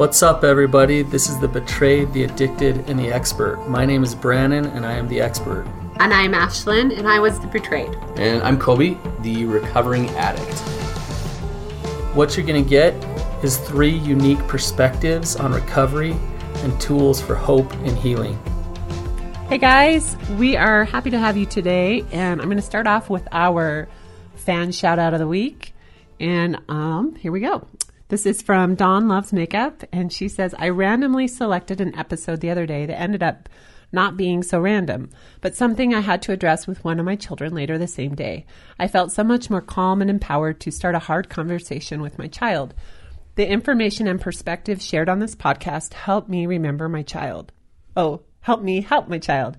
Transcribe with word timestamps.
What's 0.00 0.22
up, 0.22 0.44
everybody? 0.44 1.02
This 1.02 1.28
is 1.28 1.38
the 1.40 1.46
betrayed, 1.46 2.14
the 2.14 2.24
addicted, 2.24 2.88
and 2.88 2.98
the 2.98 3.12
expert. 3.12 3.68
My 3.68 3.84
name 3.84 4.02
is 4.02 4.14
Brannon, 4.14 4.64
and 4.64 4.86
I 4.86 4.92
am 4.92 5.08
the 5.08 5.20
expert. 5.20 5.66
And 5.96 6.14
I'm 6.14 6.32
Ashlynn, 6.32 6.98
and 6.98 7.06
I 7.06 7.18
was 7.18 7.38
the 7.38 7.46
betrayed. 7.48 7.94
And 8.16 8.42
I'm 8.42 8.58
Coby, 8.58 8.96
the 9.22 9.44
recovering 9.44 10.08
addict. 10.12 10.58
What 12.16 12.34
you're 12.34 12.46
going 12.46 12.64
to 12.64 12.70
get 12.70 12.94
is 13.44 13.58
three 13.58 13.94
unique 13.94 14.38
perspectives 14.48 15.36
on 15.36 15.52
recovery 15.52 16.16
and 16.62 16.80
tools 16.80 17.20
for 17.20 17.34
hope 17.34 17.70
and 17.70 17.94
healing. 17.98 18.40
Hey 19.50 19.58
guys, 19.58 20.16
we 20.38 20.56
are 20.56 20.84
happy 20.86 21.10
to 21.10 21.18
have 21.18 21.36
you 21.36 21.44
today, 21.44 22.06
and 22.10 22.40
I'm 22.40 22.46
going 22.46 22.56
to 22.56 22.62
start 22.62 22.86
off 22.86 23.10
with 23.10 23.28
our 23.32 23.86
fan 24.36 24.72
shout 24.72 24.98
out 24.98 25.12
of 25.12 25.20
the 25.20 25.28
week. 25.28 25.74
And 26.18 26.58
um, 26.70 27.16
here 27.16 27.32
we 27.32 27.40
go. 27.40 27.66
This 28.10 28.26
is 28.26 28.42
from 28.42 28.74
Dawn 28.74 29.06
Loves 29.06 29.32
Makeup, 29.32 29.84
and 29.92 30.12
she 30.12 30.26
says, 30.26 30.52
I 30.58 30.70
randomly 30.70 31.28
selected 31.28 31.80
an 31.80 31.96
episode 31.96 32.40
the 32.40 32.50
other 32.50 32.66
day 32.66 32.84
that 32.84 33.00
ended 33.00 33.22
up 33.22 33.48
not 33.92 34.16
being 34.16 34.42
so 34.42 34.58
random, 34.58 35.10
but 35.40 35.54
something 35.54 35.94
I 35.94 36.00
had 36.00 36.20
to 36.22 36.32
address 36.32 36.66
with 36.66 36.82
one 36.82 36.98
of 36.98 37.06
my 37.06 37.14
children 37.14 37.54
later 37.54 37.78
the 37.78 37.86
same 37.86 38.16
day. 38.16 38.46
I 38.80 38.88
felt 38.88 39.12
so 39.12 39.22
much 39.22 39.48
more 39.48 39.60
calm 39.60 40.00
and 40.00 40.10
empowered 40.10 40.58
to 40.58 40.72
start 40.72 40.96
a 40.96 40.98
hard 40.98 41.28
conversation 41.28 42.02
with 42.02 42.18
my 42.18 42.26
child. 42.26 42.74
The 43.36 43.48
information 43.48 44.08
and 44.08 44.20
perspective 44.20 44.82
shared 44.82 45.08
on 45.08 45.20
this 45.20 45.36
podcast 45.36 45.94
helped 45.94 46.28
me 46.28 46.46
remember 46.46 46.88
my 46.88 47.02
child. 47.02 47.52
Oh, 47.96 48.22
help 48.40 48.60
me 48.60 48.80
help 48.80 49.06
my 49.06 49.18
child. 49.18 49.56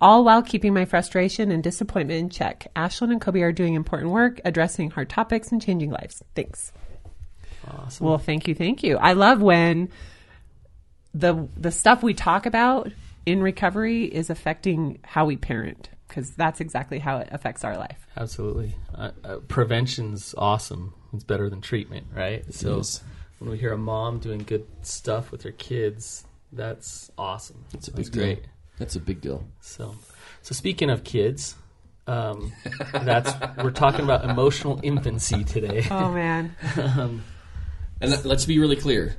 All 0.00 0.22
while 0.22 0.44
keeping 0.44 0.72
my 0.72 0.84
frustration 0.84 1.50
and 1.50 1.64
disappointment 1.64 2.20
in 2.20 2.30
check. 2.30 2.68
Ashlynn 2.76 3.10
and 3.10 3.20
Coby 3.20 3.42
are 3.42 3.50
doing 3.50 3.74
important 3.74 4.12
work, 4.12 4.40
addressing 4.44 4.92
hard 4.92 5.10
topics 5.10 5.50
and 5.50 5.60
changing 5.60 5.90
lives. 5.90 6.22
Thanks. 6.36 6.72
Awesome. 7.68 8.06
Well, 8.06 8.18
thank 8.18 8.48
you, 8.48 8.54
thank 8.54 8.82
you. 8.82 8.96
I 8.96 9.12
love 9.12 9.40
when 9.40 9.88
the 11.14 11.48
the 11.56 11.70
stuff 11.70 12.02
we 12.02 12.14
talk 12.14 12.46
about 12.46 12.90
in 13.26 13.42
recovery 13.42 14.04
is 14.04 14.30
affecting 14.30 14.98
how 15.02 15.26
we 15.26 15.36
parent 15.36 15.90
because 16.08 16.30
that's 16.32 16.60
exactly 16.60 16.98
how 16.98 17.18
it 17.18 17.28
affects 17.30 17.64
our 17.64 17.76
life. 17.76 18.06
Absolutely. 18.16 18.74
Uh, 18.94 19.10
uh, 19.24 19.36
prevention's 19.48 20.34
awesome. 20.36 20.92
It's 21.14 21.24
better 21.24 21.48
than 21.48 21.60
treatment, 21.60 22.06
right? 22.14 22.44
so 22.52 22.80
is. 22.80 23.02
when 23.38 23.50
we 23.50 23.58
hear 23.58 23.72
a 23.72 23.78
mom 23.78 24.18
doing 24.18 24.40
good 24.40 24.66
stuff 24.82 25.30
with 25.30 25.42
her 25.42 25.52
kids, 25.52 26.24
that's 26.52 27.10
awesome. 27.16 27.64
It's 27.72 27.88
a 27.88 27.92
That's 27.92 28.10
big 28.10 28.12
deal. 28.14 28.24
great. 28.24 28.44
That's 28.78 28.96
a 28.96 29.00
big 29.00 29.20
deal. 29.22 29.46
So, 29.60 29.94
so 30.42 30.54
speaking 30.54 30.90
of 30.90 31.02
kids, 31.04 31.54
um, 32.06 32.52
that's 32.92 33.32
we're 33.62 33.70
talking 33.70 34.04
about 34.04 34.28
emotional 34.28 34.80
infancy 34.82 35.44
today. 35.44 35.86
Oh 35.90 36.10
man, 36.10 36.54
And 38.02 38.10
let- 38.10 38.24
let's 38.24 38.44
be 38.44 38.58
really 38.58 38.76
clear. 38.76 39.16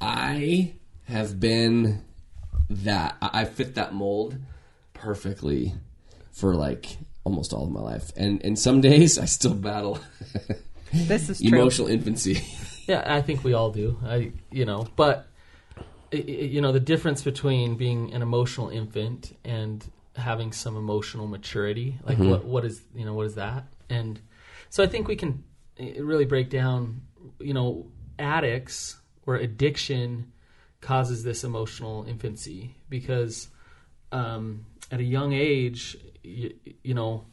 I 0.00 0.72
have 1.04 1.38
been 1.38 2.02
that. 2.68 3.16
I 3.22 3.42
I 3.42 3.44
fit 3.44 3.74
that 3.76 3.94
mold 3.94 4.36
perfectly 4.92 5.74
for 6.32 6.54
like 6.54 6.96
almost 7.24 7.52
all 7.52 7.64
of 7.64 7.70
my 7.70 7.80
life. 7.80 8.12
And 8.16 8.42
and 8.44 8.58
some 8.58 8.80
days 8.80 9.18
I 9.18 9.24
still 9.26 9.54
battle 9.54 9.98
this 10.92 11.28
is 11.28 11.40
true. 11.40 11.48
emotional 11.58 11.88
infancy. 11.88 12.42
Yeah, 12.88 13.02
I 13.04 13.20
think 13.20 13.42
we 13.42 13.52
all 13.52 13.72
do. 13.72 13.98
I, 14.06 14.30
you 14.52 14.64
know, 14.64 14.86
but 14.94 15.26
i- 16.12 16.16
i- 16.16 16.20
you 16.54 16.60
know, 16.60 16.70
the 16.70 16.78
difference 16.78 17.24
between 17.24 17.74
being 17.74 18.12
an 18.14 18.22
emotional 18.22 18.68
infant 18.68 19.36
and 19.44 19.84
having 20.14 20.52
some 20.52 20.76
emotional 20.76 21.26
maturity, 21.26 21.98
like 22.04 22.16
mm-hmm. 22.18 22.30
what 22.30 22.44
what 22.44 22.64
is 22.64 22.80
you 22.94 23.04
know 23.04 23.12
what 23.14 23.26
is 23.26 23.34
that? 23.34 23.64
And 23.90 24.20
so 24.70 24.84
I 24.84 24.86
think 24.86 25.08
we 25.08 25.16
can 25.16 25.42
really 25.98 26.26
break 26.26 26.48
down, 26.48 27.00
you 27.38 27.54
know, 27.54 27.86
addicts 28.18 28.96
or 29.26 29.36
addiction 29.36 30.32
causes 30.80 31.24
this 31.24 31.44
emotional 31.44 32.04
infancy 32.08 32.76
because 32.88 33.48
um, 34.12 34.66
at 34.90 35.00
a 35.00 35.04
young 35.04 35.32
age, 35.32 35.96
you, 36.22 36.54
you 36.82 36.94
know, 36.94 37.26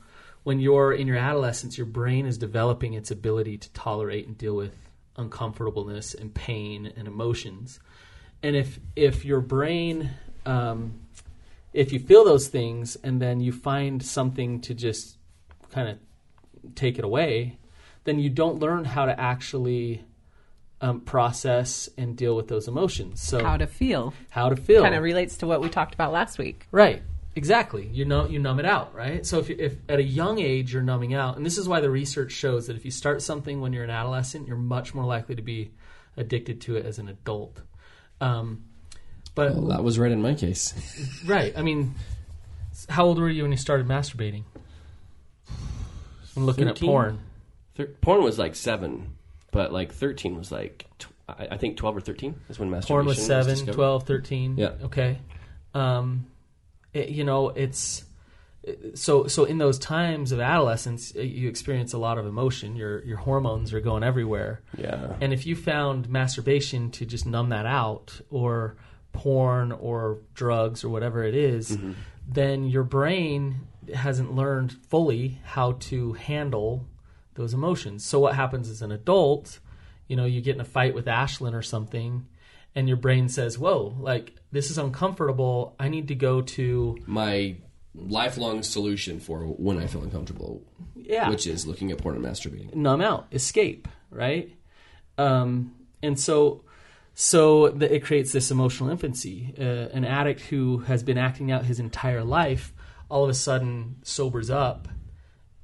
when 0.43 0.59
you're 0.59 0.91
in 0.91 1.07
your 1.07 1.17
adolescence, 1.17 1.77
your 1.77 1.87
brain 1.87 2.25
is 2.25 2.37
developing 2.37 2.93
its 2.93 3.11
ability 3.11 3.57
to 3.57 3.71
tolerate 3.73 4.27
and 4.27 4.37
deal 4.37 4.55
with 4.55 4.75
uncomfortableness 5.17 6.13
and 6.13 6.33
pain 6.33 6.91
and 6.97 7.07
emotions. 7.07 7.79
And 8.41 8.55
if 8.55 8.79
if 8.95 9.23
your 9.23 9.39
brain, 9.39 10.11
um, 10.45 10.99
if 11.71 11.93
you 11.93 11.99
feel 11.99 12.25
those 12.25 12.47
things 12.49 12.97
and 12.97 13.21
then 13.21 13.39
you 13.39 13.51
find 13.53 14.03
something 14.03 14.59
to 14.61 14.73
just 14.73 15.17
kind 15.71 15.87
of 15.87 16.75
take 16.75 16.97
it 16.99 17.05
away, 17.05 17.57
then 18.03 18.19
you 18.19 18.29
don't 18.29 18.59
learn 18.59 18.85
how 18.85 19.05
to 19.05 19.19
actually 19.19 20.03
um, 20.81 20.99
process 21.01 21.87
and 21.97 22.17
deal 22.17 22.35
with 22.35 22.47
those 22.49 22.67
emotions. 22.67 23.21
So 23.21 23.43
How 23.43 23.57
to 23.57 23.67
feel 23.67 24.13
how 24.29 24.49
to 24.49 24.55
feel 24.55 24.81
kind 24.83 24.95
of 24.95 25.01
relates 25.03 25.37
to 25.37 25.47
what 25.47 25.61
we 25.61 25.69
talked 25.69 25.93
about 25.93 26.11
last 26.11 26.37
week. 26.37 26.67
Right. 26.71 27.01
Exactly. 27.35 27.87
You 27.87 28.05
know, 28.05 28.27
you 28.27 28.37
numb 28.37 28.59
it 28.59 28.65
out, 28.65 28.93
right? 28.93 29.25
So 29.25 29.39
if, 29.39 29.49
if 29.49 29.77
at 29.89 29.97
a 29.99 30.03
young 30.03 30.39
age 30.39 30.71
you're 30.73 30.83
numbing 30.83 31.13
out, 31.15 31.35
and 31.35 31.45
this 31.45 31.57
is 31.57 31.67
why 31.67 31.79
the 31.79 31.89
research 31.89 32.31
shows 32.31 32.67
that 32.67 32.75
if 32.75 32.85
you 32.85 32.91
start 32.91 33.21
something 33.23 33.59
when 33.59 33.73
you're 33.73 33.83
an 33.83 33.89
adolescent, 33.89 34.47
you're 34.47 34.57
much 34.57 34.93
more 34.93 35.05
likely 35.05 35.35
to 35.35 35.41
be 35.41 35.71
addicted 36.15 36.61
to 36.61 36.75
it 36.75 36.85
as 36.85 36.99
an 36.99 37.07
adult. 37.07 37.59
Um, 38.21 38.65
but 39.33 39.55
Well, 39.55 39.67
that 39.69 39.83
was 39.83 39.97
right 39.97 40.11
in 40.11 40.21
my 40.21 40.35
case. 40.35 40.73
right, 41.25 41.57
I 41.57 41.63
mean, 41.63 41.95
how 42.89 43.05
old 43.05 43.19
were 43.19 43.29
you 43.29 43.41
when 43.43 43.51
you 43.51 43.57
started 43.57 43.87
masturbating? 43.87 44.43
And 46.35 46.45
looking 46.45 46.65
13? 46.67 46.83
at 46.83 46.91
porn. 46.91 47.19
Thir- 47.75 47.87
porn 48.01 48.23
was 48.23 48.37
like 48.39 48.55
seven, 48.55 49.15
but 49.51 49.71
like 49.73 49.91
thirteen 49.93 50.35
was 50.37 50.51
like 50.51 50.85
tw- 50.99 51.07
I, 51.27 51.47
I 51.51 51.57
think 51.57 51.77
twelve 51.77 51.95
or 51.97 52.01
thirteen 52.01 52.35
is 52.49 52.59
when 52.59 52.69
masturbation 52.69 52.93
Porn 52.95 53.05
was 53.05 53.25
7, 53.25 53.49
discovered. 53.55 53.73
12, 53.75 54.03
13. 54.07 54.57
Yeah. 54.57 54.71
Okay. 54.83 55.17
Um, 55.73 56.27
it- 56.93 57.09
you 57.09 57.23
know, 57.23 57.49
it's 57.49 58.03
so 58.93 59.27
so 59.27 59.43
in 59.43 59.57
those 59.57 59.77
times 59.77 60.31
of 60.31 60.39
adolescence, 60.39 61.13
you 61.15 61.49
experience 61.49 61.91
a 61.93 61.97
lot 61.97 62.17
of 62.17 62.25
emotion. 62.25 62.75
Your 62.75 63.03
your 63.03 63.17
hormones 63.17 63.73
are 63.73 63.81
going 63.81 64.03
everywhere. 64.03 64.61
Yeah, 64.77 65.15
And 65.19 65.33
if 65.33 65.45
you 65.45 65.55
found 65.55 66.07
masturbation 66.09 66.89
to 66.91 67.05
just 67.05 67.25
numb 67.25 67.49
that 67.49 67.65
out, 67.65 68.21
or 68.29 68.77
porn, 69.11 69.71
or 69.73 70.19
drugs, 70.33 70.83
or 70.83 70.89
whatever 70.89 71.23
it 71.23 71.35
is, 71.35 71.77
then 72.27 72.63
your 72.65 72.83
brain 72.83 73.67
hasn't 73.93 74.33
learned 74.33 74.71
fully 74.89 75.39
how 75.43 75.73
to 75.73 76.13
handle 76.13 76.85
those 77.35 77.53
emotions. 77.53 78.05
So 78.05 78.19
what 78.19 78.35
happens 78.35 78.69
as 78.69 78.81
an 78.81 78.91
adult, 78.91 79.59
you 80.07 80.15
know, 80.15 80.25
you 80.25 80.41
get 80.41 80.55
in 80.55 80.61
a 80.61 80.65
fight 80.65 80.93
with 80.93 81.05
Ashlynn 81.05 81.53
or 81.53 81.61
something, 81.61 82.27
and 82.75 82.87
your 82.87 82.97
brain 82.97 83.29
says, 83.29 83.57
"Whoa, 83.57 83.95
like 83.99 84.33
this 84.51 84.71
is 84.71 84.77
uncomfortable. 84.77 85.75
I 85.79 85.89
need 85.89 86.07
to 86.09 86.15
go 86.15 86.41
to 86.41 86.97
My 87.05 87.55
lifelong 87.95 88.63
solution 88.63 89.19
for 89.19 89.41
when 89.41 89.77
I 89.77 89.87
feel 89.87 90.03
uncomfortable, 90.03 90.63
yeah, 90.95 91.29
which 91.29 91.47
is 91.47 91.67
looking 91.67 91.91
at 91.91 91.99
porn 91.99 92.15
and 92.15 92.25
masturbating. 92.25 92.73
numb 92.75 93.01
out, 93.01 93.27
escape, 93.31 93.87
right? 94.09 94.51
Um, 95.17 95.75
and 96.01 96.19
so, 96.19 96.63
so 97.13 97.69
the, 97.69 97.93
it 97.93 98.03
creates 98.03 98.31
this 98.31 98.49
emotional 98.51 98.89
infancy. 98.89 99.53
Uh, 99.57 99.63
an 99.93 100.05
addict 100.05 100.41
who 100.41 100.79
has 100.79 101.03
been 101.03 101.17
acting 101.17 101.51
out 101.51 101.65
his 101.65 101.79
entire 101.79 102.23
life, 102.23 102.73
all 103.09 103.23
of 103.23 103.29
a 103.29 103.35
sudden 103.35 103.97
sobers 104.03 104.49
up 104.49 104.87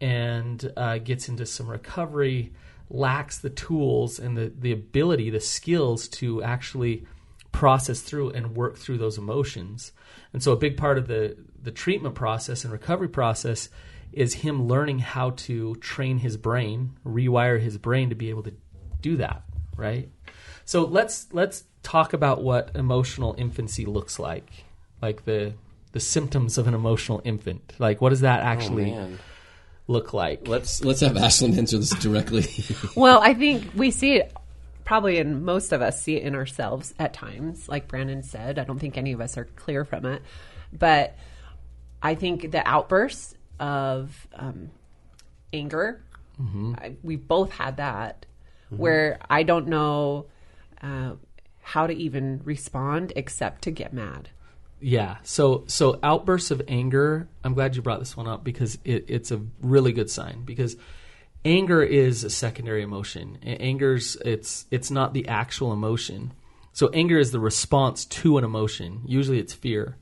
and 0.01 0.71
uh, 0.77 0.97
gets 0.97 1.29
into 1.29 1.45
some 1.45 1.67
recovery, 1.67 2.53
lacks 2.89 3.37
the 3.37 3.49
tools 3.49 4.19
and 4.19 4.37
the, 4.37 4.51
the 4.57 4.71
ability, 4.71 5.29
the 5.29 5.39
skills 5.39 6.07
to 6.07 6.41
actually 6.43 7.05
process 7.51 8.01
through 8.01 8.29
and 8.31 8.55
work 8.55 8.77
through 8.77 8.97
those 8.97 9.17
emotions. 9.17 9.91
And 10.33 10.41
so, 10.41 10.51
a 10.51 10.57
big 10.57 10.77
part 10.77 10.97
of 10.97 11.07
the, 11.07 11.37
the 11.61 11.71
treatment 11.71 12.15
process 12.15 12.63
and 12.63 12.71
recovery 12.71 13.09
process 13.09 13.69
is 14.11 14.35
him 14.35 14.67
learning 14.67 14.99
how 14.99 15.31
to 15.31 15.75
train 15.75 16.19
his 16.19 16.37
brain, 16.37 16.97
rewire 17.05 17.59
his 17.59 17.78
brain 17.78 18.09
to 18.09 18.16
be 18.16 18.29
able 18.29 18.43
to 18.43 18.53
do 19.02 19.17
that, 19.17 19.43
right? 19.75 20.09
So 20.66 20.85
let's 20.85 21.28
let's 21.31 21.63
talk 21.84 22.13
about 22.13 22.43
what 22.43 22.72
emotional 22.75 23.35
infancy 23.37 23.85
looks 23.85 24.19
like, 24.19 24.66
like 25.02 25.25
the 25.25 25.53
the 25.91 25.99
symptoms 25.99 26.57
of 26.57 26.67
an 26.67 26.73
emotional 26.73 27.22
infant. 27.23 27.73
Like, 27.79 28.02
what 28.02 28.09
does 28.09 28.22
that 28.22 28.41
actually 28.41 28.91
man. 28.91 29.19
Look 29.90 30.14
like? 30.14 30.47
Let's 30.47 30.86
let's 30.86 31.00
have 31.00 31.14
Ashlynn 31.14 31.58
answer 31.58 31.80
this 31.80 31.90
directly. 31.90 32.46
Well, 32.96 33.22
I 33.24 33.34
think 33.34 33.72
we 33.76 33.90
see 33.90 34.18
it 34.18 34.32
probably 34.86 35.18
in 35.18 35.44
most 35.44 35.72
of 35.72 35.82
us 35.82 36.00
see 36.00 36.16
it 36.16 36.22
in 36.22 36.36
ourselves 36.36 36.94
at 37.00 37.12
times. 37.12 37.68
Like 37.68 37.88
Brannon 37.88 38.22
said, 38.22 38.59
I 38.59 38.66
don't 38.66 38.78
think 38.78 39.00
any 39.00 39.14
of 39.14 39.20
us 39.20 39.36
are 39.36 39.46
clear 39.46 39.84
from 39.86 40.06
it, 40.06 40.22
but 40.72 41.16
I 42.03 42.14
think 42.14 42.52
the 42.52 42.62
outbursts 42.68 43.34
of 43.59 44.28
um, 44.36 44.70
anger, 45.53 46.03
I, 46.78 46.94
we've 47.02 47.28
both 47.28 47.52
had 47.52 47.78
that, 47.78 48.28
where 48.70 49.18
I 49.28 49.41
don't 49.41 49.70
know 49.70 50.28
uh, 50.84 51.14
how 51.64 51.88
to 51.88 51.94
even 51.94 52.41
respond 52.44 53.12
except 53.16 53.64
to 53.64 53.72
get 53.72 53.91
mad. 53.91 54.30
Yeah. 54.81 55.17
So 55.23 55.66
so 55.67 55.99
outbursts 56.02 56.52
of 56.52 56.61
anger. 56.67 57.28
I'm 57.43 57.53
glad 57.53 57.76
you 57.76 57.81
brought 57.81 57.99
this 57.99 58.16
one 58.16 58.28
up 58.28 58.43
because 58.43 58.78
it, 58.84 59.05
it's 59.08 59.31
a 59.31 59.41
really 59.61 59.91
good 59.91 60.09
sign 60.09 60.43
because 60.46 60.76
anger 61.43 61.81
is 61.81 62.23
a 62.23 62.29
secondary 62.29 62.81
emotion. 62.81 63.37
Anger's 63.43 64.16
it's 64.23 64.66
it's 64.72 64.91
not 64.91 65.14
the 65.14 65.28
actual 65.28 65.73
emotion. 65.73 66.34
So 66.73 66.90
anger 66.90 67.17
is 67.17 67.31
the 67.31 67.40
response 67.40 68.05
to 68.05 68.37
an 68.37 68.43
emotion. 68.43 69.02
Usually 69.05 69.40
it's 69.40 69.53
fear. 69.53 69.97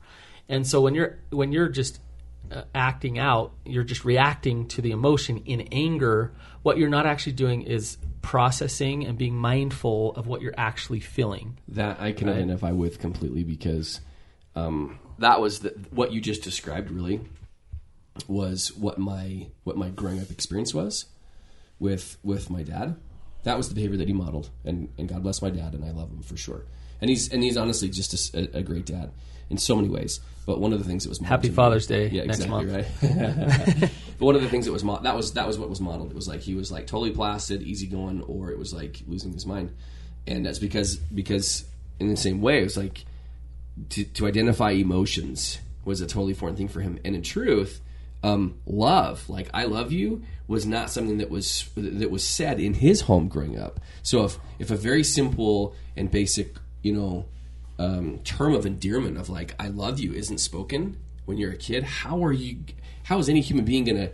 And 0.48 0.66
so 0.66 0.80
when 0.80 0.94
you're 0.94 1.18
when 1.30 1.52
you're 1.52 1.68
just 1.68 2.00
uh, 2.50 2.62
acting 2.74 3.18
out, 3.18 3.52
you're 3.64 3.84
just 3.84 4.04
reacting 4.04 4.68
to 4.68 4.82
the 4.82 4.92
emotion 4.92 5.38
in 5.38 5.62
anger. 5.72 6.32
What 6.62 6.78
you're 6.78 6.88
not 6.88 7.06
actually 7.06 7.32
doing 7.32 7.62
is 7.62 7.98
processing 8.22 9.06
and 9.06 9.16
being 9.18 9.34
mindful 9.34 10.14
of 10.14 10.26
what 10.26 10.40
you're 10.40 10.54
actually 10.56 11.00
feeling. 11.00 11.58
That 11.68 12.00
I 12.00 12.12
can 12.12 12.28
identify 12.28 12.72
with 12.72 12.98
completely 12.98 13.44
because 13.44 14.00
um, 14.66 14.98
that 15.18 15.40
was 15.40 15.60
the, 15.60 15.70
what 15.90 16.12
you 16.12 16.20
just 16.20 16.42
described. 16.42 16.90
Really, 16.90 17.20
was 18.26 18.72
what 18.76 18.98
my 18.98 19.46
what 19.64 19.76
my 19.76 19.90
growing 19.90 20.20
up 20.20 20.30
experience 20.30 20.74
was 20.74 21.06
with 21.78 22.16
with 22.22 22.50
my 22.50 22.62
dad. 22.62 22.96
That 23.44 23.56
was 23.56 23.68
the 23.68 23.74
behavior 23.74 23.96
that 23.98 24.08
he 24.08 24.14
modeled, 24.14 24.50
and, 24.64 24.92
and 24.98 25.08
God 25.08 25.22
bless 25.22 25.40
my 25.40 25.50
dad, 25.50 25.72
and 25.72 25.84
I 25.84 25.90
love 25.92 26.10
him 26.10 26.22
for 26.22 26.36
sure. 26.36 26.64
And 27.00 27.08
he's 27.08 27.32
and 27.32 27.42
he's 27.42 27.56
honestly 27.56 27.88
just 27.88 28.34
a, 28.34 28.58
a 28.58 28.62
great 28.62 28.86
dad 28.86 29.12
in 29.48 29.58
so 29.58 29.76
many 29.76 29.88
ways. 29.88 30.20
But 30.44 30.60
one 30.60 30.72
of 30.72 30.78
the 30.78 30.84
things 30.84 31.04
that 31.04 31.10
was 31.10 31.20
modeled 31.20 31.42
Happy 31.42 31.54
Father's 31.54 31.86
Day 31.86 32.08
yeah, 32.08 32.24
next 32.24 32.40
exactly 32.40 32.66
month. 32.66 33.02
right. 33.02 33.90
but 34.18 34.24
one 34.24 34.34
of 34.34 34.42
the 34.42 34.48
things 34.48 34.64
that 34.64 34.72
was 34.72 34.82
mo- 34.82 35.00
that 35.02 35.14
was 35.14 35.32
that 35.34 35.46
was 35.46 35.58
what 35.58 35.68
was 35.68 35.80
modeled. 35.80 36.10
It 36.10 36.16
was 36.16 36.26
like 36.26 36.40
he 36.40 36.54
was 36.54 36.72
like 36.72 36.86
totally 36.86 37.12
placid, 37.12 37.62
easygoing, 37.62 38.22
or 38.22 38.50
it 38.50 38.58
was 38.58 38.72
like 38.72 39.02
losing 39.06 39.32
his 39.32 39.46
mind, 39.46 39.74
and 40.26 40.44
that's 40.44 40.58
because 40.58 40.96
because 40.96 41.64
in 42.00 42.08
the 42.08 42.16
same 42.16 42.40
way 42.40 42.60
it 42.60 42.64
was 42.64 42.76
like 42.76 43.04
to, 43.90 44.04
to 44.04 44.26
identify 44.26 44.70
emotions 44.70 45.58
was 45.84 46.00
a 46.00 46.06
totally 46.06 46.34
foreign 46.34 46.56
thing 46.56 46.68
for 46.68 46.80
him. 46.80 46.98
And 47.04 47.14
in 47.14 47.22
truth, 47.22 47.80
um, 48.22 48.58
love, 48.66 49.28
like 49.28 49.48
I 49.54 49.64
love 49.64 49.92
you, 49.92 50.22
was 50.46 50.66
not 50.66 50.90
something 50.90 51.18
that 51.18 51.30
was 51.30 51.68
that 51.76 52.10
was 52.10 52.24
said 52.26 52.58
in 52.58 52.74
his 52.74 53.02
home 53.02 53.28
growing 53.28 53.58
up. 53.58 53.80
So 54.02 54.24
if 54.24 54.38
if 54.58 54.70
a 54.70 54.76
very 54.76 55.04
simple 55.04 55.74
and 55.96 56.10
basic, 56.10 56.56
you 56.82 56.92
know, 56.92 57.26
um, 57.78 58.18
term 58.24 58.54
of 58.54 58.66
endearment 58.66 59.18
of 59.18 59.28
like 59.28 59.54
I 59.58 59.68
love 59.68 60.00
you 60.00 60.12
isn't 60.14 60.38
spoken 60.38 60.98
when 61.26 61.38
you're 61.38 61.52
a 61.52 61.56
kid, 61.56 61.84
how 61.84 62.24
are 62.24 62.32
you? 62.32 62.58
How 63.04 63.18
is 63.18 63.28
any 63.28 63.40
human 63.40 63.64
being 63.64 63.84
gonna 63.84 64.10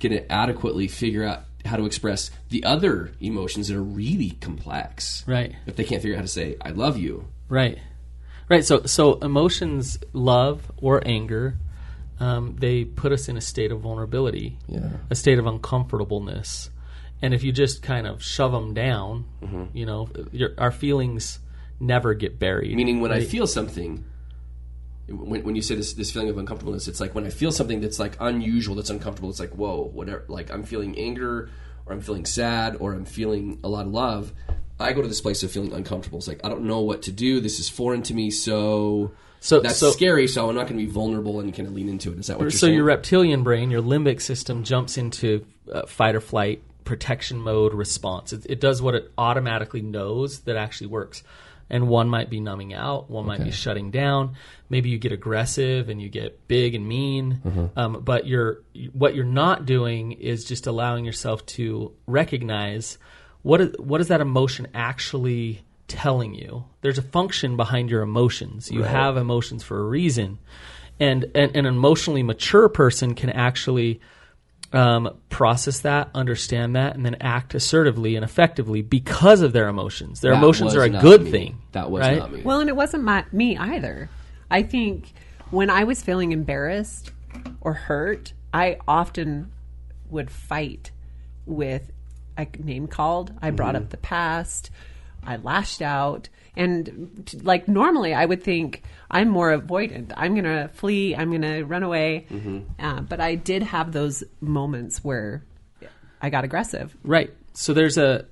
gonna 0.00 0.22
adequately 0.30 0.88
figure 0.88 1.24
out 1.24 1.44
how 1.64 1.76
to 1.76 1.84
express 1.84 2.30
the 2.48 2.64
other 2.64 3.12
emotions 3.20 3.68
that 3.68 3.76
are 3.76 3.82
really 3.82 4.30
complex? 4.40 5.24
Right. 5.26 5.54
If 5.66 5.76
they 5.76 5.84
can't 5.84 6.00
figure 6.00 6.16
out 6.16 6.20
how 6.20 6.22
to 6.22 6.28
say 6.28 6.56
I 6.60 6.70
love 6.70 6.96
you, 6.96 7.26
Right. 7.48 7.78
Right. 8.52 8.64
So 8.66 8.82
so 8.84 9.14
emotions, 9.14 9.98
love 10.12 10.70
or 10.76 11.02
anger, 11.06 11.56
um, 12.20 12.54
they 12.58 12.84
put 12.84 13.10
us 13.10 13.30
in 13.30 13.38
a 13.38 13.40
state 13.40 13.72
of 13.72 13.80
vulnerability, 13.80 14.58
Yeah. 14.68 14.90
a 15.08 15.14
state 15.14 15.38
of 15.38 15.46
uncomfortableness, 15.46 16.68
and 17.22 17.32
if 17.32 17.42
you 17.42 17.50
just 17.50 17.82
kind 17.82 18.06
of 18.06 18.22
shove 18.22 18.52
them 18.52 18.74
down, 18.74 19.24
you 19.72 19.86
know, 19.86 20.10
your, 20.32 20.50
our 20.58 20.70
feelings 20.70 21.38
never 21.80 22.12
get 22.12 22.38
buried. 22.38 22.76
Meaning, 22.76 23.00
when 23.00 23.10
I 23.10 23.24
feel 23.24 23.46
something, 23.46 24.04
when, 25.08 25.42
when 25.44 25.56
you 25.56 25.62
say 25.62 25.74
this, 25.74 25.94
this 25.94 26.12
feeling 26.12 26.28
of 26.28 26.36
uncomfortableness, 26.36 26.88
it's 26.88 27.00
like 27.00 27.14
when 27.14 27.24
I 27.24 27.30
feel 27.30 27.52
something 27.52 27.80
that's 27.80 27.98
like 27.98 28.18
unusual, 28.20 28.74
that's 28.74 28.90
uncomfortable. 28.90 29.30
It's 29.30 29.40
like 29.40 29.52
whoa, 29.56 29.82
whatever. 29.94 30.24
Like 30.28 30.52
I'm 30.52 30.62
feeling 30.64 30.98
anger, 30.98 31.48
or 31.86 31.94
I'm 31.94 32.02
feeling 32.02 32.26
sad, 32.26 32.76
or 32.80 32.92
I'm 32.92 33.06
feeling 33.06 33.60
a 33.64 33.68
lot 33.70 33.86
of 33.86 33.92
love. 33.92 34.34
I 34.82 34.92
go 34.92 35.02
to 35.02 35.08
this 35.08 35.20
place 35.20 35.42
of 35.42 35.50
feeling 35.50 35.72
uncomfortable. 35.72 36.18
It's 36.18 36.28
like 36.28 36.40
I 36.44 36.48
don't 36.48 36.64
know 36.64 36.80
what 36.80 37.02
to 37.02 37.12
do. 37.12 37.40
This 37.40 37.58
is 37.60 37.68
foreign 37.68 38.02
to 38.04 38.14
me, 38.14 38.30
so 38.30 39.12
So- 39.40 39.60
that's 39.60 39.78
so- 39.78 39.90
scary. 39.90 40.28
So 40.28 40.48
I'm 40.48 40.54
not 40.54 40.66
going 40.68 40.78
to 40.78 40.86
be 40.86 40.90
vulnerable 40.90 41.40
and 41.40 41.54
kind 41.54 41.66
of 41.68 41.74
lean 41.74 41.88
into 41.88 42.12
it. 42.12 42.18
Is 42.18 42.26
that 42.26 42.38
what 42.38 42.44
you're 42.44 42.50
so 42.50 42.58
saying? 42.66 42.74
your 42.74 42.84
reptilian 42.84 43.42
brain, 43.42 43.70
your 43.70 43.82
limbic 43.82 44.20
system, 44.20 44.64
jumps 44.64 44.98
into 44.98 45.44
uh, 45.72 45.86
fight 45.86 46.14
or 46.14 46.20
flight 46.20 46.62
protection 46.84 47.38
mode 47.38 47.74
response. 47.74 48.32
It, 48.32 48.46
it 48.48 48.60
does 48.60 48.82
what 48.82 48.94
it 48.94 49.12
automatically 49.16 49.82
knows 49.82 50.40
that 50.40 50.56
actually 50.56 50.88
works. 50.88 51.22
And 51.70 51.88
one 51.88 52.08
might 52.10 52.28
be 52.28 52.38
numbing 52.38 52.74
out, 52.74 53.08
one 53.08 53.24
might 53.24 53.42
be 53.42 53.50
shutting 53.50 53.90
down. 53.90 54.34
Maybe 54.68 54.90
you 54.90 54.98
get 54.98 55.10
aggressive 55.12 55.88
and 55.88 56.02
you 56.02 56.10
get 56.10 56.46
big 56.46 56.74
and 56.74 56.86
mean. 56.86 57.40
Mm-hmm. 57.42 57.78
Um, 57.78 58.02
but 58.04 58.26
you're 58.26 58.58
what 58.92 59.14
you're 59.14 59.24
not 59.24 59.64
doing 59.64 60.12
is 60.12 60.44
just 60.44 60.66
allowing 60.66 61.06
yourself 61.06 61.46
to 61.46 61.92
recognize 62.06 62.98
what 63.42 63.60
is 63.60 63.74
what 63.78 64.00
is 64.00 64.08
that 64.08 64.20
emotion 64.20 64.68
actually 64.74 65.62
telling 65.88 66.34
you. 66.34 66.64
There's 66.80 66.98
a 66.98 67.02
function 67.02 67.56
behind 67.56 67.90
your 67.90 68.02
emotions. 68.02 68.70
You 68.70 68.82
have 68.82 69.16
emotions 69.16 69.62
for 69.62 69.78
a 69.78 69.84
reason, 69.84 70.38
and, 70.98 71.26
and 71.34 71.54
an 71.54 71.66
emotionally 71.66 72.22
mature 72.22 72.68
person 72.68 73.14
can 73.14 73.30
actually 73.30 74.00
um, 74.72 75.18
process 75.28 75.80
that, 75.80 76.08
understand 76.14 76.76
that, 76.76 76.94
and 76.94 77.04
then 77.04 77.16
act 77.20 77.54
assertively 77.54 78.16
and 78.16 78.24
effectively 78.24 78.80
because 78.82 79.42
of 79.42 79.52
their 79.52 79.68
emotions. 79.68 80.20
Their 80.20 80.32
That 80.32 80.38
emotions 80.38 80.74
are 80.74 80.82
a 80.82 80.88
good 80.88 81.24
me. 81.24 81.30
thing. 81.30 81.58
That 81.72 81.90
was 81.90 82.00
right? 82.00 82.18
not 82.18 82.32
me. 82.32 82.42
Well, 82.42 82.60
and 82.60 82.70
it 82.70 82.76
wasn't 82.76 83.04
my, 83.04 83.24
me 83.32 83.56
either. 83.56 84.08
I 84.50 84.62
think 84.62 85.12
when 85.50 85.68
I 85.68 85.84
was 85.84 86.02
feeling 86.02 86.32
embarrassed 86.32 87.12
or 87.60 87.74
hurt, 87.74 88.32
I 88.54 88.78
often 88.88 89.52
would 90.08 90.30
fight 90.30 90.90
with 91.44 91.90
I 92.36 92.46
name 92.58 92.86
called. 92.86 93.32
I 93.42 93.50
brought 93.50 93.74
Mm-hmm. 93.74 93.84
up 93.84 93.90
the 93.90 93.96
past. 93.98 94.70
I 95.24 95.36
lashed 95.36 95.82
out. 95.82 96.28
And 96.56 97.22
t- 97.26 97.38
like 97.38 97.66
normally, 97.68 98.12
I 98.12 98.24
would 98.24 98.42
think 98.42 98.82
I'm 99.10 99.28
more 99.28 99.56
avoidant. 99.56 100.12
I'm 100.16 100.32
going 100.34 100.44
to 100.44 100.68
flee. 100.74 101.14
I'm 101.16 101.30
going 101.30 101.42
to 101.42 101.62
run 101.64 101.82
away. 101.82 102.26
Mm-hmm. 102.30 102.58
Uh, 102.78 103.00
but 103.02 103.20
I 103.20 103.36
did 103.36 103.62
have 103.62 103.92
those 103.92 104.22
moments 104.40 105.02
where 105.02 105.44
I 106.20 106.28
got 106.30 106.44
aggressive. 106.44 106.94
Right. 107.02 107.32
So 107.54 107.72
there's 107.72 107.96
a 107.98 108.26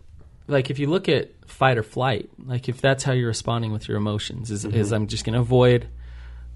like 0.49 0.69
if 0.71 0.79
you 0.79 0.89
look 0.89 1.09
at 1.09 1.31
fight 1.47 1.79
or 1.79 1.83
flight, 1.83 2.29
like 2.45 2.69
if 2.69 2.81
that's 2.81 3.05
how 3.05 3.13
you're 3.13 3.29
responding 3.29 3.73
with 3.73 3.89
your 3.89 3.97
emotions, 3.97 4.51
is, 4.51 4.65
is 4.65 4.93
I'm 4.93 5.07
just 5.07 5.25
going 5.25 5.35
to 5.35 5.41
avoid 5.41 5.89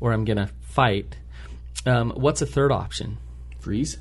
or 0.00 0.12
I'm 0.12 0.24
going 0.24 0.38
to 0.38 0.48
fight. 0.62 1.16
Um, 1.86 2.10
what's 2.10 2.42
a 2.42 2.46
third 2.46 2.72
option? 2.72 3.18
freeze. 3.60 3.96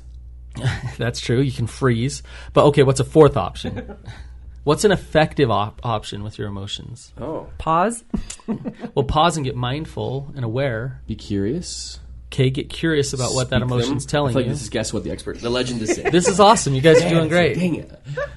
That's 0.98 1.20
true. 1.20 1.40
You 1.40 1.52
can 1.52 1.66
freeze. 1.66 2.22
But 2.52 2.64
okay, 2.66 2.82
what's 2.82 3.00
a 3.00 3.04
fourth 3.04 3.36
option? 3.36 3.96
what's 4.64 4.84
an 4.84 4.92
effective 4.92 5.50
op- 5.50 5.80
option 5.84 6.22
with 6.22 6.38
your 6.38 6.48
emotions? 6.48 7.12
Oh, 7.20 7.48
Pause. 7.58 8.04
Well, 8.94 9.04
pause 9.04 9.36
and 9.36 9.44
get 9.44 9.56
mindful 9.56 10.32
and 10.36 10.44
aware. 10.44 11.00
be 11.06 11.16
curious. 11.16 11.98
Okay, 12.32 12.50
get 12.50 12.68
curious 12.68 13.12
about 13.12 13.32
what 13.32 13.50
that 13.50 13.60
Speak 13.60 13.68
them. 13.68 13.78
emotion's 13.78 14.06
I 14.06 14.10
telling 14.10 14.32
feel 14.32 14.40
like 14.40 14.46
you. 14.46 14.52
This 14.52 14.62
is 14.62 14.68
guess 14.68 14.92
what 14.92 15.04
the 15.04 15.10
expert, 15.12 15.40
the 15.40 15.50
legend 15.50 15.80
is 15.82 15.94
saying. 15.94 16.10
This 16.10 16.26
is 16.28 16.40
awesome. 16.40 16.74
You 16.74 16.80
guys 16.80 17.00
are 17.02 17.08
doing 17.08 17.28
great. 17.28 17.54
Dang 17.56 17.76
it! 17.76 17.92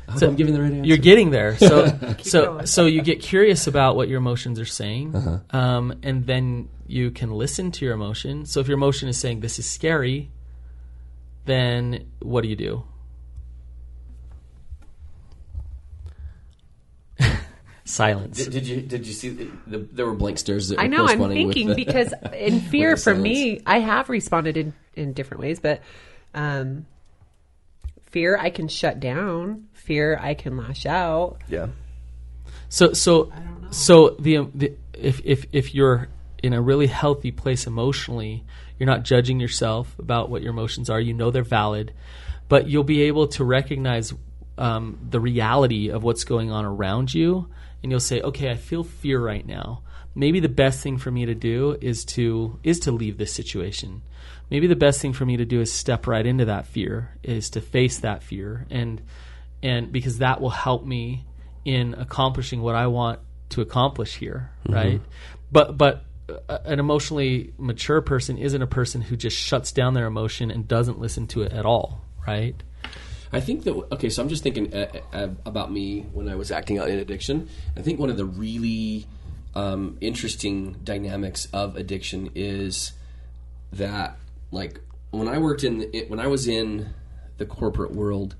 I 0.08 0.12
hope 0.12 0.22
I'm 0.22 0.36
giving 0.36 0.54
the 0.54 0.62
right 0.62 0.72
answer. 0.72 0.88
You're 0.88 0.98
getting 0.98 1.32
there. 1.32 1.58
So, 1.58 1.98
so, 2.22 2.64
so 2.66 2.86
you 2.86 3.02
get 3.02 3.22
curious 3.22 3.66
about 3.68 3.96
what 3.96 4.08
your 4.08 4.20
emotions 4.20 4.60
are 4.60 4.66
saying, 4.66 5.16
Uh-huh. 5.16 5.40
um, 5.58 5.96
and 6.04 6.26
then 6.28 6.70
you 6.86 7.10
can 7.12 7.32
listen 7.32 7.72
to 7.74 7.86
your 7.86 7.96
emotion. 7.96 8.46
So, 8.46 8.60
if 8.60 8.68
your 8.68 8.78
emotion 8.78 9.10
is 9.10 9.18
saying 9.18 9.40
this 9.40 9.58
is 9.58 9.68
scary, 9.70 10.30
then 11.48 12.08
what 12.20 12.42
do 12.44 12.50
you 12.50 12.56
do? 12.56 12.84
Silence. 17.86 18.38
Did, 18.38 18.52
did 18.54 18.68
you 18.68 18.82
did 18.82 19.08
you 19.08 19.14
see 19.14 19.30
the, 19.30 19.50
the, 19.66 19.78
there 19.80 20.06
were 20.06 20.14
blank 20.14 20.38
stares? 20.38 20.70
That 20.70 20.80
I 20.80 20.88
know. 20.88 21.06
I'm 21.08 21.20
thinking 21.30 21.70
the- 21.70 21.76
because 21.76 22.14
in 22.34 22.60
fear, 22.60 22.96
the 22.96 23.02
for 23.02 23.16
me, 23.16 23.62
I 23.66 23.80
have 23.80 24.10
responded 24.10 24.58
in, 24.58 24.74
in 24.96 25.14
different 25.14 25.42
ways, 25.42 25.60
but 25.60 25.82
um, 26.34 26.86
fear 28.08 28.38
I 28.38 28.50
can 28.50 28.68
shut 28.68 29.00
down. 29.00 29.68
Fear 29.74 30.20
I 30.22 30.34
can 30.34 30.58
lash 30.58 30.86
out. 30.86 31.38
yeah. 31.48 31.68
So, 32.70 32.92
so, 32.92 33.32
so 33.72 34.10
the, 34.20 34.38
um, 34.38 34.52
the 34.54 34.74
if 34.94 35.22
if 35.24 35.46
if 35.54 35.74
you're 35.74 36.10
in 36.44 36.52
a 36.52 36.62
really 36.62 36.88
healthy 36.88 37.32
place 37.32 37.66
emotionally, 37.66 38.44
you're 38.80 38.88
not 38.88 39.04
judging 39.04 39.40
yourself 39.40 39.98
about 40.00 40.30
what 40.30 40.42
your 40.42 40.52
emotions 40.52 40.90
are. 40.90 41.00
You 41.00 41.14
know 41.14 41.32
they're 41.32 41.44
valid, 41.44 41.94
but 42.50 42.68
you'll 42.68 42.84
be 42.84 43.04
able 43.04 43.28
to 43.30 43.44
recognize 43.44 44.14
um, 44.58 45.00
the 45.10 45.20
reality 45.20 45.90
of 45.90 46.04
what's 46.04 46.24
going 46.24 46.52
on 46.52 46.66
around 46.66 47.14
you, 47.14 47.50
and 47.82 47.92
you'll 47.92 48.00
say, 48.00 48.22
"Okay, 48.22 48.50
I 48.50 48.56
feel 48.56 48.84
fear 48.84 49.20
right 49.20 49.46
now. 49.46 49.82
Maybe 50.16 50.40
the 50.40 50.50
best 50.50 50.82
thing 50.82 50.98
for 50.98 51.12
me 51.12 51.26
to 51.26 51.36
do 51.36 51.78
is 51.80 52.04
to 52.06 52.60
is 52.64 52.80
to 52.82 52.92
leave 52.92 53.18
this 53.18 53.34
situation. 53.34 54.02
Maybe 54.50 54.68
the 54.68 54.76
best 54.76 55.02
thing 55.02 55.14
for 55.14 55.26
me 55.26 55.38
to 55.38 55.46
do 55.46 55.62
is 55.62 55.72
step 55.72 56.08
right 56.08 56.26
into 56.26 56.46
that 56.46 56.68
fear, 56.68 57.12
is 57.22 57.50
to 57.52 57.62
face 57.62 58.00
that 58.00 58.24
fear, 58.24 58.66
and 58.70 59.02
and 59.62 59.92
because 59.92 60.20
that 60.20 60.42
will 60.42 60.50
help 60.50 60.86
me 60.86 61.26
in 61.66 61.94
accomplishing 61.96 62.62
what 62.62 62.76
I 62.76 62.88
want 62.88 63.20
to 63.50 63.62
accomplish 63.62 64.16
here, 64.16 64.52
right? 64.68 65.02
But 65.52 65.78
but 65.78 65.96
uh, 65.96 66.00
an 66.50 66.80
emotionally 66.80 67.54
mature 67.58 68.02
person 68.02 68.38
isn't 68.38 68.62
a 68.62 68.68
person 68.68 69.02
who 69.02 69.16
just 69.16 69.38
shuts 69.38 69.72
down 69.72 69.94
their 69.94 70.08
emotion 70.08 70.52
and 70.52 70.68
doesn't 70.68 71.00
listen 71.00 71.28
to 71.28 71.42
it 71.44 71.54
at 71.54 71.66
all, 71.66 72.02
right? 72.26 72.56
I 73.32 73.40
think 73.40 73.64
that 73.64 73.74
okay. 73.94 74.10
So 74.10 74.22
I'm 74.22 74.30
just 74.30 74.44
thinking 74.44 74.74
uh, 74.74 74.88
uh, 75.14 75.28
about 75.46 75.72
me 75.72 76.02
when 76.14 76.30
I 76.30 76.36
was 76.36 76.52
acting 76.52 76.80
out 76.80 76.90
in 76.90 76.98
addiction. 77.00 77.50
I 77.76 77.82
think 77.82 78.00
one 78.00 78.10
of 78.10 78.18
the 78.18 78.26
really 78.26 79.06
um, 79.56 79.98
interesting 80.02 80.78
dynamics 80.84 81.48
of 81.52 81.76
addiction 81.76 82.32
is 82.36 82.94
that, 83.74 84.18
like, 84.52 84.80
when 85.12 85.28
I 85.28 85.40
worked 85.40 85.64
in 85.64 85.90
it, 85.94 86.10
when 86.10 86.20
I 86.20 86.28
was 86.28 86.48
in 86.48 86.94
the 87.38 87.46
corporate 87.46 87.92
world, 87.92 88.36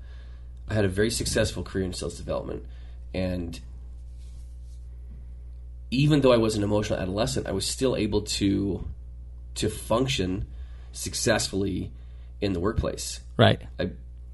I 0.68 0.74
had 0.74 0.84
a 0.84 0.88
very 0.88 1.10
successful 1.10 1.62
career 1.62 1.84
in 1.84 1.92
sales 1.92 2.16
development, 2.16 2.64
and 3.12 3.60
even 5.90 6.20
though 6.20 6.32
I 6.32 6.36
was 6.36 6.56
an 6.56 6.62
emotional 6.62 6.98
adolescent, 6.98 7.46
I 7.46 7.52
was 7.52 7.66
still 7.66 7.96
able 7.96 8.22
to 8.22 8.86
to 9.56 9.68
function 9.68 10.46
successfully 10.92 11.90
in 12.40 12.52
the 12.52 12.60
workplace. 12.60 13.20
Right. 13.36 13.60
I, 13.78 13.90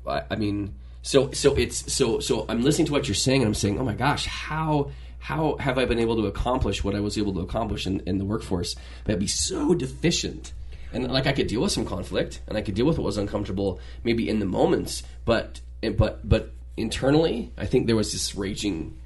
I, 0.07 0.23
I 0.31 0.37
mean, 0.37 0.75
so 1.03 1.31
so 1.33 1.55
it's 1.55 1.93
so 1.93 2.19
so 2.21 2.45
I'm 2.49 2.63
listening 2.63 2.87
to 2.87 2.93
what 2.93 3.09
you're 3.09 3.15
saying, 3.15 3.43
and 3.43 3.49
I'm 3.49 3.55
saying, 3.55 3.79
oh 3.79 3.85
my 3.85 3.95
gosh, 3.95 4.27
how 4.27 4.91
how 5.19 5.57
have 5.59 5.79
I 5.79 5.85
been 5.85 5.99
able 5.99 6.17
to 6.17 6.27
accomplish 6.27 6.85
what 6.85 6.95
I 6.95 7.01
was 7.01 7.17
able 7.17 7.33
to 7.35 7.41
accomplish 7.41 7.87
in, 7.87 8.01
in 8.01 8.19
the 8.19 8.25
workforce, 8.25 8.75
but 9.05 9.19
be 9.19 9.27
so 9.27 9.75
deficient? 9.75 10.53
And 10.93 11.11
like 11.11 11.27
I 11.27 11.33
could 11.33 11.47
deal 11.47 11.61
with 11.61 11.73
some 11.73 11.87
conflict, 11.87 12.41
and 12.47 12.57
I 12.57 12.63
could 12.63 12.75
deal 12.75 12.87
with 12.87 12.99
what 12.99 13.05
was 13.05 13.19
uncomfortable, 13.19 13.81
maybe 14.05 14.29
in 14.29 14.39
the 14.39 14.47
moments, 14.47 15.03
but 15.25 15.61
but 15.97 16.27
but 16.29 16.53
internally, 16.77 17.53
I 17.57 17.67
think 17.67 17.87
there 17.87 17.97
was 17.97 18.13
this 18.13 18.35
raging 18.35 18.99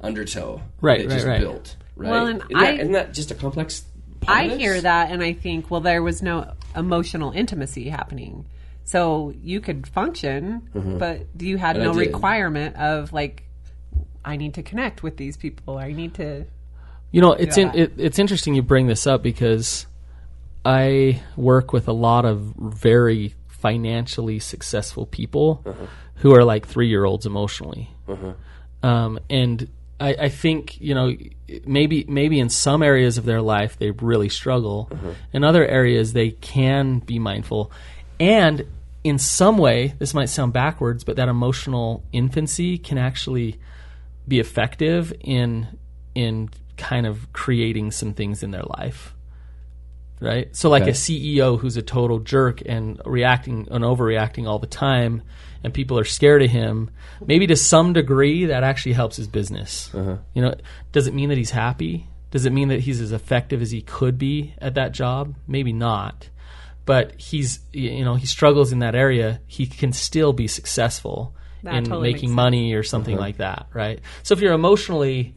undertow 0.00 0.62
Right, 0.80 1.00
that 1.00 1.08
right, 1.08 1.14
just 1.14 1.26
right. 1.26 1.40
built. 1.40 1.76
Right? 2.02 2.10
Well, 2.10 2.26
and 2.26 2.42
isn't, 2.42 2.56
I- 2.56 2.64
that, 2.64 2.80
isn't 2.80 2.92
that 2.92 3.14
just 3.14 3.30
a 3.30 3.34
complex? 3.34 3.84
Part 4.20 4.38
I 4.38 4.42
of 4.44 4.50
this? 4.50 4.60
hear 4.60 4.80
that 4.80 5.10
and 5.10 5.22
I 5.22 5.32
think, 5.32 5.70
well, 5.70 5.80
there 5.80 6.02
was 6.02 6.22
no 6.22 6.52
emotional 6.76 7.32
intimacy 7.32 7.88
happening. 7.88 8.46
So 8.84 9.32
you 9.42 9.60
could 9.60 9.86
function, 9.86 10.68
but 10.72 11.26
you 11.38 11.56
had 11.56 11.76
Mm-hmm. 11.76 11.84
But 11.84 11.90
I 11.90 11.92
no 11.92 11.98
requirement 11.98 12.76
of 12.76 13.12
like, 13.12 13.44
I 14.24 14.36
need 14.36 14.54
to 14.54 14.62
connect 14.62 15.02
with 15.02 15.16
these 15.16 15.36
people. 15.36 15.78
I 15.78 15.92
need 15.92 16.14
to. 16.14 16.46
You 17.10 17.20
know, 17.20 17.32
it's 17.32 17.58
in, 17.58 17.70
it, 17.74 17.92
it's 17.98 18.18
interesting 18.18 18.54
you 18.54 18.62
bring 18.62 18.86
this 18.86 19.06
up 19.06 19.22
because 19.22 19.86
I 20.64 21.22
work 21.36 21.72
with 21.72 21.88
a 21.88 21.92
lot 21.92 22.24
of 22.24 22.40
very 22.58 23.34
financially 23.48 24.38
successful 24.38 25.06
people 25.06 25.64
who 26.16 26.34
are 26.34 26.44
like 26.44 26.66
three 26.66 26.88
year 26.88 27.04
olds 27.04 27.26
emotionally, 27.26 27.90
um, 28.82 29.18
and 29.28 29.68
I, 30.02 30.24
I 30.24 30.28
think 30.28 30.80
you 30.80 30.94
know 30.94 31.14
maybe 31.64 32.04
maybe 32.08 32.40
in 32.40 32.48
some 32.48 32.82
areas 32.82 33.18
of 33.18 33.24
their 33.24 33.40
life 33.40 33.78
they 33.78 33.90
really 33.90 34.28
struggle, 34.28 34.88
mm-hmm. 34.90 35.10
in 35.32 35.44
other 35.44 35.66
areas 35.66 36.12
they 36.12 36.30
can 36.30 36.98
be 36.98 37.18
mindful, 37.18 37.70
and 38.18 38.66
in 39.04 39.18
some 39.18 39.58
way 39.58 39.94
this 39.98 40.14
might 40.14 40.28
sound 40.28 40.52
backwards, 40.52 41.04
but 41.04 41.16
that 41.16 41.28
emotional 41.28 42.04
infancy 42.12 42.78
can 42.78 42.98
actually 42.98 43.58
be 44.26 44.40
effective 44.40 45.12
in 45.20 45.78
in 46.14 46.50
kind 46.76 47.06
of 47.06 47.32
creating 47.32 47.90
some 47.90 48.12
things 48.14 48.42
in 48.42 48.50
their 48.50 48.64
life 48.78 49.14
right? 50.20 50.54
So 50.54 50.70
like 50.70 50.82
Okay. 50.82 50.92
a 50.92 50.94
ceo 50.94 51.58
who's 51.58 51.76
a 51.76 51.82
total 51.82 52.20
jerk 52.20 52.62
and 52.64 53.00
reacting 53.04 53.66
and 53.70 53.84
overreacting 53.84 54.46
all 54.46 54.58
the 54.60 54.68
time 54.68 55.22
and 55.64 55.72
people 55.72 55.98
are 55.98 56.04
scared 56.04 56.42
of 56.42 56.50
him 56.50 56.90
maybe 57.26 57.46
to 57.46 57.56
some 57.56 57.92
degree 57.92 58.46
that 58.46 58.64
actually 58.64 58.92
helps 58.92 59.16
his 59.16 59.26
business. 59.26 59.90
You 60.34 60.42
know 60.42 60.54
does 60.92 61.06
it 61.06 61.14
mean 61.14 61.28
that 61.28 61.38
he's 61.38 61.50
happy? 61.50 62.08
Does 62.30 62.46
it 62.46 62.52
mean 62.52 62.68
that 62.68 62.80
he's 62.80 63.00
as 63.00 63.12
effective 63.12 63.60
as 63.60 63.70
he 63.70 63.82
could 63.82 64.18
be 64.18 64.54
at 64.58 64.74
that 64.74 64.92
job? 64.92 65.34
Maybe 65.46 65.72
not. 65.72 66.28
But 66.84 67.20
he's 67.20 67.60
you 67.72 68.04
know 68.04 68.14
he 68.14 68.26
struggles 68.26 68.72
in 68.72 68.80
that 68.80 68.94
area. 68.94 69.40
He 69.46 69.66
can 69.66 69.92
still 69.92 70.32
be 70.32 70.48
successful 70.48 71.34
That 71.62 71.74
in 71.74 71.84
totally 71.84 72.12
making 72.12 72.32
money 72.32 72.74
or 72.74 72.82
something 72.82 73.16
like 73.16 73.36
that 73.38 73.66
right? 73.72 74.00
So 74.22 74.34
if 74.34 74.40
you're 74.40 74.54
emotionally 74.54 75.34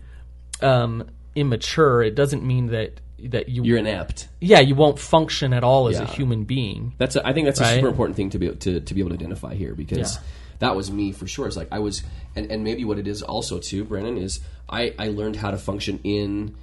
um, 0.61 1.09
immature 1.35 2.01
it 2.01 2.15
doesn't 2.15 2.43
mean 2.43 2.67
that 2.67 3.01
that 3.29 3.49
you 3.49 3.63
You're 3.63 3.77
inept. 3.77 4.27
yeah 4.41 4.59
you 4.59 4.75
won't 4.75 4.99
function 4.99 5.53
at 5.53 5.63
all 5.63 5.87
as 5.87 5.99
a 5.99 6.05
human 6.05 6.43
being 6.43 6.93
That's 6.97 7.15
a, 7.15 7.27
I 7.27 7.33
think 7.33 7.45
that's 7.45 7.59
a 7.61 7.65
super 7.75 7.87
important 7.87 8.15
thing 8.15 8.29
to 8.31 8.39
be 8.39 8.49
to, 8.49 8.79
to 8.79 8.93
be 8.93 8.99
able 9.01 9.09
to 9.09 9.15
identify 9.15 9.53
here 9.55 9.73
because 9.73 10.15
Yeah. 10.15 10.21
that 10.59 10.75
was 10.75 10.91
me 10.91 11.11
for 11.11 11.27
sure. 11.27 11.47
It's 11.47 11.57
like 11.57 11.67
I 11.71 11.79
was, 11.79 12.03
and, 12.35 12.49
and 12.51 12.63
maybe 12.63 12.85
what 12.85 12.97
it 12.99 13.07
is 13.07 13.21
also 13.21 13.59
too, 13.59 13.83
Brannon 13.83 14.17
is 14.17 14.39
I 14.69 14.93
I 14.97 15.07
learned 15.09 15.35
how 15.37 15.51
to 15.51 15.57
function 15.57 15.99
in 16.03 16.55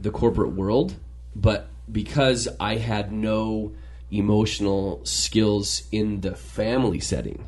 the 0.00 0.10
corporate 0.10 0.52
world, 0.52 0.94
but 1.34 1.68
because 1.90 2.48
I 2.60 2.76
had 2.76 3.12
no 3.12 3.72
emotional 4.10 5.00
skills 5.04 5.82
in 5.92 6.20
the 6.20 6.34
family 6.34 7.00
setting, 7.00 7.46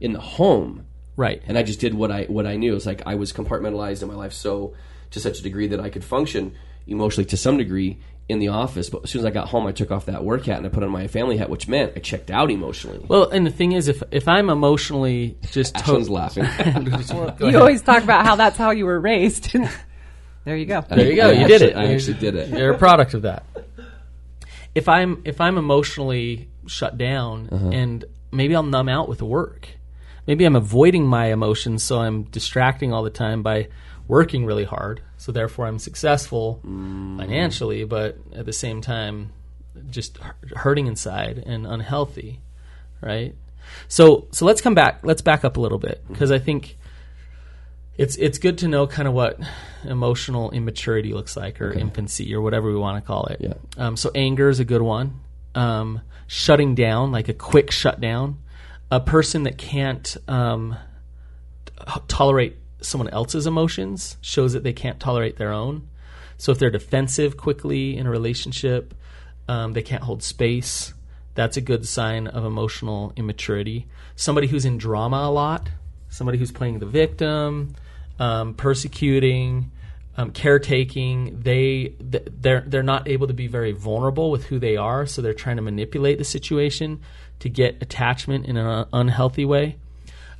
in 0.00 0.12
the 0.12 0.20
home, 0.20 0.86
right 1.16 1.42
and 1.46 1.56
I 1.56 1.62
just 1.62 1.80
did 1.80 1.94
what 1.94 2.10
I 2.10 2.24
what 2.24 2.46
I 2.46 2.56
knew. 2.56 2.74
It's 2.76 2.86
like 2.86 3.02
I 3.06 3.14
was 3.14 3.32
compartmentalized 3.32 4.02
in 4.02 4.08
my 4.08 4.14
life 4.14 4.32
so 4.32 4.74
to 5.12 5.20
such 5.20 5.38
a 5.38 5.42
degree 5.42 5.68
that 5.68 5.80
I 5.80 5.88
could 5.90 6.04
function 6.04 6.54
emotionally 6.86 7.24
to 7.26 7.36
some 7.36 7.56
degree 7.56 7.98
in 8.28 8.38
the 8.40 8.48
office. 8.48 8.90
But 8.90 9.04
as 9.04 9.10
soon 9.10 9.20
as 9.20 9.24
I 9.26 9.30
got 9.30 9.48
home, 9.48 9.66
I 9.66 9.72
took 9.72 9.90
off 9.92 10.06
that 10.06 10.24
work 10.24 10.46
hat 10.46 10.56
and 10.58 10.66
I 10.66 10.68
put 10.68 10.82
on 10.82 10.90
my 10.90 11.06
family 11.06 11.36
hat, 11.36 11.48
which 11.48 11.68
meant 11.68 11.92
I 11.96 12.00
checked 12.00 12.30
out 12.30 12.50
emotionally. 12.50 12.98
well 13.08 13.28
and 13.30 13.46
the 13.46 13.50
thing 13.50 13.72
is 13.72 13.86
if 13.88 14.02
if 14.10 14.26
i'm 14.28 14.50
emotionally 14.50 15.36
just 15.52 15.76
Ashlynn's 15.76 16.06
to- 16.08 16.12
laughing. 16.12 16.44
you 17.40 17.58
always 17.58 17.82
talk 17.82 18.02
about 18.02 18.26
how 18.26 18.34
that's 18.36 18.56
how 18.56 18.70
you 18.72 18.84
were 18.86 18.98
raised. 19.00 19.52
there 20.44 20.56
you 20.56 20.66
go. 20.66 20.80
There 20.88 21.08
you 21.10 21.16
go. 21.16 21.30
You 21.30 21.46
did 21.46 21.62
it. 21.62 21.76
I 21.76 21.92
actually 21.94 22.18
did 22.18 22.34
it. 22.34 22.48
You're 22.50 22.72
a 22.72 22.78
product 22.78 23.14
of 23.14 23.22
that. 23.22 23.44
If 24.74 24.88
I'm 24.88 25.22
if 25.24 25.40
I'm 25.40 25.56
emotionally 25.58 26.48
shut 26.66 26.98
down 26.98 27.48
Uh-huh. 27.50 27.68
and 27.68 28.04
maybe 28.32 28.54
I'll 28.56 28.62
numb 28.62 28.88
out 28.88 29.08
with 29.08 29.22
work. 29.22 29.68
Maybe 30.26 30.44
I'm 30.44 30.56
avoiding 30.56 31.06
my 31.06 31.26
emotions 31.26 31.82
so 31.84 32.00
I'm 32.00 32.24
distracting 32.24 32.92
all 32.92 33.04
the 33.04 33.10
time 33.10 33.42
by 33.44 33.68
working 34.08 34.44
really 34.44 34.64
hard. 34.64 35.00
So 35.16 35.32
therefore 35.32 35.66
I'm 35.66 35.78
successful 35.78 36.60
Mm. 36.66 37.18
financially, 37.18 37.84
but 37.84 38.18
at 38.34 38.46
the 38.46 38.52
same 38.52 38.80
time 38.80 39.32
just 39.90 40.18
hurting 40.54 40.86
inside 40.86 41.42
and 41.46 41.66
unhealthy, 41.66 42.40
right? 43.00 43.34
So 43.88 44.26
so 44.30 44.44
let's 44.46 44.60
come 44.60 44.74
back. 44.74 45.00
Let's 45.02 45.22
back 45.22 45.44
up 45.44 45.56
a 45.56 45.60
little 45.60 45.78
bit 45.78 46.02
because 46.08 46.30
I 46.30 46.38
think 46.38 46.76
it's 47.98 48.16
it's 48.16 48.38
good 48.38 48.58
to 48.58 48.68
know 48.68 48.86
kind 48.86 49.08
of 49.08 49.14
what 49.14 49.38
emotional 49.84 50.50
immaturity 50.50 51.12
looks 51.12 51.36
like 51.36 51.60
or 51.60 51.72
infancy 51.72 52.34
or 52.34 52.40
whatever 52.40 52.68
we 52.70 52.76
want 52.76 53.02
to 53.02 53.06
call 53.06 53.26
it. 53.26 53.40
Yeah. 53.40 53.54
Um, 53.76 53.96
so 53.96 54.10
anger 54.14 54.48
is 54.48 54.60
a 54.60 54.64
good 54.64 54.82
one. 54.82 55.20
Um, 55.54 56.00
shutting 56.26 56.74
down, 56.74 57.10
like 57.12 57.28
a 57.28 57.34
quick 57.34 57.70
shutdown. 57.70 58.38
A 58.90 59.00
person 59.00 59.42
that 59.44 59.58
can't 59.58 60.16
um, 60.28 60.76
tolerate 62.08 62.56
someone 62.80 63.08
else's 63.10 63.46
emotions 63.46 64.16
shows 64.20 64.52
that 64.52 64.62
they 64.62 64.72
can't 64.72 65.00
tolerate 65.00 65.36
their 65.36 65.52
own. 65.52 65.88
So 66.38 66.52
if 66.52 66.58
they're 66.58 66.70
defensive 66.70 67.36
quickly 67.36 67.96
in 67.96 68.06
a 68.06 68.10
relationship, 68.10 68.94
um, 69.48 69.72
they 69.72 69.82
can't 69.82 70.02
hold 70.02 70.22
space. 70.22 70.92
That's 71.34 71.56
a 71.56 71.60
good 71.60 71.86
sign 71.86 72.26
of 72.26 72.44
emotional 72.44 73.12
immaturity. 73.16 73.86
Somebody 74.16 74.46
who's 74.46 74.64
in 74.64 74.78
drama 74.78 75.16
a 75.16 75.30
lot, 75.30 75.68
somebody 76.08 76.38
who's 76.38 76.52
playing 76.52 76.78
the 76.78 76.86
victim, 76.86 77.74
um, 78.18 78.54
persecuting, 78.54 79.70
um, 80.16 80.30
caretaking. 80.30 81.40
They 81.40 81.94
th- 82.10 82.28
they're 82.40 82.64
they're 82.66 82.82
not 82.82 83.08
able 83.08 83.26
to 83.26 83.34
be 83.34 83.46
very 83.46 83.72
vulnerable 83.72 84.30
with 84.30 84.46
who 84.46 84.58
they 84.58 84.76
are, 84.76 85.06
so 85.06 85.20
they're 85.22 85.34
trying 85.34 85.56
to 85.56 85.62
manipulate 85.62 86.18
the 86.18 86.24
situation 86.24 87.00
to 87.40 87.48
get 87.48 87.82
attachment 87.82 88.46
in 88.46 88.56
an 88.56 88.86
unhealthy 88.92 89.44
way. 89.44 89.76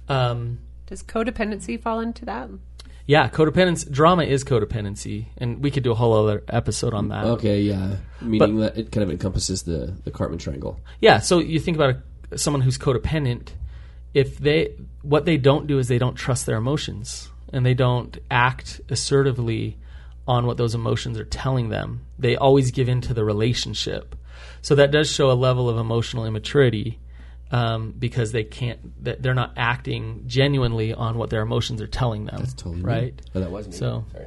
Um, 0.09 0.59
Does 0.87 1.03
codependency 1.03 1.81
fall 1.81 2.01
into 2.01 2.25
that? 2.25 2.49
yeah, 3.07 3.29
codependence 3.29 3.89
drama 3.91 4.25
is 4.25 4.43
codependency, 4.43 5.27
and 5.39 5.63
we 5.63 5.71
could 5.71 5.85
do 5.85 5.93
a 5.93 5.95
whole 5.95 6.13
other 6.13 6.43
episode 6.49 6.93
on 6.93 7.09
that. 7.09 7.25
Okay, 7.25 7.61
yeah. 7.61 7.97
Meaning 8.21 8.59
that 8.59 8.77
it 8.77 8.91
kind 8.91 9.05
of 9.05 9.11
encompasses 9.11 9.63
the 9.63 9.95
the 10.05 10.11
Karpman 10.11 10.41
triangle. 10.41 10.81
Yeah, 11.01 11.21
so 11.21 11.39
you 11.39 11.61
think 11.61 11.77
about 11.77 11.97
a, 12.33 12.39
someone 12.39 12.63
who's 12.63 12.79
codependent. 12.79 13.51
If 14.13 14.39
they 14.39 14.75
what 15.03 15.25
they 15.25 15.37
don't 15.37 15.69
do 15.69 15.79
is 15.79 15.87
they 15.87 15.99
don't 15.99 16.17
trust 16.17 16.47
their 16.47 16.57
emotions 16.57 17.31
and 17.53 17.65
they 17.65 17.75
don't 17.75 18.19
act 18.29 18.81
assertively 18.89 19.79
on 20.27 20.47
what 20.47 20.57
those 20.57 20.75
emotions 20.75 21.17
are 21.17 21.25
telling 21.25 21.69
them. 21.69 22.05
They 22.19 22.35
always 22.37 22.73
give 22.73 22.89
in 22.89 23.01
to 23.03 23.15
the 23.15 23.25
relationship. 23.25 24.17
So 24.63 24.75
that 24.75 24.91
does 24.91 25.09
show 25.09 25.31
a 25.31 25.35
level 25.35 25.69
of 25.69 25.79
emotional 25.79 26.27
immaturity 26.27 26.99
um, 27.51 27.93
because 27.99 28.33
they 28.33 28.45
can't. 28.45 29.05
that 29.05 29.23
They're 29.23 29.35
not 29.35 29.53
acting 29.57 30.25
genuinely 30.27 30.93
on 30.93 31.17
what 31.19 31.31
their 31.31 31.43
emotions 31.43 31.81
are 31.81 31.87
telling 31.87 32.25
them. 32.27 32.37
That's 32.39 32.55
totally 32.55 32.77
me. 32.77 32.83
right. 32.83 33.23
Oh, 33.35 33.41
that 33.41 33.51
was 33.51 33.67
me. 33.69 33.73
So- 33.75 34.05
Sorry. 34.13 34.27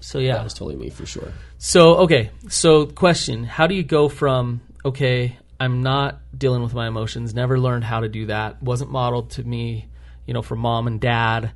So 0.00 0.18
yeah, 0.18 0.34
That 0.34 0.44
was 0.44 0.52
totally 0.52 0.76
me 0.76 0.90
for 0.90 1.06
sure. 1.06 1.32
so 1.56 1.96
okay, 2.00 2.30
so 2.48 2.84
question: 2.86 3.44
How 3.44 3.66
do 3.66 3.74
you 3.74 3.82
go 3.82 4.10
from 4.10 4.60
okay, 4.84 5.38
I'm 5.58 5.82
not 5.82 6.20
dealing 6.36 6.62
with 6.62 6.74
my 6.74 6.86
emotions, 6.88 7.32
never 7.32 7.58
learned 7.58 7.84
how 7.84 8.00
to 8.00 8.08
do 8.10 8.26
that, 8.26 8.62
wasn't 8.62 8.90
modeled 8.90 9.30
to 9.32 9.42
me, 9.44 9.88
you 10.26 10.34
know, 10.34 10.42
from 10.42 10.58
mom 10.58 10.86
and 10.88 11.00
dad. 11.00 11.52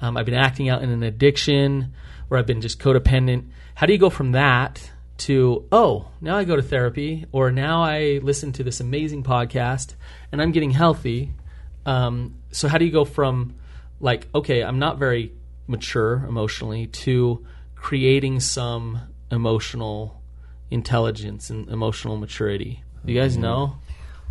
Um, 0.00 0.16
I've 0.16 0.24
been 0.24 0.32
acting 0.34 0.70
out 0.70 0.82
in 0.82 0.88
an 0.88 1.02
addiction, 1.02 1.92
where 2.28 2.40
I've 2.40 2.46
been 2.46 2.62
just 2.62 2.78
codependent. 2.78 3.50
How 3.74 3.84
do 3.84 3.92
you 3.92 3.98
go 3.98 4.08
from 4.08 4.32
that 4.32 4.90
to 5.20 5.66
oh, 5.70 6.08
now 6.20 6.36
I 6.36 6.44
go 6.44 6.56
to 6.56 6.62
therapy, 6.62 7.26
or 7.32 7.50
now 7.50 7.82
I 7.82 8.20
listen 8.22 8.52
to 8.54 8.64
this 8.64 8.80
amazing 8.80 9.22
podcast, 9.22 9.94
and 10.32 10.40
I'm 10.40 10.52
getting 10.52 10.70
healthy? 10.70 11.32
Um, 11.86 12.36
so 12.50 12.68
how 12.68 12.78
do 12.78 12.84
you 12.84 12.92
go 12.92 13.04
from 13.04 13.54
like 14.00 14.28
okay, 14.34 14.62
I'm 14.62 14.78
not 14.78 14.98
very 14.98 15.32
mature 15.66 16.24
emotionally 16.28 16.88
to 16.88 17.46
creating 17.76 18.40
some 18.40 19.00
emotional 19.30 20.20
intelligence 20.70 21.50
and 21.50 21.68
emotional 21.68 22.16
maturity. 22.16 22.82
You 23.04 23.18
guys 23.18 23.36
know? 23.36 23.76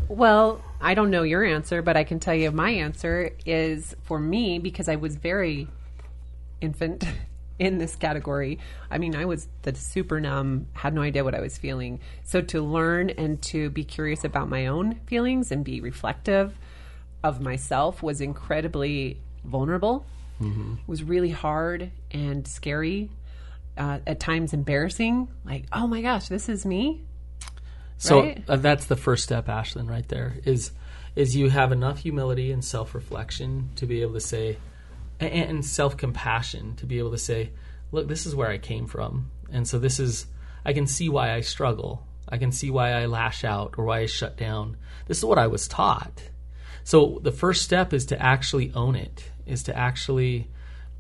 Well, 0.08 0.62
I 0.80 0.94
don't 0.94 1.10
know 1.10 1.24
your 1.24 1.44
answer, 1.44 1.82
but 1.82 1.98
I 1.98 2.04
can 2.04 2.20
tell 2.20 2.36
you 2.36 2.52
my 2.52 2.72
answer 2.72 3.32
is 3.46 3.96
for 4.04 4.20
me 4.20 4.60
because 4.60 4.88
I 4.88 4.96
was 4.96 5.16
very 5.16 5.68
infant 6.62 7.06
in 7.60 7.78
this 7.78 7.96
category. 7.96 8.58
I 8.90 8.98
mean, 8.98 9.16
I 9.16 9.26
was 9.26 9.48
the 9.64 9.76
super 9.76 10.20
numb, 10.20 10.68
had 10.74 10.94
no 10.94 11.02
idea 11.02 11.24
what 11.24 11.36
I 11.36 11.42
was 11.42 11.58
feeling. 11.58 12.00
So 12.24 12.42
to 12.42 12.62
learn 12.62 13.10
and 13.12 13.42
to 13.44 13.70
be 13.70 13.84
curious 13.84 14.24
about 14.24 14.50
my 14.50 14.68
own 14.68 14.96
feelings 15.06 15.52
and 15.52 15.64
be 15.64 15.82
reflective 15.82 16.58
of 17.24 17.42
myself 17.42 18.02
was 18.02 18.22
incredibly 18.22 19.20
vulnerable. 19.44 20.06
It 20.42 20.88
was 20.88 21.04
really 21.04 21.32
hard 21.32 21.92
and 22.12 22.48
scary. 22.48 23.10
Uh, 23.78 24.00
at 24.08 24.20
times 24.20 24.54
embarrassing, 24.54 25.28
like, 25.46 25.66
oh 25.72 25.86
my 25.88 26.02
gosh, 26.02 26.28
this 26.28 26.50
is 26.50 26.66
me. 26.66 27.02
So 27.98 28.22
Right? 28.22 28.44
uh, 28.48 28.56
that's 28.58 28.86
the 28.86 28.96
first 28.98 29.24
step, 29.24 29.48
Ashlynn, 29.48 29.90
right 29.90 30.08
there. 30.08 30.36
Is 30.46 30.72
is 31.16 31.36
you 31.36 31.50
have 31.50 31.72
enough 31.72 32.00
humility 32.00 32.52
and 32.52 32.64
self 32.64 32.94
reflection 32.96 33.70
to 33.76 33.86
be 33.86 34.02
able 34.02 34.14
to 34.14 34.20
say, 34.22 34.58
and, 35.20 35.32
and 35.32 35.66
self 35.66 35.98
compassion 35.98 36.76
to 36.78 36.86
be 36.86 37.00
able 37.00 37.12
to 37.12 37.18
say, 37.18 37.52
look, 37.92 38.08
this 38.08 38.26
is 38.26 38.36
where 38.36 38.50
I 38.50 38.58
came 38.58 38.88
from, 38.88 39.32
and 39.52 39.68
so 39.68 39.80
this 39.80 40.00
is 40.00 40.28
I 40.66 40.74
can 40.74 40.88
see 40.88 41.10
why 41.10 41.34
I 41.34 41.42
struggle. 41.42 42.06
I 42.28 42.38
can 42.38 42.52
see 42.52 42.70
why 42.70 42.92
I 42.92 43.08
lash 43.08 43.44
out 43.44 43.76
or 43.78 43.86
why 43.86 44.00
I 44.00 44.06
shut 44.06 44.38
down. 44.38 44.78
This 45.08 45.18
is 45.18 45.26
what 45.26 45.40
I 45.40 45.48
was 45.48 45.68
taught. 45.68 46.22
So 46.84 47.20
the 47.24 47.32
first 47.32 47.64
step 47.64 47.92
is 47.94 48.08
to 48.08 48.22
actually 48.22 48.72
own 48.76 48.96
it. 48.96 49.32
Is 49.46 49.64
to 49.64 49.76
actually 49.76 50.48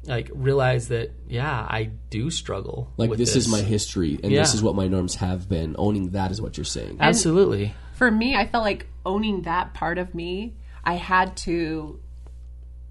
like 0.05 0.29
realize 0.33 0.87
that 0.87 1.11
yeah, 1.27 1.51
I 1.69 1.91
do 2.09 2.31
struggle. 2.31 2.91
Like 2.97 3.09
with 3.09 3.19
this, 3.19 3.35
is 3.35 3.47
my 3.47 3.61
history, 3.61 4.19
and 4.23 4.31
Yeah. 4.31 4.39
this 4.39 4.53
is 4.53 4.63
what 4.63 4.75
my 4.75 4.87
norms 4.87 5.15
have 5.15 5.47
been. 5.47 5.75
Owning 5.77 6.11
that 6.11 6.31
is 6.31 6.41
what 6.41 6.57
you're 6.57 6.63
saying. 6.65 6.97
absolutely. 6.99 7.73
for 7.93 8.09
me, 8.09 8.35
I 8.35 8.47
felt 8.47 8.63
like 8.63 8.87
owning 9.05 9.43
that 9.43 9.73
part 9.73 9.97
of 9.97 10.15
me, 10.15 10.55
I 10.83 10.93
had 10.93 11.35
to, 11.37 11.99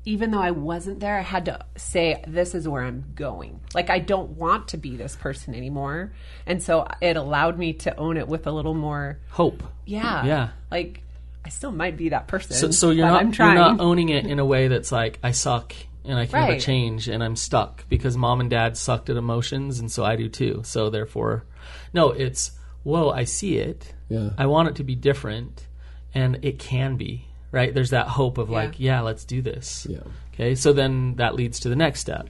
even 0.08 0.30
though 0.30 0.40
I 0.40 0.52
wasn't 0.52 1.00
there, 1.00 1.18
I 1.18 1.20
had 1.20 1.44
to 1.44 1.66
say, 1.76 2.24
this 2.26 2.54
is 2.54 2.66
where 2.66 2.82
I'm 2.82 3.04
going. 3.14 3.60
Like, 3.74 3.90
I 3.90 3.98
don't 3.98 4.30
want 4.38 4.68
to 4.68 4.78
be 4.78 4.96
this 4.96 5.14
person 5.14 5.54
anymore. 5.54 6.14
And 6.46 6.62
so 6.62 6.88
it 7.02 7.18
allowed 7.18 7.58
me 7.58 7.74
to 7.74 7.94
own 7.98 8.16
it 8.16 8.26
with 8.26 8.46
a 8.46 8.50
little 8.50 8.72
more, 8.72 9.18
Hope. 9.28 9.62
yeah. 9.84 10.24
Yeah. 10.24 10.48
Like, 10.70 11.02
I 11.44 11.50
still 11.50 11.72
might 11.72 11.98
be 11.98 12.08
that 12.08 12.26
person. 12.26 12.56
So, 12.56 12.70
so 12.70 12.88
you're 12.90 13.06
not 13.06 13.20
I'm 13.20 13.34
you're 13.34 13.54
not 13.54 13.80
owning 13.80 14.08
it 14.08 14.24
in 14.24 14.38
a 14.38 14.46
way 14.46 14.68
that's 14.68 14.90
like 14.90 15.18
I 15.22 15.32
suck 15.32 15.74
and 16.06 16.18
I 16.18 16.24
can 16.24 16.40
never 16.40 16.58
change 16.58 17.08
and 17.08 17.22
I'm 17.22 17.36
stuck 17.36 17.86
because 17.90 18.16
mom 18.16 18.40
and 18.40 18.48
dad 18.48 18.78
sucked 18.78 19.10
at 19.10 19.18
emotions 19.18 19.78
and 19.78 19.92
so 19.92 20.06
I 20.06 20.16
do 20.16 20.30
too. 20.30 20.62
So 20.64 20.88
therefore, 20.88 21.44
no, 21.92 22.12
it's 22.12 22.52
whoa, 22.82 23.10
I 23.10 23.24
see 23.24 23.58
it. 23.58 23.92
Yeah. 24.08 24.30
I 24.38 24.46
want 24.46 24.70
it 24.70 24.76
to 24.76 24.84
be 24.84 24.94
different, 24.94 25.66
and 26.14 26.38
it 26.42 26.58
can 26.58 26.96
be 26.96 27.27
right. 27.50 27.72
There's 27.72 27.90
that 27.90 28.08
hope 28.08 28.38
of 28.38 28.50
like, 28.50 28.78
yeah, 28.80 29.00
let's 29.00 29.24
do 29.24 29.42
this. 29.42 29.86
Yeah. 29.88 30.00
Okay, 30.34 30.54
so 30.54 30.72
then 30.72 31.16
that 31.16 31.34
leads 31.34 31.60
to 31.60 31.68
the 31.68 31.76
next 31.76 32.00
step, 32.00 32.28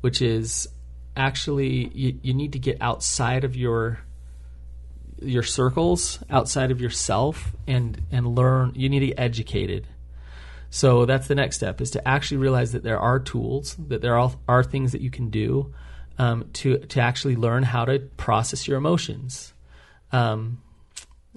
which 0.00 0.20
is 0.20 0.68
actually 1.16 1.88
you, 1.94 2.18
you 2.22 2.34
need 2.34 2.52
to 2.52 2.58
get 2.58 2.78
outside 2.80 3.44
of 3.44 3.54
your 3.54 4.00
your 5.20 5.42
circles, 5.42 6.18
outside 6.30 6.70
of 6.70 6.80
yourself, 6.80 7.52
and 7.66 8.02
and 8.10 8.34
learn. 8.34 8.72
You 8.74 8.88
need 8.88 9.00
to 9.00 9.06
get 9.08 9.20
educated. 9.20 9.86
So 10.70 11.04
that's 11.04 11.28
the 11.28 11.34
next 11.34 11.56
step: 11.56 11.80
is 11.80 11.90
to 11.92 12.08
actually 12.08 12.38
realize 12.38 12.72
that 12.72 12.82
there 12.82 12.98
are 12.98 13.20
tools, 13.20 13.76
that 13.88 14.00
there 14.00 14.18
are, 14.18 14.32
are 14.48 14.64
things 14.64 14.92
that 14.92 15.00
you 15.00 15.10
can 15.10 15.30
do 15.30 15.72
um, 16.18 16.48
to 16.54 16.78
to 16.78 17.00
actually 17.00 17.36
learn 17.36 17.62
how 17.62 17.84
to 17.84 17.98
process 18.16 18.66
your 18.66 18.78
emotions. 18.78 19.52
Um, 20.12 20.62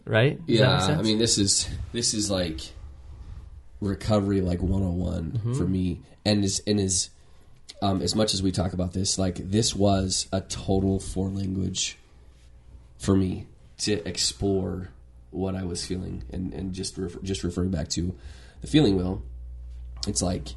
right? 0.06 0.38
Does 0.46 0.60
that 0.60 0.82
Yeah, 0.82 0.88
make 0.88 0.98
I 0.98 1.02
mean 1.02 1.20
this 1.20 1.38
is 1.38 1.70
this 1.92 2.14
is 2.14 2.32
like 2.32 2.62
recovery 3.82 4.42
like 4.42 4.62
101 4.62 5.32
Mm-hmm. 5.32 5.54
for 5.54 5.66
me 5.66 6.02
and 6.26 6.44
is 6.44 6.62
and 6.66 6.80
is 6.80 7.10
um, 7.82 8.02
as 8.02 8.16
much 8.16 8.34
as 8.34 8.42
we 8.42 8.52
talk 8.52 8.74
about 8.74 8.94
this 8.94 9.18
like 9.20 9.36
this 9.38 9.76
was 9.76 10.28
a 10.32 10.42
total 10.42 11.00
foreign 11.00 11.36
language 11.36 11.98
for 12.98 13.16
me 13.16 13.48
to 13.80 14.08
explore 14.08 14.90
what 15.32 15.56
I 15.56 15.64
was 15.64 15.86
feeling 15.86 16.24
and 16.32 16.54
and 16.54 16.74
just 16.74 16.98
refer, 16.98 17.20
just 17.22 17.44
referring 17.44 17.72
back 17.72 17.90
to 17.90 18.16
the 18.62 18.68
feeling 18.68 18.96
wheel 18.96 19.22
it's 20.08 20.22
like 20.22 20.56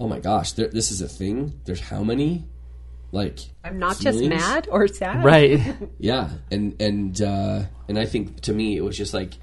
oh 0.00 0.08
my 0.08 0.18
gosh 0.20 0.52
there, 0.52 0.68
this 0.68 0.90
is 0.90 1.00
a 1.02 1.08
thing 1.08 1.60
there's 1.66 1.80
how 1.80 2.02
many 2.02 2.44
like 3.12 3.38
I'm 3.64 3.78
not 3.78 3.98
just 3.98 4.22
mad 4.22 4.68
or 4.70 4.88
sad. 4.88 5.24
right. 5.24 5.60
yeah 5.98 6.30
and 6.50 6.80
and 6.80 7.20
uh 7.20 7.62
and 7.88 7.98
i 7.98 8.04
think 8.06 8.40
to 8.42 8.52
me 8.52 8.76
it 8.76 8.82
was 8.82 8.96
just 8.96 9.12
like 9.12 9.34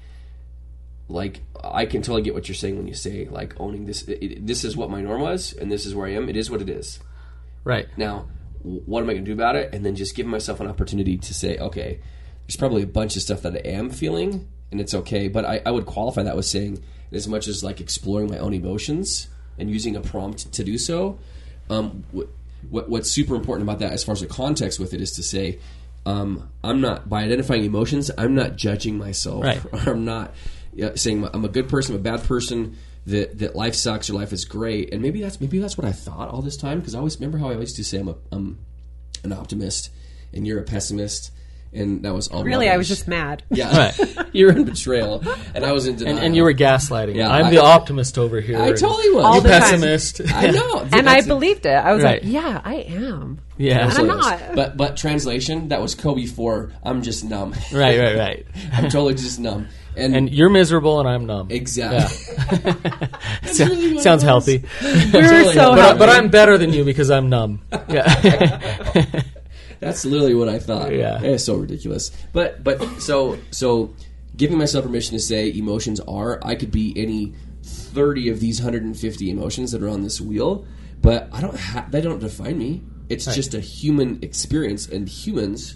like 1.08 1.40
i 1.64 1.86
can 1.86 2.02
totally 2.02 2.22
get 2.22 2.34
what 2.34 2.48
you're 2.48 2.54
saying 2.54 2.76
when 2.76 2.86
you 2.88 2.94
say 2.94 3.26
like 3.30 3.54
owning 3.60 3.86
this 3.86 4.02
it, 4.08 4.22
it- 4.22 4.46
this 4.46 4.64
is 4.64 4.76
what 4.76 4.90
my 4.90 5.00
norm 5.00 5.20
was 5.20 5.52
and 5.54 5.70
this 5.70 5.86
is 5.86 5.94
where 5.94 6.06
i 6.06 6.12
am 6.12 6.28
it 6.28 6.36
is 6.36 6.50
what 6.50 6.60
it 6.60 6.68
is 6.68 6.98
right. 7.64 7.86
now 7.96 8.26
what 8.62 9.02
am 9.02 9.08
i 9.10 9.12
going 9.12 9.24
to 9.24 9.30
do 9.30 9.34
about 9.34 9.56
it 9.56 9.72
and 9.74 9.84
then 9.84 9.94
just 9.94 10.14
give 10.16 10.26
myself 10.26 10.60
an 10.60 10.66
opportunity 10.66 11.16
to 11.16 11.32
say 11.34 11.56
okay 11.58 12.00
there's 12.46 12.56
probably 12.56 12.82
a 12.82 12.86
bunch 12.86 13.16
of 13.16 13.22
stuff 13.22 13.42
that 13.42 13.54
i 13.54 13.58
am 13.68 13.90
feeling 13.90 14.48
and 14.72 14.80
it's 14.80 14.94
okay 14.94 15.28
but 15.28 15.44
i, 15.44 15.60
I 15.64 15.70
would 15.70 15.86
qualify 15.86 16.22
that 16.24 16.36
with 16.36 16.46
saying 16.46 16.82
as 17.12 17.28
much 17.28 17.46
as 17.48 17.62
like 17.62 17.80
exploring 17.80 18.28
my 18.30 18.38
own 18.38 18.52
emotions 18.54 19.28
and 19.58 19.70
using 19.70 19.94
a 19.96 20.00
prompt 20.00 20.52
to 20.52 20.64
do 20.64 20.76
so 20.78 21.18
um, 21.70 22.04
wh- 22.14 22.28
what, 22.72 22.88
what's 22.88 23.10
super 23.10 23.34
important 23.36 23.68
about 23.68 23.78
that 23.78 23.92
as 23.92 24.02
far 24.04 24.12
as 24.12 24.20
the 24.20 24.26
context 24.26 24.78
with 24.80 24.92
it 24.94 25.00
is 25.00 25.12
to 25.12 25.22
say 25.22 25.58
um, 26.04 26.48
i'm 26.64 26.80
not 26.80 27.08
by 27.08 27.22
identifying 27.24 27.64
emotions 27.64 28.10
i'm 28.18 28.34
not 28.34 28.56
judging 28.56 28.98
myself 28.98 29.44
Right. 29.44 29.60
or 29.72 29.78
i'm 29.92 30.04
not 30.04 30.34
saying 30.94 31.28
i'm 31.34 31.44
a 31.44 31.48
good 31.48 31.68
person 31.68 31.94
i'm 31.94 32.00
a 32.00 32.02
bad 32.02 32.22
person 32.24 32.76
that, 33.06 33.38
that 33.38 33.54
life 33.54 33.74
sucks 33.74 34.10
or 34.10 34.14
life 34.14 34.32
is 34.32 34.44
great 34.44 34.92
and 34.92 35.00
maybe 35.00 35.20
that's 35.22 35.40
maybe 35.40 35.58
that's 35.58 35.78
what 35.78 35.86
i 35.86 35.92
thought 35.92 36.28
all 36.28 36.42
this 36.42 36.56
time 36.56 36.80
because 36.80 36.94
i 36.94 36.98
always 36.98 37.16
remember 37.18 37.38
how 37.38 37.48
i 37.50 37.52
always 37.54 37.68
used 37.70 37.76
to 37.76 37.84
say 37.84 37.98
i'm 37.98 38.08
a, 38.08 38.16
I'm 38.32 38.58
an 39.24 39.32
optimist 39.32 39.90
and 40.32 40.46
you're 40.46 40.58
a 40.60 40.64
pessimist 40.64 41.30
and 41.72 42.04
that 42.04 42.14
was 42.14 42.28
all 42.28 42.42
Really, 42.44 42.70
I 42.70 42.76
was 42.78 42.88
just 42.88 43.06
mad. 43.06 43.42
yeah 43.50 43.92
you're 44.32 44.50
in 44.52 44.64
betrayal 44.64 45.22
and 45.54 45.64
i 45.64 45.72
was 45.72 45.86
in 45.86 45.96
denial 45.96 46.16
And, 46.16 46.26
and 46.26 46.36
you 46.36 46.42
were 46.44 46.54
gaslighting. 46.54 47.16
Yeah, 47.16 47.28
I'm 47.30 47.46
I- 47.46 47.50
the 47.50 47.62
optimist 47.62 48.18
over 48.18 48.40
here. 48.40 48.56
i 48.58 48.68
and 48.68 48.78
totally 48.78 49.10
was 49.10 49.24
All 49.24 49.34
You 49.36 49.40
the 49.42 49.48
time. 49.50 49.60
pessimist. 49.60 50.20
i 50.32 50.46
know 50.50 50.80
And 50.92 51.08
I 51.08 51.20
believed 51.22 51.66
it. 51.66 51.70
I 51.74 51.92
was 51.92 52.02
Right. 52.02 52.22
like, 52.22 52.32
yeah, 52.32 52.60
I 52.64 52.76
am. 52.76 53.40
Yeah. 53.58 53.88
And 53.88 53.98
I'm 53.98 54.06
not. 54.06 54.54
but 54.54 54.76
but 54.76 54.96
translation 54.96 55.68
that 55.68 55.80
was 55.80 55.94
Coby 55.94 56.28
for 56.28 56.72
i'm 56.82 57.02
just 57.02 57.24
numb 57.24 57.52
right, 57.72 57.98
right, 57.98 58.16
right. 58.16 58.46
i'm 58.72 58.84
totally 58.84 59.14
just 59.14 59.38
numb 59.40 59.66
and, 59.96 60.14
And 60.16 60.30
you're 60.32 60.50
miserable 60.50 61.00
and 61.00 61.08
I'm 61.08 61.26
numb. 61.26 61.48
exactly 61.50 62.16
So- 63.52 63.64
really 63.66 63.98
sounds 64.00 64.22
healthy. 64.22 64.62
We're 64.82 65.10
Totally 65.10 65.54
so 65.54 65.74
not. 65.74 65.74
But, 65.74 65.78
I, 65.78 65.86
happy. 65.86 65.98
but 65.98 66.08
I'm 66.10 66.28
better 66.28 66.58
than 66.58 66.72
you 66.72 66.84
because 66.84 67.10
I'm 67.10 67.28
numb. 67.28 67.62
Yeah. 67.88 68.06
That's 69.80 70.04
literally 70.04 70.34
what 70.34 70.48
I 70.48 70.58
thought. 70.58 70.92
Yeah. 70.94 71.20
it's 71.22 71.44
so 71.44 71.56
ridiculous. 71.56 72.10
But 72.32 72.64
but 72.64 72.80
so 73.00 73.38
so 73.50 73.94
giving 74.36 74.56
myself 74.58 74.84
permission 74.84 75.14
to 75.16 75.20
say 75.22 75.52
emotions 75.52 76.00
are 76.00 76.40
I 76.44 76.54
could 76.54 76.70
be 76.70 76.94
any 76.96 77.34
thirty 77.62 78.28
of 78.30 78.40
these 78.40 78.58
hundred 78.58 78.84
and 78.84 78.96
fifty 78.98 79.30
emotions 79.30 79.72
that 79.72 79.82
are 79.82 79.88
on 79.88 80.02
this 80.02 80.20
wheel, 80.20 80.64
but 81.02 81.28
I 81.32 81.40
don't 81.40 81.56
have 81.56 81.90
they 81.90 82.00
don't 82.00 82.20
define 82.20 82.58
me. 82.58 82.82
It's 83.08 83.26
just 83.34 83.54
a 83.54 83.60
human 83.60 84.18
experience, 84.22 84.88
and 84.88 85.08
humans 85.08 85.74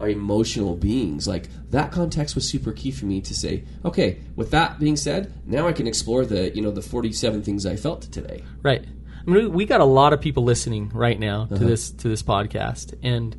are 0.00 0.08
emotional 0.08 0.74
beings. 0.76 1.26
Like 1.26 1.48
that 1.70 1.90
context 1.92 2.34
was 2.34 2.48
super 2.48 2.72
key 2.72 2.90
for 2.90 3.06
me 3.06 3.20
to 3.22 3.34
say, 3.34 3.64
okay, 3.84 4.18
with 4.36 4.50
that 4.50 4.78
being 4.78 4.96
said, 4.96 5.32
now 5.46 5.66
I 5.66 5.72
can 5.72 5.86
explore 5.86 6.24
the 6.26 6.54
you 6.54 6.62
know 6.62 6.70
the 6.70 6.82
forty 6.82 7.12
seven 7.12 7.42
things 7.42 7.64
I 7.66 7.76
felt 7.76 8.02
today. 8.02 8.44
Right. 8.62 8.84
I 9.26 9.30
mean, 9.30 9.52
we- 9.52 9.64
got 9.64 9.80
a 9.80 9.84
lot 9.84 10.12
of 10.12 10.20
people 10.20 10.44
listening 10.44 10.90
right 10.94 11.18
now 11.18 11.42
Uh-huh. 11.50 11.56
to 11.58 11.64
this 11.64 11.90
to 11.90 12.08
this 12.08 12.22
podcast, 12.22 12.94
and 13.02 13.36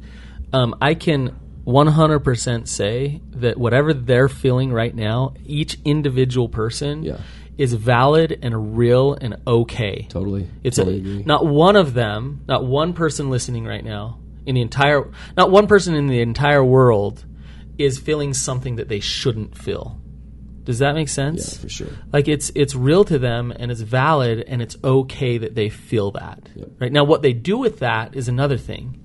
um, 0.51 0.75
I 0.81 0.95
can 0.95 1.35
100% 1.65 2.67
say 2.67 3.21
that 3.31 3.57
whatever 3.57 3.93
they're 3.93 4.29
feeling 4.29 4.71
right 4.71 4.95
now, 4.95 5.33
each 5.45 5.77
individual 5.85 6.47
person 6.49 7.03
Yeah. 7.03 7.17
is 7.57 7.73
valid 7.73 8.39
and 8.41 8.77
real 8.77 9.13
and 9.19 9.35
okay. 9.45 10.07
Totally, 10.09 10.47
It's 10.63 10.77
totally 10.77 10.95
a, 10.97 10.99
agree. 10.99 11.23
not 11.25 11.45
one 11.45 11.75
of 11.75 11.93
them, 11.93 12.41
not 12.47 12.65
one 12.65 12.93
person 12.93 13.29
listening 13.29 13.65
right 13.65 13.83
now 13.83 14.19
in 14.47 14.55
the 14.55 14.61
entire, 14.61 15.11
not 15.35 15.51
one 15.51 15.67
person 15.67 15.93
in 15.93 16.07
the 16.07 16.21
entire 16.21 16.63
world 16.63 17.25
is 17.77 17.99
feeling 17.99 18.33
something 18.33 18.77
that 18.77 18.87
they 18.87 18.99
shouldn't 18.99 19.55
feel. 19.55 20.01
Does 20.63 20.79
that 20.79 20.95
make 20.95 21.09
sense? 21.09 21.55
Yeah, 21.55 21.61
for 21.61 21.69
sure. 21.69 21.87
Like 22.11 22.27
it's 22.27 22.51
it's 22.55 22.75
real 22.75 23.05
to 23.05 23.19
them 23.19 23.53
and 23.55 23.71
it's 23.71 23.81
valid 23.81 24.43
and 24.47 24.61
it's 24.61 24.75
okay 24.83 25.37
that 25.37 25.55
they 25.55 25.69
feel 25.69 26.11
that. 26.11 26.49
Right 26.79 26.91
now, 26.91 27.03
what 27.03 27.21
they 27.21 27.31
do 27.33 27.57
with 27.57 27.79
that 27.79 28.15
is 28.15 28.27
another 28.27 28.57
thing. 28.57 29.03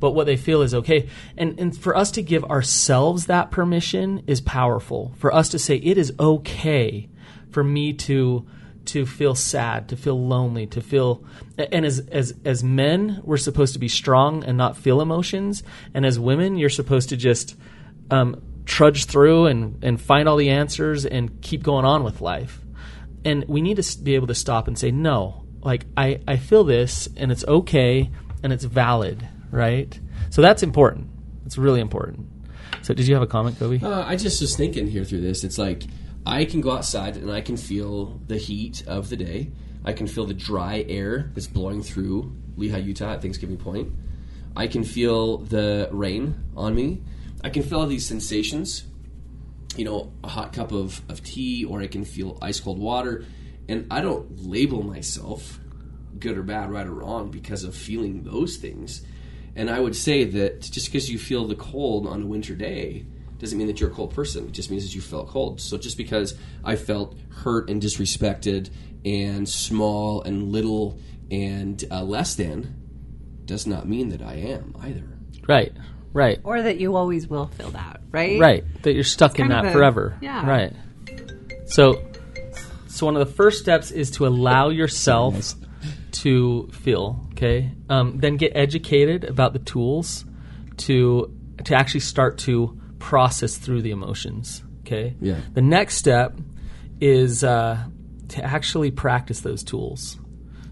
But 0.00 0.12
what 0.12 0.26
they 0.26 0.36
feel 0.36 0.62
is 0.62 0.74
okay, 0.74 1.08
and 1.36 1.58
and 1.58 1.76
for 1.76 1.96
us 1.96 2.10
to 2.12 2.22
give 2.22 2.44
ourselves 2.44 3.26
that 3.26 3.50
permission 3.50 4.22
is 4.26 4.40
powerful. 4.40 5.14
For 5.16 5.34
us 5.34 5.48
to 5.50 5.58
say 5.58 5.76
it 5.76 5.96
is 5.96 6.12
okay 6.20 7.08
for 7.50 7.64
me 7.64 7.94
to 7.94 8.46
to 8.88 9.06
feel 9.06 9.34
sad, 9.34 9.88
to 9.90 9.96
feel 9.96 10.26
lonely, 10.26 10.66
to 10.68 10.80
feel 10.80 11.24
and 11.56 11.84
as 11.84 12.00
as 12.00 12.34
as 12.44 12.64
men, 12.64 13.20
we're 13.24 13.36
supposed 13.36 13.74
to 13.74 13.78
be 13.78 13.88
strong 13.88 14.44
and 14.44 14.56
not 14.56 14.76
feel 14.76 15.00
emotions, 15.00 15.62
and 15.94 16.06
as 16.06 16.18
women, 16.18 16.56
you're 16.56 16.70
supposed 16.70 17.10
to 17.10 17.16
just 17.16 17.56
um, 18.10 18.42
trudge 18.64 19.04
through 19.04 19.46
and 19.46 19.82
and 19.82 20.00
find 20.00 20.28
all 20.28 20.36
the 20.36 20.50
answers 20.50 21.04
and 21.04 21.40
keep 21.42 21.62
going 21.62 21.84
on 21.84 22.04
with 22.04 22.20
life. 22.20 22.60
And 23.24 23.44
we 23.46 23.60
need 23.60 23.82
to 23.82 23.98
be 23.98 24.14
able 24.14 24.28
to 24.28 24.34
stop 24.34 24.68
and 24.68 24.78
say 24.78 24.90
no. 24.90 25.44
Like 25.60 25.84
I 25.96 26.20
I 26.26 26.36
feel 26.36 26.64
this 26.64 27.08
and 27.16 27.30
it's 27.30 27.44
okay 27.46 28.10
and 28.42 28.52
it's 28.52 28.64
valid, 28.64 29.26
right? 29.50 29.98
So 30.30 30.42
that's 30.42 30.62
important. 30.62 31.08
It's 31.44 31.58
really 31.58 31.80
important. 31.80 32.28
So 32.82 32.94
did 32.94 33.08
you 33.08 33.14
have 33.14 33.22
a 33.22 33.26
comment, 33.26 33.58
Coby? 33.58 33.82
Uh, 33.82 34.04
I 34.06 34.16
just 34.16 34.40
was 34.40 34.56
thinking 34.56 34.86
here 34.86 35.04
through 35.04 35.20
this. 35.22 35.44
It's 35.44 35.58
like 35.58 35.84
I 36.26 36.44
can 36.44 36.60
go 36.60 36.72
outside 36.72 37.16
and 37.16 37.30
I 37.30 37.40
can 37.40 37.56
feel 37.56 38.20
the 38.26 38.36
heat 38.36 38.86
of 38.86 39.08
the 39.08 39.16
day. 39.16 39.52
I 39.84 39.92
can 39.92 40.06
feel 40.06 40.26
the 40.26 40.34
dry 40.34 40.84
air 40.88 41.30
that's 41.34 41.46
blowing 41.46 41.82
through 41.82 42.36
Lehi, 42.56 42.84
Utah 42.84 43.14
at 43.14 43.22
Thanksgiving 43.22 43.56
Point. 43.56 43.92
I 44.56 44.66
can 44.66 44.84
feel 44.84 45.38
the 45.38 45.88
rain 45.92 46.34
on 46.56 46.74
me. 46.74 47.02
I 47.42 47.50
can 47.50 47.62
feel 47.62 47.80
all 47.80 47.86
these 47.86 48.06
sensations. 48.06 48.84
You 49.76 49.84
know, 49.84 50.12
a 50.24 50.28
hot 50.28 50.52
cup 50.52 50.72
of, 50.72 51.00
of 51.08 51.22
tea, 51.22 51.64
or 51.64 51.80
I 51.80 51.86
can 51.86 52.04
feel 52.04 52.36
ice 52.42 52.58
cold 52.58 52.78
water. 52.78 53.24
And 53.68 53.86
I 53.90 54.00
don't 54.00 54.46
label 54.46 54.82
myself 54.82 55.60
good 56.18 56.36
or 56.36 56.42
bad, 56.42 56.70
right 56.70 56.86
or 56.86 56.94
wrong, 56.94 57.30
because 57.30 57.62
of 57.64 57.74
feeling 57.74 58.24
those 58.24 58.56
things. 58.56 59.06
And 59.54 59.70
I 59.70 59.78
would 59.78 59.94
say 59.94 60.24
that 60.24 60.62
just 60.62 60.86
because 60.86 61.10
you 61.10 61.18
feel 61.18 61.46
the 61.46 61.54
cold 61.54 62.06
on 62.06 62.22
a 62.22 62.26
winter 62.26 62.54
day 62.54 63.06
doesn't 63.38 63.56
mean 63.56 63.66
that 63.68 63.80
you're 63.80 63.90
a 63.90 63.94
cold 63.94 64.14
person. 64.14 64.46
It 64.46 64.52
just 64.52 64.70
means 64.70 64.84
that 64.84 64.94
you 64.94 65.00
felt 65.00 65.28
cold. 65.28 65.60
So 65.60 65.78
just 65.78 65.96
because 65.96 66.34
I 66.64 66.76
felt 66.76 67.16
hurt 67.30 67.70
and 67.70 67.80
disrespected 67.80 68.70
and 69.04 69.48
small 69.48 70.22
and 70.22 70.50
little 70.52 70.98
and 71.30 71.82
uh, 71.90 72.02
less 72.02 72.34
than 72.34 72.74
does 73.44 73.66
not 73.66 73.88
mean 73.88 74.08
that 74.10 74.22
I 74.22 74.34
am 74.34 74.74
either. 74.80 75.04
Right. 75.46 75.72
Right. 76.12 76.40
Or 76.42 76.60
that 76.62 76.78
you 76.78 76.96
always 76.96 77.28
will 77.28 77.46
feel 77.46 77.70
that, 77.70 78.00
right? 78.10 78.40
Right. 78.40 78.64
That 78.82 78.94
you're 78.94 79.04
stuck 79.04 79.38
in 79.38 79.48
that 79.48 79.66
a- 79.66 79.70
forever. 79.70 80.18
yeah. 80.20 80.48
Right. 80.48 80.72
So 81.66 82.02
so 82.86 83.06
one 83.06 83.16
of 83.16 83.26
the 83.26 83.32
first 83.32 83.60
steps 83.60 83.90
is 83.90 84.10
to 84.12 84.26
allow 84.26 84.70
yourself 84.70 85.54
to 86.10 86.68
feel, 86.72 87.28
okay? 87.32 87.70
Um, 87.88 88.18
then 88.18 88.36
get 88.36 88.52
educated 88.56 89.24
about 89.24 89.52
the 89.52 89.58
tools 89.60 90.24
to 90.78 91.32
to 91.64 91.74
actually 91.74 92.00
start 92.00 92.38
to 92.38 92.80
process 92.98 93.56
through 93.56 93.82
the 93.82 93.90
emotions, 93.90 94.62
okay? 94.80 95.16
Yeah. 95.20 95.40
The 95.54 95.62
next 95.62 95.96
step 95.96 96.38
is 97.00 97.44
uh, 97.44 97.78
to 98.28 98.44
actually 98.44 98.90
practice 98.90 99.40
those 99.40 99.62
tools. 99.62 100.18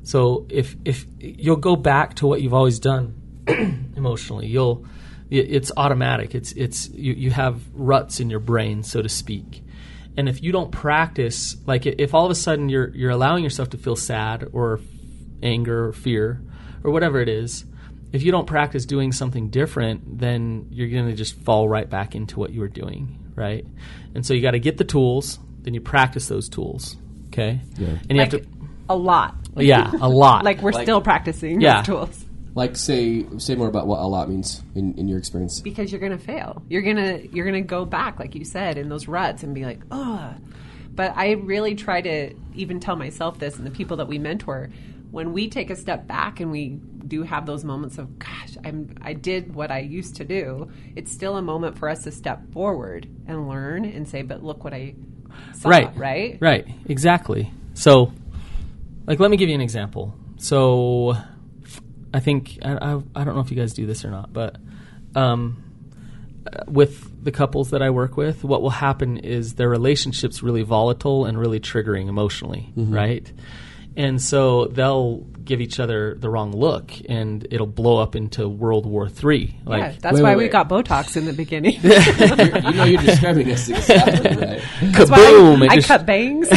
So 0.02 0.46
if 0.48 0.76
if 0.84 1.06
you'll 1.18 1.56
go 1.56 1.74
back 1.74 2.14
to 2.14 2.26
what 2.26 2.40
you've 2.40 2.54
always 2.54 2.78
done 2.78 3.42
emotionally, 3.96 4.46
you'll 4.46 4.86
it's 5.30 5.72
automatic. 5.76 6.34
It's 6.34 6.52
it's 6.52 6.88
you, 6.90 7.12
you 7.12 7.30
have 7.32 7.60
ruts 7.72 8.20
in 8.20 8.30
your 8.30 8.38
brain, 8.38 8.84
so 8.84 9.02
to 9.02 9.08
speak. 9.08 9.64
And 10.16 10.28
if 10.28 10.42
you 10.42 10.52
don't 10.52 10.70
practice, 10.70 11.56
like 11.66 11.84
if 11.86 12.14
all 12.14 12.24
of 12.24 12.30
a 12.30 12.36
sudden 12.36 12.68
you're 12.68 12.88
you're 12.94 13.10
allowing 13.10 13.42
yourself 13.42 13.70
to 13.70 13.78
feel 13.78 13.96
sad 13.96 14.48
or 14.52 14.80
anger 15.42 15.88
or 15.88 15.92
fear 15.92 16.40
or 16.84 16.92
whatever 16.92 17.20
it 17.20 17.28
is, 17.28 17.64
if 18.12 18.22
you 18.22 18.32
don't 18.32 18.46
practice 18.46 18.86
doing 18.86 19.12
something 19.12 19.48
different, 19.50 20.18
then 20.18 20.66
you're 20.70 20.88
going 20.88 21.06
to 21.08 21.14
just 21.14 21.34
fall 21.40 21.68
right 21.68 21.88
back 21.88 22.14
into 22.14 22.38
what 22.38 22.52
you 22.52 22.60
were 22.60 22.68
doing, 22.68 23.18
right? 23.34 23.66
And 24.14 24.24
so 24.24 24.32
you 24.34 24.40
got 24.42 24.52
to 24.52 24.58
get 24.60 24.76
the 24.78 24.84
tools, 24.84 25.38
then 25.62 25.74
you 25.74 25.80
practice 25.80 26.28
those 26.28 26.48
tools, 26.48 26.96
okay? 27.28 27.60
Yeah. 27.76 27.88
And 27.88 28.10
you 28.12 28.16
Like 28.18 28.32
have 28.32 28.42
to 28.42 28.48
a 28.88 28.96
lot. 28.96 29.34
yeah, 29.56 29.90
a 30.00 30.08
lot. 30.24 30.44
Like 30.44 30.62
we're 30.62 30.72
Like- 30.72 30.84
still 30.84 31.00
practicing 31.00 31.60
Yeah. 31.60 31.78
those 31.82 31.86
tools. 31.86 32.22
Like 32.54 32.74
say 32.76 33.26
say 33.36 33.54
more 33.54 33.68
about 33.68 33.86
what 33.86 33.98
a 34.00 34.06
lot 34.06 34.30
means 34.30 34.62
in, 34.74 34.94
in 34.96 35.08
your 35.08 35.18
experience. 35.18 35.60
because 35.60 35.92
you're 35.92 36.00
gonna 36.00 36.16
fail. 36.16 36.62
You're 36.70 36.80
gonna 36.80 37.18
you're 37.30 37.44
gonna 37.44 37.60
go 37.60 37.84
back, 37.84 38.18
like 38.18 38.34
you 38.34 38.46
said, 38.46 38.78
in 38.78 38.88
those 38.88 39.06
ruts 39.08 39.42
and 39.42 39.54
be 39.54 39.64
like, 39.66 39.80
oh. 39.90 40.32
But 40.94 41.12
I 41.16 41.32
really 41.32 41.74
try 41.74 42.00
to 42.00 42.32
even 42.54 42.80
tell 42.80 42.96
myself 42.96 43.38
this 43.38 43.58
and 43.58 43.66
the 43.66 43.70
people 43.70 43.98
that 43.98 44.08
we 44.08 44.18
mentor, 44.18 44.70
when 45.10 45.34
we 45.34 45.50
take 45.50 45.68
a 45.68 45.76
step 45.76 46.06
back 46.06 46.40
and 46.40 46.50
we 46.50 46.80
do 47.06 47.22
have 47.22 47.46
those 47.46 47.64
moments 47.64 47.98
of, 47.98 48.18
gosh, 48.18 48.56
I'm 48.64 48.94
I 49.02 49.12
did 49.12 49.54
what 49.54 49.70
I 49.70 49.80
used 49.80 50.16
to 50.16 50.24
do. 50.24 50.70
It's 50.94 51.12
still 51.12 51.36
a 51.36 51.42
moment 51.42 51.78
for 51.78 51.88
us 51.88 52.04
to 52.04 52.12
step 52.12 52.52
forward 52.52 53.08
and 53.26 53.48
learn 53.48 53.84
and 53.84 54.08
say, 54.08 54.22
but 54.22 54.42
look 54.42 54.64
what 54.64 54.74
I 54.74 54.94
saw, 55.54 55.68
right. 55.68 55.96
right? 55.96 56.38
right. 56.40 56.66
Exactly. 56.86 57.50
So 57.74 58.12
like 59.06 59.20
let 59.20 59.30
me 59.30 59.36
give 59.36 59.48
you 59.48 59.54
an 59.54 59.60
example. 59.60 60.14
So 60.38 61.16
i 62.16 62.20
think 62.20 62.58
i, 62.62 62.72
I, 62.72 63.02
I 63.14 63.24
don't 63.24 63.34
know 63.34 63.40
if 63.40 63.50
you 63.50 63.56
guys 63.56 63.74
do 63.74 63.86
this 63.86 64.04
or 64.04 64.10
not 64.10 64.32
but 64.32 64.56
um, 65.14 65.62
with 66.66 67.24
the 67.24 67.32
couples 67.32 67.70
that 67.70 67.82
i 67.82 67.90
work 67.90 68.16
with 68.16 68.42
what 68.44 68.62
will 68.62 68.70
happen 68.70 69.18
is 69.18 69.54
their 69.54 69.68
relationships 69.68 70.42
really 70.42 70.62
volatile 70.62 71.26
and 71.26 71.38
really 71.38 71.60
triggering 71.60 72.08
emotionally 72.08 72.72
right 72.76 73.30
and 73.96 74.20
so 74.20 74.66
they'll 74.66 75.18
give 75.44 75.60
each 75.60 75.78
other 75.78 76.16
the 76.16 76.28
wrong 76.28 76.50
look 76.50 76.90
and 77.08 77.46
it'll 77.52 77.68
blow 77.68 77.98
up 77.98 78.16
into 78.16 78.48
world 78.48 78.84
war 78.84 79.08
three 79.08 79.54
like 79.64 79.80
yeah, 79.80 79.94
that's 80.00 80.14
Wait, 80.16 80.22
why 80.22 80.30
wait, 80.30 80.36
we 80.36 80.44
wait. 80.44 80.52
got 80.52 80.68
Botox 80.68 81.16
in 81.16 81.24
the 81.24 81.32
beginning. 81.32 81.74
You're- 81.82 82.72
know 82.76 82.84
you're 82.84 83.00
describing 83.02 83.50
us 83.52 83.68
exactly 83.68 84.36
right. 84.44 84.60
Kaboom 84.92 85.62
I, 85.68 85.74
I 85.74 85.76
just- 85.76 85.86
cut 85.88 86.04
bangs. 86.04 86.50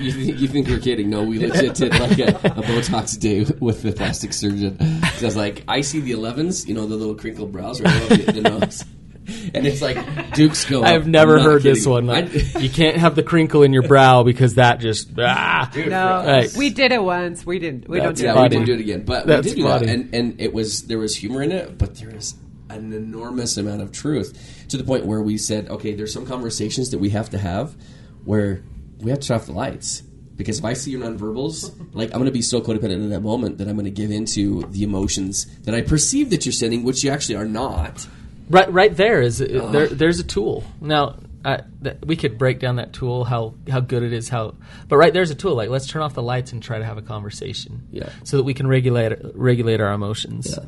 You 0.00 0.12
think, 0.12 0.40
you 0.40 0.48
think 0.48 0.68
we're 0.68 0.78
kidding? 0.80 1.10
No, 1.10 1.22
we 1.24 1.38
legit 1.38 1.74
did 1.74 1.92
like 1.98 2.18
a, 2.18 2.28
a 2.28 2.62
Botox 2.62 3.18
day 3.18 3.44
with 3.60 3.82
the 3.82 3.92
plastic 3.92 4.32
surgeon. 4.32 4.78
So 4.78 4.86
I 4.86 5.24
was 5.26 5.36
like, 5.36 5.62
I 5.68 5.80
see 5.82 6.00
the 6.00 6.12
11s, 6.12 6.66
you 6.66 6.74
know, 6.74 6.86
the 6.86 6.96
little 6.96 7.14
crinkled 7.14 7.52
brows 7.52 7.80
right 7.80 7.94
above 8.06 8.26
the, 8.26 8.32
the 8.32 8.40
nose. 8.42 8.84
And 9.54 9.66
it's 9.66 9.80
like 9.80 10.34
Duke's 10.34 10.64
go. 10.64 10.82
up. 10.82 10.88
I've 10.88 11.06
never 11.06 11.36
I'm 11.36 11.42
not 11.42 11.50
heard 11.52 11.62
this 11.62 11.86
one. 11.86 12.06
Like, 12.06 12.32
you 12.60 12.68
can't 12.68 12.96
have 12.96 13.14
the 13.14 13.22
crinkle 13.22 13.62
in 13.62 13.72
your 13.72 13.82
brow 13.88 14.22
because 14.22 14.54
that 14.54 14.80
just 14.80 15.10
ah. 15.18 15.70
no, 15.74 16.24
Right. 16.26 16.52
we 16.56 16.70
did 16.70 16.92
it 16.92 17.02
once. 17.02 17.44
We 17.46 17.58
didn't. 17.58 17.88
We 17.88 17.98
That's 17.98 18.20
don't 18.20 18.34
do 18.34 18.38
yeah, 18.38 18.40
it 18.40 18.42
we 18.42 18.48
didn't 18.48 18.66
do 18.66 18.74
it 18.74 18.80
again, 18.80 19.04
but 19.04 19.26
That's 19.26 19.44
we 19.44 19.50
did 19.50 19.56
do 19.56 19.68
funny. 19.68 19.86
that, 19.86 19.92
and 19.94 20.14
and 20.14 20.40
it 20.40 20.52
was 20.52 20.86
there 20.86 20.98
was 20.98 21.16
humor 21.16 21.42
in 21.42 21.52
it, 21.52 21.78
but 21.78 21.96
there 21.96 22.14
is 22.14 22.34
an 22.68 22.92
enormous 22.92 23.56
amount 23.56 23.82
of 23.82 23.92
truth 23.92 24.66
to 24.68 24.76
the 24.76 24.84
point 24.84 25.06
where 25.06 25.22
we 25.22 25.38
said, 25.38 25.68
okay, 25.70 25.94
there's 25.94 26.12
some 26.12 26.26
conversations 26.26 26.90
that 26.90 26.98
we 26.98 27.10
have 27.10 27.30
to 27.30 27.38
have 27.38 27.74
where 28.24 28.62
we 29.00 29.10
have 29.10 29.20
to 29.20 29.28
turn 29.28 29.36
off 29.36 29.46
the 29.46 29.52
lights 29.52 30.02
because 30.36 30.58
if 30.58 30.64
I 30.64 30.74
see 30.74 30.90
your 30.90 31.00
nonverbals, 31.00 31.72
like 31.94 32.10
I'm 32.10 32.18
going 32.18 32.26
to 32.26 32.30
be 32.32 32.42
so 32.42 32.60
codependent 32.60 32.92
in 32.96 33.10
that 33.10 33.20
moment 33.20 33.58
that 33.58 33.68
I'm 33.68 33.74
going 33.74 33.86
to 33.86 33.90
give 33.90 34.10
into 34.10 34.62
the 34.70 34.82
emotions 34.82 35.46
that 35.62 35.74
I 35.74 35.80
perceive 35.80 36.30
that 36.30 36.44
you're 36.44 36.52
sending, 36.52 36.84
which 36.84 37.02
you 37.02 37.10
actually 37.10 37.36
are 37.36 37.46
not. 37.46 38.06
Right, 38.48 38.72
right 38.72 38.96
there 38.96 39.20
is 39.20 39.38
there. 39.38 39.88
There's 39.88 40.20
a 40.20 40.24
tool. 40.24 40.64
Now 40.80 41.16
I, 41.44 41.62
that, 41.82 42.04
we 42.04 42.16
could 42.16 42.38
break 42.38 42.58
down 42.58 42.76
that 42.76 42.92
tool, 42.92 43.24
how 43.24 43.54
how 43.68 43.80
good 43.80 44.02
it 44.02 44.12
is, 44.12 44.28
how. 44.28 44.56
But 44.88 44.96
right 44.96 45.12
there's 45.12 45.30
a 45.30 45.34
tool. 45.34 45.54
Like 45.54 45.68
let's 45.68 45.86
turn 45.86 46.02
off 46.02 46.14
the 46.14 46.22
lights 46.22 46.52
and 46.52 46.62
try 46.62 46.78
to 46.78 46.84
have 46.84 46.98
a 46.98 47.02
conversation. 47.02 47.86
Yeah. 47.92 48.08
So 48.24 48.38
that 48.38 48.42
we 48.42 48.54
can 48.54 48.66
regulate 48.66 49.12
regulate 49.34 49.80
our 49.80 49.92
emotions. 49.92 50.58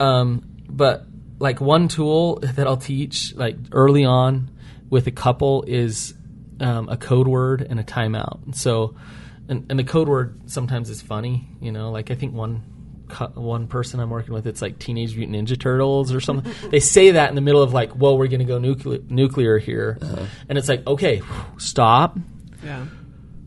Um, 0.00 0.44
but 0.68 1.06
like 1.40 1.60
one 1.60 1.88
tool 1.88 2.36
that 2.40 2.66
I'll 2.66 2.76
teach, 2.76 3.34
like 3.34 3.56
early 3.72 4.04
on 4.04 4.50
with 4.90 5.06
a 5.06 5.12
couple, 5.12 5.64
is 5.66 6.14
um, 6.60 6.88
a 6.88 6.96
code 6.96 7.28
word 7.28 7.66
and 7.68 7.80
a 7.80 7.84
timeout. 7.84 8.54
So, 8.54 8.96
and, 9.48 9.66
and 9.70 9.78
the 9.78 9.84
code 9.84 10.08
word 10.08 10.50
sometimes 10.50 10.90
is 10.90 11.02
funny. 11.02 11.48
You 11.60 11.72
know, 11.72 11.90
like 11.90 12.10
I 12.10 12.14
think 12.14 12.34
one 12.34 12.62
one 13.34 13.66
person 13.66 14.00
I'm 14.00 14.10
working 14.10 14.34
with, 14.34 14.46
it's 14.46 14.62
like 14.62 14.78
Teenage 14.78 15.16
Mutant 15.16 15.48
Ninja 15.48 15.58
Turtles 15.58 16.12
or 16.12 16.20
something. 16.20 16.52
they 16.70 16.80
say 16.80 17.12
that 17.12 17.28
in 17.28 17.34
the 17.34 17.40
middle 17.40 17.62
of 17.62 17.72
like, 17.72 17.96
well, 17.96 18.16
we're 18.18 18.28
going 18.28 18.40
to 18.40 18.44
go 18.44 18.58
nuclear 18.58 19.00
nuclear 19.08 19.58
here, 19.58 19.98
and 20.48 20.58
it's 20.58 20.68
like, 20.68 20.86
okay, 20.86 21.22
stop. 21.56 22.18
Yeah. 22.64 22.86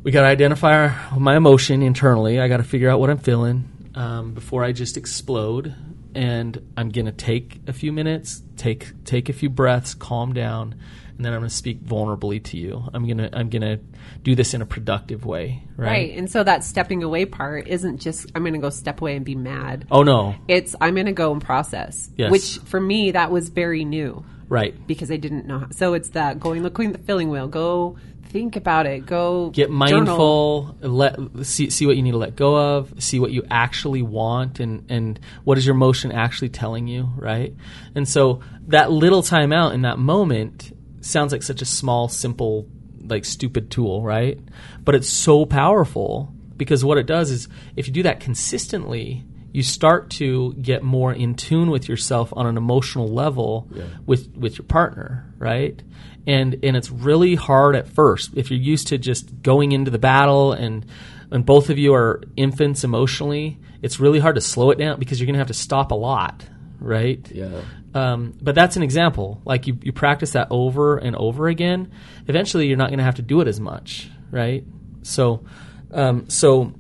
We 0.04 0.12
got 0.12 0.22
to 0.22 0.28
identify 0.28 0.74
our, 0.74 1.20
my 1.20 1.36
emotion 1.36 1.84
internally. 1.84 2.40
I 2.40 2.48
got 2.48 2.58
to 2.58 2.64
figure 2.64 2.90
out 2.90 3.00
what 3.00 3.12
I'm 3.12 3.20
feeling 3.20 3.70
um, 3.94 4.34
before 4.34 4.64
I 4.64 4.72
just 4.72 4.98
explode. 4.98 5.76
And 6.16 6.72
I'm 6.78 6.90
gonna 6.90 7.12
take 7.12 7.62
a 7.68 7.74
few 7.74 7.92
minutes, 7.92 8.42
take 8.58 9.04
take 9.06 9.30
a 9.30 9.34
few 9.34 9.50
breaths, 9.50 9.94
calm 9.94 10.34
down, 10.34 10.76
and 11.16 11.26
then 11.26 11.34
I'm 11.34 11.40
gonna 11.40 11.50
speak 11.50 11.84
vulnerably 11.84 12.44
to 12.46 12.58
you. 12.58 12.84
I'm 12.94 13.08
gonna 13.08 13.30
I'm 13.34 13.50
gonna 13.50 13.80
do 14.24 14.36
this 14.36 14.54
in 14.54 14.62
a 14.62 14.66
productive 14.66 15.26
way, 15.26 15.64
right? 15.76 15.88
Right. 15.88 16.18
And 16.18 16.30
so 16.30 16.44
that 16.44 16.64
stepping 16.64 17.04
away 17.04 17.26
part 17.26 17.68
isn't 17.68 17.98
just 17.98 18.32
I'm 18.36 18.44
going 18.44 18.54
to 18.54 18.60
go 18.60 18.70
step 18.70 19.02
away 19.02 19.16
and 19.16 19.26
be 19.26 19.36
mad. 19.36 19.88
Oh 19.90 20.04
no, 20.04 20.36
It's 20.48 20.76
I'm 20.80 20.96
going 20.96 21.08
to 21.08 21.12
go 21.12 21.32
and 21.32 21.42
process. 21.42 22.10
Yes. 22.18 22.32
Which 22.32 22.58
for 22.70 22.80
me 22.80 23.12
that 23.12 23.32
was 23.32 23.50
very 23.50 23.86
new 23.86 24.24
right? 24.52 24.76
because 24.86 25.10
I 25.10 25.18
didn't 25.18 25.48
know. 25.48 25.60
How. 25.60 25.68
So 25.72 25.94
it's 25.94 26.10
that 26.10 26.40
going 26.40 26.62
look 26.62 26.80
at 26.80 26.94
the 26.94 27.00
feeling 27.00 27.30
wheel. 27.30 27.48
Go 27.48 27.98
think 28.26 28.56
about 28.56 28.86
it. 28.86 29.06
Go 29.06 29.50
Get 29.50 29.70
journal. 29.70 29.78
mindful. 29.78 30.78
Let 30.82 31.46
see 31.46 31.70
see 31.70 31.86
what 31.88 31.96
you 31.96 32.04
need 32.04 32.12
to 32.12 32.18
let 32.18 32.36
go 32.36 32.78
of. 32.78 32.94
See 33.02 33.20
what 33.20 33.32
you 33.32 33.44
actually 33.50 34.02
want, 34.02 34.60
and 34.60 34.90
and 34.92 35.20
what 35.44 35.58
is 35.58 35.66
your 35.66 35.76
emotion 35.76 36.12
actually 36.12 36.50
telling 36.50 36.88
you, 36.88 37.10
right? 37.16 37.56
And 37.96 38.08
so 38.08 38.42
that 38.68 38.92
little 38.92 39.24
time 39.24 39.52
out 39.54 39.74
in 39.74 39.82
that 39.84 39.98
moment 39.98 40.76
sounds 41.02 41.32
like 41.32 41.44
such 41.44 41.62
a 41.62 41.66
small, 41.66 42.08
simple, 42.08 42.68
like 43.04 43.26
stupid 43.26 43.72
tool, 43.72 44.04
right? 44.04 44.40
But 44.84 44.96
it's 44.96 45.10
so 45.10 45.46
powerful 45.46 46.34
because 46.58 46.86
what 46.86 46.98
it 46.98 47.08
does 47.08 47.32
is 47.32 47.48
if 47.76 47.88
you 47.88 47.94
do 47.94 48.04
that 48.04 48.20
consistently, 48.20 49.26
you 49.52 49.64
start 49.64 50.10
to 50.12 50.54
get 50.54 50.84
more 50.84 51.14
in 51.14 51.36
tune 51.36 51.70
with 51.70 51.90
yourself 51.90 52.32
on 52.36 52.48
an 52.48 52.58
emotional 52.58 53.08
level 53.08 53.70
with 54.06 54.36
with 54.36 54.58
your 54.58 54.66
partner, 54.66 55.34
right? 55.38 55.82
and 56.28 56.60
and 56.64 56.78
it's 56.78 56.92
really 56.92 57.36
hard 57.36 57.76
at 57.76 57.88
first 57.88 58.32
if 58.36 58.52
you're 58.52 58.60
used 58.60 58.88
to 58.88 58.98
just 58.98 59.42
going 59.42 59.72
into 59.72 59.90
the 59.90 60.00
battle 60.00 60.54
and 60.54 60.86
and 61.32 61.46
both 61.46 61.70
of 61.70 61.78
you 61.78 61.94
are 61.94 62.22
infants 62.36 62.84
emotionally. 62.84 63.58
It's 63.82 64.00
really 64.00 64.20
hard 64.20 64.36
to 64.36 64.42
slow 64.42 64.72
it 64.72 64.78
down 64.78 65.00
because 65.00 65.20
you're 65.20 65.26
going 65.26 65.36
to 65.36 65.40
have 65.40 65.48
to 65.48 65.54
stop 65.54 65.92
a 65.92 65.96
lot, 65.96 66.46
right? 66.80 67.26
Yeah. 67.32 67.62
Um, 67.94 68.38
but 68.42 68.54
that's 68.54 68.76
an 68.76 68.84
example. 68.84 69.42
Like 69.46 69.66
you, 69.66 69.78
you 69.82 69.94
practice 69.94 70.32
that 70.32 70.48
over 70.52 70.98
and 70.98 71.16
over 71.16 71.48
again. 71.48 71.92
Eventually, 72.28 72.68
you're 72.68 72.78
not 72.78 72.90
going 72.90 73.00
to 73.00 73.06
have 73.06 73.16
to 73.16 73.22
do 73.22 73.40
it 73.40 73.48
as 73.48 73.62
much, 73.62 74.10
right? 74.30 74.66
So, 75.04 75.46
um, 75.92 76.30
so 76.30 76.74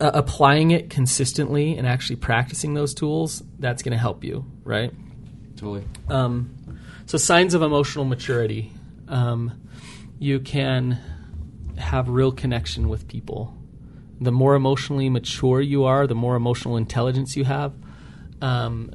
uh, 0.00 0.10
applying 0.14 0.70
it 0.70 0.90
consistently 0.90 1.76
and 1.76 1.86
actually 1.86 2.16
practicing 2.16 2.74
those 2.74 2.94
tools, 2.94 3.42
that's 3.58 3.82
going 3.82 3.92
to 3.92 3.98
help 3.98 4.24
you, 4.24 4.44
right? 4.64 4.92
Totally. 5.56 5.84
Um, 6.08 6.54
so 7.06 7.18
signs 7.18 7.54
of 7.54 7.62
emotional 7.62 8.04
maturity. 8.04 8.72
Um, 9.08 9.68
you 10.18 10.40
can 10.40 10.98
have 11.78 12.08
real 12.08 12.32
connection 12.32 12.88
with 12.88 13.08
people. 13.08 13.56
The 14.20 14.32
more 14.32 14.54
emotionally 14.54 15.08
mature 15.10 15.60
you 15.60 15.84
are, 15.84 16.06
the 16.06 16.14
more 16.14 16.36
emotional 16.36 16.76
intelligence 16.76 17.36
you 17.36 17.44
have, 17.44 17.74
um, 18.40 18.90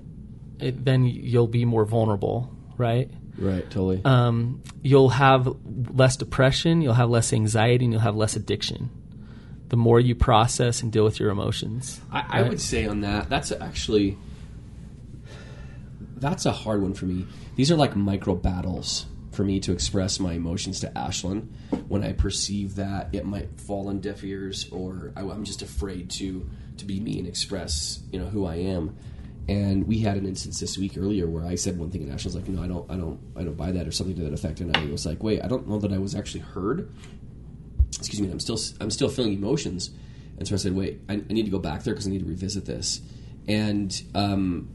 it, 0.60 0.84
then 0.84 1.06
you'll 1.06 1.48
be 1.48 1.66
more 1.66 1.86
vulnerable, 1.86 2.56
right? 2.78 3.10
Right. 3.38 3.64
Totally. 3.64 4.02
Um, 4.04 4.62
you'll 4.82 5.10
have 5.10 5.56
less 5.66 6.18
depression, 6.18 6.82
you'll 6.82 6.94
have 6.94 7.10
less 7.10 7.34
anxiety, 7.34 7.86
and 7.86 7.94
you'll 7.94 8.02
have 8.02 8.16
less 8.16 8.36
addiction. 8.36 8.90
The 9.72 9.78
more 9.78 10.02
you 10.02 10.16
process 10.16 10.84
and 10.84 10.92
deal 10.92 11.06
with 11.06 11.18
your 11.18 11.30
emotions. 11.30 12.02
I, 12.12 12.26
I 12.28 12.42
would 12.42 12.60
say 12.60 12.86
on 12.88 13.00
that, 13.02 13.30
that's 13.30 13.54
actually 13.54 14.18
that's 16.18 16.46
a 16.46 16.52
hard 16.52 16.82
one 16.82 16.94
for 16.94 17.06
me. 17.06 17.26
These 17.56 17.72
are 17.72 17.78
like 17.78 17.96
micro 17.96 18.36
battles 18.36 19.06
for 19.32 19.46
me 19.46 19.62
to 19.62 19.72
express 19.72 20.20
my 20.20 20.34
emotions 20.34 20.82
to 20.82 20.88
Ashlynn 20.88 21.48
when 21.88 22.04
I 22.04 22.12
perceive 22.12 22.76
that 22.76 23.16
it 23.16 23.26
might 23.26 23.62
fall 23.62 23.88
on 23.88 24.02
deaf 24.02 24.26
ears 24.26 24.68
or 24.74 25.14
I, 25.16 25.22
I'm 25.22 25.46
just 25.46 25.62
afraid 25.62 26.10
to 26.12 26.50
to 26.76 26.84
be 26.84 27.00
me 27.00 27.18
and 27.20 27.26
express 27.26 28.02
you 28.12 28.20
know 28.20 28.26
who 28.26 28.46
I 28.46 28.56
am. 28.56 28.98
And 29.48 29.88
we 29.88 30.00
had 30.00 30.18
an 30.18 30.26
instance 30.26 30.60
this 30.60 30.78
week 30.78 30.98
earlier 30.98 31.28
where 31.28 31.46
I 31.46 31.56
said 31.56 31.80
one 31.80 31.92
thing 31.92 32.04
and 32.04 32.12
Ashlynn 32.12 32.26
was 32.26 32.36
like, 32.36 32.50
"No, 32.50 32.62
I 32.62 32.68
don't, 32.68 32.92
I 32.92 32.98
don't, 32.98 33.20
I 33.38 33.44
don't 33.44 33.56
buy 33.56 33.72
that," 33.72 33.88
or 33.88 33.92
something 33.92 34.18
to 34.18 34.24
that 34.24 34.34
effect. 34.34 34.60
And 34.60 34.76
I 34.76 34.84
was 34.88 35.06
like, 35.06 35.24
"Wait, 35.24 35.42
I 35.42 35.48
don't 35.48 35.66
know 35.70 35.80
that 35.80 35.94
I 35.94 35.98
was 35.98 36.14
actually 36.14 36.42
heard." 36.42 36.94
Excuse 38.08 38.22
me. 38.22 38.32
I'm 38.32 38.40
still, 38.40 38.60
I'm 38.80 38.92
still 38.92 39.10
feeling 39.10 39.34
emotions. 39.34 39.92
And 40.38 40.48
so 40.48 40.56
I 40.56 40.58
said, 40.58 40.76
"Wait, 40.76 41.02
I, 41.08 41.14
I 41.14 41.34
need 41.34 41.46
to 41.46 41.52
go 41.52 41.60
back 41.60 41.84
there 41.84 41.94
because 41.94 42.08
I 42.08 42.10
need 42.10 42.22
to 42.22 42.26
revisit 42.26 42.66
this." 42.66 43.02
And 43.48 44.02
um, 44.16 44.70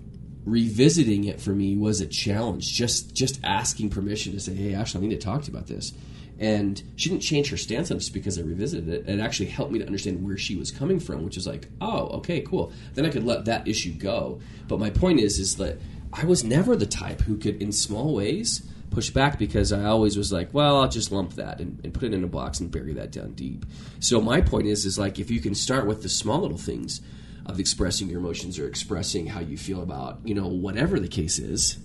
revisiting 0.45 1.25
it 1.25 1.41
for 1.41 1.51
me 1.51 1.77
was 1.77 2.01
a 2.01 2.07
challenge. 2.07 2.73
Just 2.73 3.15
just 3.15 3.41
asking 3.43 3.91
permission 3.91 4.33
to 4.33 4.41
say, 4.41 4.55
"Hey, 4.55 4.75
Ashley, 4.75 5.01
I 5.01 5.09
need 5.09 5.21
to 5.21 5.25
talk 5.25 5.43
to 5.43 5.51
you 5.51 5.57
about 5.57 5.67
this." 5.67 5.93
And 6.39 6.81
she 6.97 7.09
didn't 7.09 7.23
change 7.23 7.49
her 7.51 7.57
stance 7.57 7.91
on 7.91 7.97
it 7.97 8.01
just 8.01 8.13
because 8.13 8.39
I 8.39 8.43
revisited 8.43 8.89
it. 8.89 9.09
It 9.09 9.21
actually 9.21 9.47
helped 9.47 9.73
me 9.73 9.79
to 9.79 9.87
understand 9.87 10.23
where 10.23 10.37
she 10.37 10.55
was 10.55 10.71
coming 10.71 11.01
from, 11.01 11.25
which 11.25 11.37
is 11.37 11.47
like, 11.47 11.69
"Oh, 11.81 12.09
okay, 12.19 12.43
cool." 12.43 12.73
Then 12.95 13.05
I 13.05 13.11
could 13.11 13.25
let 13.25 13.47
that 13.47 13.67
issue 13.67 13.93
go. 13.93 14.41
But 14.69 14.79
my 14.79 14.91
point 14.91 15.19
is, 15.19 15.39
is 15.39 15.57
that 15.57 15.79
I 16.13 16.25
was 16.27 16.45
never 16.45 16.77
the 16.77 16.87
type 16.87 17.23
who 17.23 17.37
could, 17.37 17.61
in 17.61 17.73
small 17.73 18.15
ways, 18.15 18.63
push 18.91 19.11
back 19.11 19.39
because 19.39 19.73
I 19.73 19.85
always 19.85 20.17
was 20.17 20.33
like, 20.33 20.53
well, 20.53 20.81
I'll 20.81 20.89
just 20.89 21.13
lump 21.13 21.35
that 21.35 21.61
and, 21.61 21.81
and, 21.85 21.93
put 21.93 22.05
it 22.05 22.15
in 22.15 22.25
a 22.25 22.29
box 22.29 22.61
and 22.61 22.71
bury 22.71 22.95
that 22.95 23.13
down 23.13 23.33
deep. 23.33 23.67
So 24.01 24.21
my 24.21 24.41
point 24.41 24.67
is, 24.67 24.85
is 24.87 24.99
like 24.99 25.19
if 25.19 25.31
you 25.31 25.41
can 25.41 25.55
start 25.55 25.87
with 25.87 26.03
the 26.03 26.09
small 26.09 26.41
little 26.41 26.57
things 26.57 27.01
of 27.45 27.61
expressing 27.61 28.09
your 28.09 28.21
emotions 28.21 28.59
or 28.59 28.67
expressing 28.67 29.27
how 29.27 29.41
you 29.41 29.57
feel 29.57 29.83
about, 29.83 30.21
you 30.25 30.35
know, 30.35 30.47
whatever 30.47 30.99
the 30.99 31.09
case 31.09 31.39
is, 31.39 31.79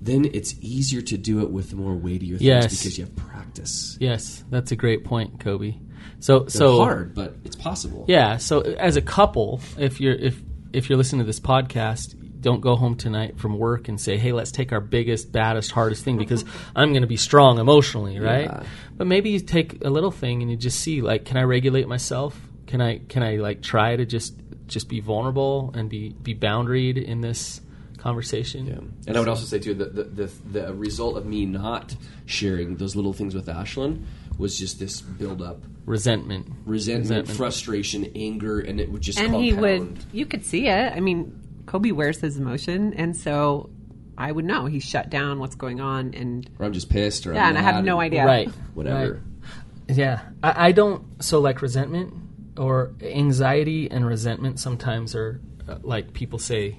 then 0.00 0.24
it's 0.32 0.54
easier 0.60 1.02
to 1.02 1.18
do 1.18 1.40
it 1.40 1.50
with 1.50 1.74
more 1.74 1.94
weightier 1.94 2.38
things 2.38 2.42
Yes. 2.42 2.78
because 2.78 2.98
you 2.98 3.04
have 3.04 3.16
practice. 3.16 3.96
Yes, 4.00 4.44
that's 4.50 4.70
a 4.70 4.76
great 4.76 5.04
point, 5.04 5.38
Coby. 5.38 5.80
So 6.20 6.40
They're 6.40 6.50
so 6.50 6.78
hard, 6.78 7.14
but 7.14 7.36
it's 7.44 7.56
possible. 7.56 8.04
Yeah. 8.08 8.36
So 8.38 8.60
as 8.60 8.96
a 8.96 9.02
couple, 9.02 9.60
if 9.76 10.00
you're 10.00 10.14
if 10.14 10.40
if 10.72 10.88
you're 10.88 10.98
listening 10.98 11.20
to 11.20 11.26
this 11.26 11.40
podcast, 11.40 12.14
don't 12.40 12.60
go 12.60 12.76
home 12.76 12.96
tonight 12.96 13.38
from 13.38 13.58
work 13.58 13.88
and 13.88 14.00
say, 14.00 14.16
"Hey, 14.16 14.32
let's 14.32 14.50
take 14.52 14.72
our 14.72 14.80
biggest, 14.80 15.32
baddest, 15.32 15.70
hardest 15.72 16.04
thing 16.04 16.16
because 16.18 16.44
I'm 16.76 16.90
going 16.92 17.02
to 17.02 17.08
be 17.08 17.16
strong 17.16 17.58
emotionally, 17.58 18.18
right?" 18.20 18.44
Yeah. 18.46 18.62
But 18.96 19.06
maybe 19.06 19.30
you 19.30 19.40
take 19.40 19.84
a 19.84 19.90
little 19.90 20.10
thing 20.10 20.42
and 20.42 20.50
you 20.50 20.56
just 20.56 20.80
see, 20.80 21.02
like, 21.02 21.24
can 21.24 21.36
I 21.36 21.42
regulate 21.42 21.88
myself? 21.88 22.38
Can 22.66 22.80
I 22.80 22.98
can 23.08 23.22
I 23.22 23.36
like 23.36 23.62
try 23.62 23.96
to 23.96 24.04
just 24.04 24.34
just 24.66 24.88
be 24.88 25.00
vulnerable 25.00 25.72
and 25.74 25.88
be 25.88 26.10
be 26.10 26.34
boundaried 26.34 27.02
in 27.02 27.20
this 27.20 27.60
conversation? 27.96 28.66
Yeah. 28.66 28.78
And 29.06 29.16
I 29.16 29.20
would 29.20 29.28
also 29.28 29.44
say 29.46 29.58
too 29.58 29.74
that 29.74 29.94
the, 29.94 30.04
the 30.04 30.30
the 30.50 30.74
result 30.74 31.16
of 31.16 31.26
me 31.26 31.46
not 31.46 31.94
sharing 32.26 32.76
those 32.76 32.94
little 32.94 33.12
things 33.12 33.34
with 33.34 33.46
Ashlynn 33.46 34.04
was 34.38 34.58
just 34.58 34.78
this 34.78 35.00
build 35.00 35.42
up 35.42 35.62
Resentment. 35.84 36.46
resentment, 36.66 37.08
Resentment. 37.26 37.36
frustration, 37.36 38.12
anger, 38.14 38.60
and 38.60 38.78
it 38.80 38.92
would 38.92 39.00
just 39.00 39.18
and 39.18 39.34
he 39.34 39.52
would 39.54 39.98
you 40.12 40.26
could 40.26 40.44
see 40.44 40.68
it 40.68 40.92
i 40.92 41.00
mean 41.00 41.32
Coby 41.68 41.92
wears 41.92 42.18
his 42.20 42.38
emotion 42.38 42.94
and 42.94 43.14
so 43.16 43.68
i 44.16 44.32
would 44.32 44.44
know 44.44 44.64
he 44.66 44.80
shut 44.80 45.10
down 45.10 45.38
what's 45.38 45.54
going 45.54 45.80
on 45.80 46.14
and 46.14 46.48
or 46.58 46.64
I'm 46.66 46.72
just 46.72 46.88
pissed, 46.90 47.26
or 47.26 47.34
yeah 47.34 47.42
I'm 47.44 47.48
and 47.50 47.58
i 47.58 47.62
have 47.70 47.84
no 47.84 48.00
idea 48.00 48.24
Right. 48.24 48.48
whatever. 48.74 49.12
Right. 49.12 49.96
Yeah, 49.96 50.20
I, 50.42 50.68
I 50.68 50.72
don't. 50.72 51.00
So 51.22 51.40
like 51.40 51.62
resentment 51.62 52.12
or 52.58 52.92
anxiety 53.00 53.90
and 53.90 54.04
resentment 54.06 54.60
sometimes 54.60 55.14
are 55.14 55.40
uh, 55.66 55.76
like 55.82 56.12
people 56.12 56.38
say, 56.38 56.76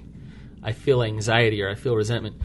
I 0.62 0.70
feel 0.72 1.02
anxiety 1.02 1.60
or 1.62 1.68
I 1.68 1.74
feel 1.74 1.96
resentment. 1.96 2.36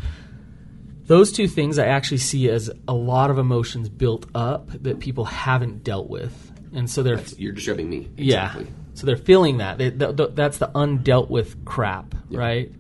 Those 1.06 1.32
two 1.32 1.48
things 1.48 1.78
I 1.78 1.86
actually 1.86 2.18
see 2.18 2.50
as 2.50 2.72
a 2.88 2.94
lot 2.96 3.30
of 3.30 3.38
emotions 3.38 3.90
built 3.90 4.26
up 4.34 4.70
that 4.82 5.00
people 5.00 5.26
haven't 5.26 5.84
dealt 5.84 6.10
with, 6.10 6.34
and 6.74 6.90
so 6.90 7.04
they're 7.04 7.22
You're 7.38 7.52
describing 7.54 7.90
me. 7.92 8.10
yeah. 8.18 8.56
So 8.96 9.06
they're 9.06 9.16
feeling 9.18 9.58
that. 9.58 9.78
They, 9.78 9.92
th- 9.92 10.16
th- 10.18 10.30
that's 10.34 10.58
the 10.58 10.70
undealt 10.70 11.30
with 11.30 11.64
crap, 11.66 12.16
right? 12.32 12.72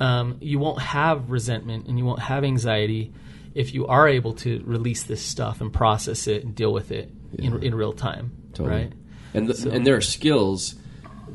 Um, 0.00 0.38
you 0.40 0.58
won't 0.58 0.80
have 0.80 1.30
resentment 1.30 1.86
and 1.86 1.98
you 1.98 2.04
won't 2.04 2.18
have 2.20 2.42
anxiety 2.44 3.12
if 3.54 3.72
you 3.72 3.86
are 3.86 4.08
able 4.08 4.34
to 4.34 4.62
release 4.66 5.04
this 5.04 5.22
stuff 5.22 5.60
and 5.60 5.72
process 5.72 6.26
it 6.26 6.44
and 6.44 6.54
deal 6.54 6.72
with 6.72 6.90
it 6.90 7.10
in, 7.38 7.62
in 7.62 7.74
real 7.74 7.92
time, 7.92 8.32
Totally. 8.54 8.76
right? 8.84 8.92
And 9.34 9.48
the, 9.48 9.70
and 9.70 9.86
there 9.86 9.94
are 9.96 10.00
skills 10.00 10.74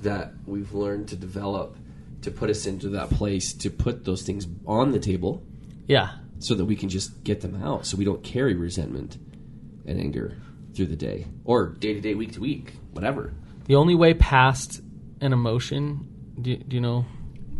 that 0.01 0.33
we've 0.45 0.73
learned 0.73 1.07
to 1.09 1.15
develop 1.15 1.77
to 2.23 2.31
put 2.31 2.49
us 2.49 2.65
into 2.65 2.89
that 2.89 3.09
place 3.09 3.53
to 3.53 3.69
put 3.69 4.03
those 4.05 4.23
things 4.23 4.45
on 4.65 4.91
the 4.91 4.99
table 4.99 5.41
Yeah. 5.87 6.09
so 6.39 6.53
that 6.55 6.65
we 6.65 6.75
can 6.75 6.89
just 6.89 7.23
get 7.23 7.41
them 7.41 7.63
out 7.63 7.85
so 7.85 7.95
we 7.97 8.03
don't 8.05 8.23
carry 8.23 8.53
resentment 8.55 9.17
and 9.85 9.99
anger 9.99 10.37
through 10.73 10.87
the 10.87 10.95
day 10.95 11.27
or 11.45 11.67
day 11.69 11.93
to 11.93 12.01
day, 12.01 12.13
week 12.15 12.33
to 12.33 12.41
week, 12.41 12.73
whatever. 12.91 13.33
The 13.67 13.75
only 13.75 13.95
way 13.95 14.13
past 14.13 14.81
an 15.21 15.33
emotion, 15.33 16.07
do, 16.41 16.55
do 16.57 16.75
you 16.75 16.81
know? 16.81 17.05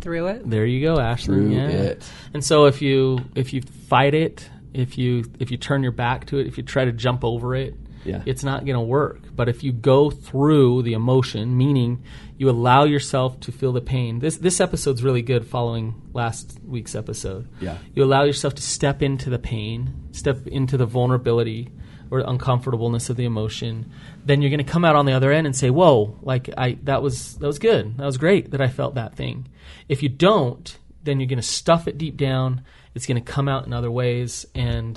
through 0.00 0.28
it 0.28 0.48
There 0.48 0.64
you 0.64 0.80
go, 0.86 1.00
Ashley. 1.00 1.34
Through 1.34 1.50
yeah. 1.50 1.68
it. 1.68 2.08
And 2.32 2.44
so 2.44 2.66
if 2.66 2.80
you 2.80 3.18
if 3.34 3.52
you 3.52 3.62
fight 3.62 4.14
it, 4.14 4.48
if 4.72 4.96
you 4.96 5.24
if 5.40 5.50
you 5.50 5.56
turn 5.56 5.82
your 5.82 5.90
back 5.92 6.26
to 6.26 6.38
it, 6.38 6.46
if 6.46 6.56
you 6.56 6.62
try 6.62 6.84
to 6.84 6.92
jump 6.92 7.24
over 7.24 7.56
it, 7.56 7.74
Yeah. 8.04 8.22
it's 8.24 8.44
not 8.44 8.64
going 8.64 8.76
to 8.76 8.80
work. 8.80 9.22
But 9.34 9.48
if 9.48 9.64
you 9.64 9.72
go 9.72 10.08
through 10.10 10.82
the 10.82 10.92
emotion, 10.92 11.56
meaning 11.56 12.04
you 12.36 12.48
allow 12.48 12.84
yourself 12.84 13.40
to 13.40 13.50
feel 13.52 13.72
the 13.72 13.80
pain. 13.80 14.20
This 14.20 14.36
this 14.36 14.60
episode's 14.60 15.02
really 15.02 15.22
good 15.22 15.44
following 15.44 16.00
last 16.12 16.60
week's 16.64 16.94
episode. 16.94 17.48
Yeah. 17.60 17.78
You 17.92 18.04
allow 18.04 18.22
yourself 18.22 18.54
to 18.54 18.62
step 18.62 19.02
into 19.02 19.30
the 19.30 19.38
pain, 19.40 20.08
step 20.12 20.46
into 20.46 20.76
the 20.76 20.86
vulnerability 20.86 21.70
or 22.10 22.20
uncomfortableness 22.20 23.10
of 23.10 23.16
the 23.16 23.24
emotion. 23.24 23.90
Then 24.28 24.42
you're 24.42 24.50
going 24.50 24.64
to 24.64 24.72
come 24.72 24.84
out 24.84 24.94
on 24.94 25.06
the 25.06 25.12
other 25.12 25.32
end 25.32 25.46
and 25.46 25.56
say, 25.56 25.70
"Whoa, 25.70 26.18
like 26.22 26.50
I 26.56 26.76
that 26.82 27.02
was 27.02 27.36
that 27.38 27.46
was 27.46 27.58
good. 27.58 27.96
That 27.96 28.04
was 28.04 28.18
great 28.18 28.50
that 28.50 28.60
I 28.60 28.68
felt 28.68 28.94
that 28.94 29.14
thing." 29.16 29.48
If 29.88 30.02
you 30.02 30.08
don't, 30.10 30.76
then 31.02 31.18
you're 31.18 31.26
going 31.26 31.40
to 31.40 31.42
stuff 31.42 31.88
it 31.88 31.96
deep 31.96 32.16
down. 32.16 32.62
It's 32.94 33.06
going 33.06 33.22
to 33.22 33.32
come 33.32 33.48
out 33.48 33.66
in 33.66 33.72
other 33.72 33.90
ways 33.90 34.46
and 34.54 34.96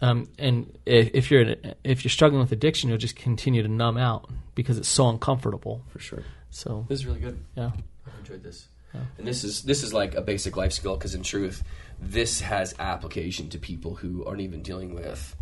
um, 0.00 0.28
and 0.38 0.78
if, 0.86 1.10
if 1.14 1.30
you're 1.30 1.54
if 1.84 2.04
you're 2.04 2.10
struggling 2.10 2.40
with 2.40 2.52
addiction, 2.52 2.88
you'll 2.88 2.98
just 2.98 3.16
continue 3.16 3.62
to 3.62 3.68
numb 3.68 3.96
out 3.98 4.30
because 4.54 4.78
it's 4.78 4.88
so 4.88 5.08
uncomfortable. 5.08 5.82
For 5.88 5.98
sure. 5.98 6.24
So 6.50 6.84
This 6.88 7.00
is 7.00 7.06
really 7.06 7.20
good. 7.20 7.38
yeah, 7.56 7.70
I've 8.06 8.18
enjoyed 8.18 8.42
this. 8.42 8.68
And 9.16 9.26
this 9.26 9.42
is 9.42 9.62
this 9.62 9.82
is 9.82 9.94
like 9.94 10.14
a 10.14 10.20
basic 10.20 10.56
life 10.56 10.72
skill 10.72 10.96
because 10.96 11.14
in 11.14 11.22
truth, 11.22 11.64
this 11.98 12.42
has 12.42 12.74
application 12.78 13.48
to 13.50 13.58
people 13.58 13.94
who 13.94 14.24
aren't 14.26 14.42
even 14.42 14.62
dealing 14.62 14.94
with 14.94 15.34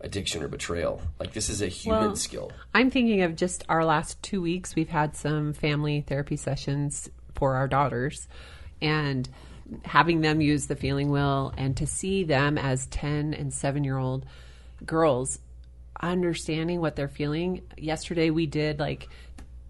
addiction 0.00 0.42
or 0.42 0.48
betrayal. 0.48 1.02
Like 1.18 1.32
this 1.32 1.48
is 1.48 1.62
a 1.62 1.68
human 1.68 2.00
Well, 2.00 2.16
skill. 2.16 2.52
I'm 2.74 2.90
thinking 2.90 3.22
of 3.22 3.36
just 3.36 3.64
our 3.68 3.84
last 3.84 4.22
two 4.22 4.40
weeks. 4.40 4.74
We've 4.74 4.88
had 4.88 5.14
some 5.16 5.52
family 5.52 6.00
therapy 6.06 6.36
sessions 6.36 7.08
for 7.34 7.54
our 7.54 7.68
daughters 7.68 8.28
and 8.80 9.28
having 9.84 10.20
them 10.20 10.40
use 10.40 10.66
the 10.66 10.74
feeling 10.76 11.10
wheel 11.10 11.52
and 11.56 11.76
to 11.76 11.86
see 11.86 12.24
them 12.24 12.58
as 12.58 12.86
10 12.86 13.34
and 13.34 13.52
7 13.52 13.84
year 13.84 13.98
old 13.98 14.26
girls 14.84 15.38
understanding 16.00 16.80
what 16.80 16.96
they're 16.96 17.08
feeling. 17.08 17.62
Yesterday 17.76 18.30
we 18.30 18.46
did 18.46 18.80
like, 18.80 19.08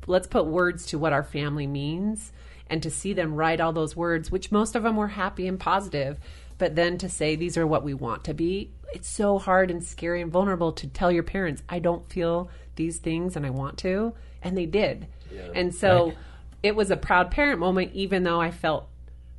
let's 0.06 0.26
put 0.28 0.46
words 0.46 0.86
to 0.86 0.98
what 0.98 1.12
our 1.12 1.24
family 1.24 1.66
means 1.66 2.32
and 2.68 2.82
to 2.84 2.90
see 2.90 3.12
them 3.12 3.34
write 3.34 3.60
all 3.60 3.72
those 3.72 3.96
words, 3.96 4.30
which 4.30 4.52
most 4.52 4.76
of 4.76 4.84
them 4.84 4.96
were 4.96 5.08
happy 5.08 5.48
and 5.48 5.58
positive. 5.58 6.18
but 6.56 6.76
then 6.76 6.98
to 6.98 7.08
say 7.08 7.36
these 7.36 7.56
are 7.56 7.66
what 7.66 7.82
we 7.82 7.94
want 7.94 8.22
to 8.24 8.34
be, 8.34 8.70
it's 8.92 9.08
so 9.08 9.38
hard 9.38 9.70
and 9.70 9.82
scary 9.82 10.22
and 10.22 10.32
vulnerable 10.32 10.72
to 10.72 10.86
tell 10.86 11.10
your 11.12 11.22
parents, 11.22 11.62
I 11.68 11.78
don't 11.78 12.06
feel 12.08 12.50
these 12.76 12.98
things 12.98 13.36
and 13.36 13.44
I 13.46 13.50
want 13.50 13.78
to. 13.78 14.14
And 14.42 14.56
they 14.56 14.66
did. 14.66 15.06
And 15.54 15.74
so 15.74 16.06
Right. 16.06 16.16
it 16.62 16.76
was 16.76 16.90
a 16.90 16.96
proud 16.96 17.30
parent 17.30 17.60
moment, 17.60 17.92
even 17.94 18.22
though 18.24 18.40
I 18.40 18.50
felt 18.50 18.88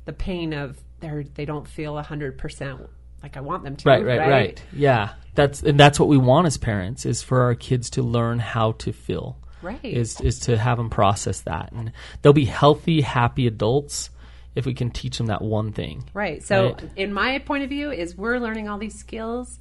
the 0.04 0.12
pain 0.12 0.52
of 0.52 0.78
they're, 1.00 1.24
they 1.34 1.44
don't 1.44 1.66
feel 1.66 1.96
100% 1.96 2.88
like 3.22 3.36
I 3.36 3.40
want 3.40 3.64
them 3.64 3.76
to. 3.76 3.88
Right, 3.88 4.04
right, 4.04 4.18
right, 4.18 4.62
Yeah, 4.72 5.10
that's 5.34 5.62
and 5.62 5.78
that's 5.78 5.98
what 5.98 6.08
we 6.08 6.16
want 6.16 6.46
as 6.46 6.56
parents 6.56 7.04
is 7.06 7.22
for 7.22 7.42
our 7.42 7.54
kids 7.54 7.90
to 7.90 8.02
learn 8.02 8.38
how 8.38 8.72
to 8.72 8.92
feel. 8.92 9.38
Right. 9.62 9.84
Is 9.84 10.20
is 10.20 10.40
to 10.40 10.56
have 10.56 10.76
them 10.78 10.90
process 10.90 11.40
that, 11.42 11.70
and 11.72 11.92
they'll 12.20 12.32
be 12.32 12.46
healthy, 12.46 13.00
happy 13.00 13.46
adults 13.46 14.10
if 14.54 14.66
we 14.66 14.74
can 14.74 14.90
teach 14.90 15.18
them 15.18 15.26
that 15.26 15.42
one 15.42 15.72
thing. 15.72 16.04
Right. 16.14 16.42
So, 16.42 16.72
Right. 16.72 16.90
in 16.96 17.12
my 17.12 17.38
point 17.38 17.64
of 17.64 17.70
view, 17.70 17.90
is 17.90 18.16
we're 18.16 18.38
learning 18.38 18.68
all 18.68 18.78
these 18.78 18.98
skills. 18.98 19.58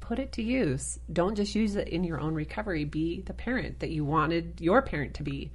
Put 0.00 0.18
it 0.18 0.32
to 0.32 0.42
use. 0.42 0.98
Don't 1.12 1.36
just 1.36 1.54
use 1.54 1.76
it 1.76 1.88
in 1.88 2.04
your 2.04 2.20
own 2.20 2.34
recovery. 2.34 2.84
Be 2.84 3.22
the 3.22 3.32
parent 3.32 3.80
that 3.80 3.90
you 3.90 4.04
wanted 4.04 4.60
your 4.60 4.82
parent 4.82 5.14
to 5.14 5.22
be. 5.22 5.50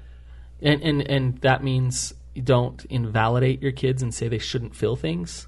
And 0.61 0.81
and 0.81 1.01
and 1.07 1.37
that 1.39 1.63
means 1.63 2.13
don't 2.43 2.83
invalidate 2.85 3.61
your 3.61 3.71
kids 3.71 4.01
and 4.01 4.13
say 4.13 4.27
they 4.27 4.37
shouldn't 4.39 4.75
feel 4.75 4.95
things. 4.95 5.47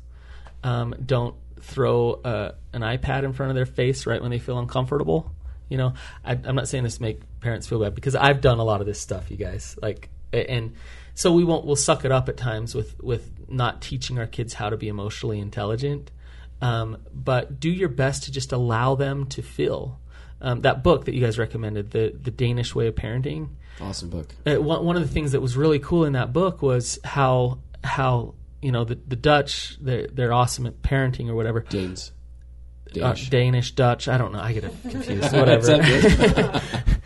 Um, 0.64 0.94
don't 1.04 1.36
throw 1.62 2.14
uh, 2.14 2.52
an 2.74 2.82
iPad 2.82 3.24
in 3.24 3.34
front 3.34 3.50
of 3.52 3.56
their 3.56 3.66
face 3.66 4.06
right 4.06 4.22
when 4.22 4.32
they 4.32 4.40
feel 4.40 4.60
uncomfortable. 4.60 5.32
You 5.70 5.78
know, 5.78 5.94
I, 6.24 6.34
I'm 6.34 6.56
not 6.56 6.68
saying 6.68 6.84
this 6.84 6.98
to 6.98 7.02
make 7.02 7.22
parents 7.40 7.68
feel 7.68 7.80
bad 7.80 7.96
because 7.96 8.16
I've 8.16 8.42
done 8.42 8.60
a 8.60 8.64
lot 8.64 8.82
of 8.82 8.88
this 8.88 9.00
stuff, 9.00 9.30
you 9.32 9.38
guys. 9.38 9.78
Like, 9.82 10.10
and 10.32 10.74
so 11.16 11.32
we 11.34 11.44
won't 11.44 11.66
we'll 11.66 11.76
suck 11.76 12.06
it 12.06 12.12
up 12.12 12.30
at 12.30 12.38
times 12.38 12.76
with 12.76 13.02
with 13.04 13.32
not 13.50 13.82
teaching 13.82 14.20
our 14.20 14.28
kids 14.28 14.54
how 14.54 14.70
to 14.70 14.78
be 14.78 14.88
emotionally 14.88 15.40
intelligent. 15.40 16.12
Um, 16.62 16.98
but 17.14 17.60
do 17.60 17.70
your 17.70 17.90
best 17.90 18.24
to 18.24 18.32
just 18.32 18.52
allow 18.52 18.96
them 18.96 19.26
to 19.28 19.42
feel. 19.42 20.00
Um, 20.42 20.62
that 20.62 20.84
book 20.84 21.06
that 21.06 21.14
you 21.14 21.22
guys 21.22 21.38
recommended, 21.38 21.92
the 21.92 22.14
the 22.22 22.32
Danish 22.32 22.74
Way 22.76 22.88
of 22.88 22.96
Parenting 22.96 23.50
Awesome 23.82 24.10
book. 24.10 24.28
uh, 24.46 24.62
one, 24.62 24.84
one 24.86 24.96
of 24.98 25.02
the 25.02 25.08
things 25.08 25.32
that 25.32 25.42
was 25.42 25.56
really 25.56 25.80
cool 25.80 26.04
in 26.06 26.14
that 26.14 26.34
book 26.34 26.62
was 26.62 27.00
how 27.04 27.60
how 27.84 28.36
you 28.62 28.72
know 28.72 28.84
the 28.84 28.96
the 29.08 29.16
Dutch 29.16 29.78
they're 29.82 30.08
they're 30.08 30.34
awesome 30.34 30.66
at 30.66 30.82
parenting 30.82 31.30
or 31.30 31.36
whatever 31.36 31.62
Danes. 31.62 32.12
uh, 32.92 32.94
Danish. 32.94 33.30
Danish 33.30 33.72
Dutch 33.74 34.08
I 34.10 34.18
don't 34.18 34.34
know 34.34 34.40
I 34.40 34.52
get 34.54 34.66
it 34.66 34.74
confused 34.90 35.34
whatever 35.36 35.74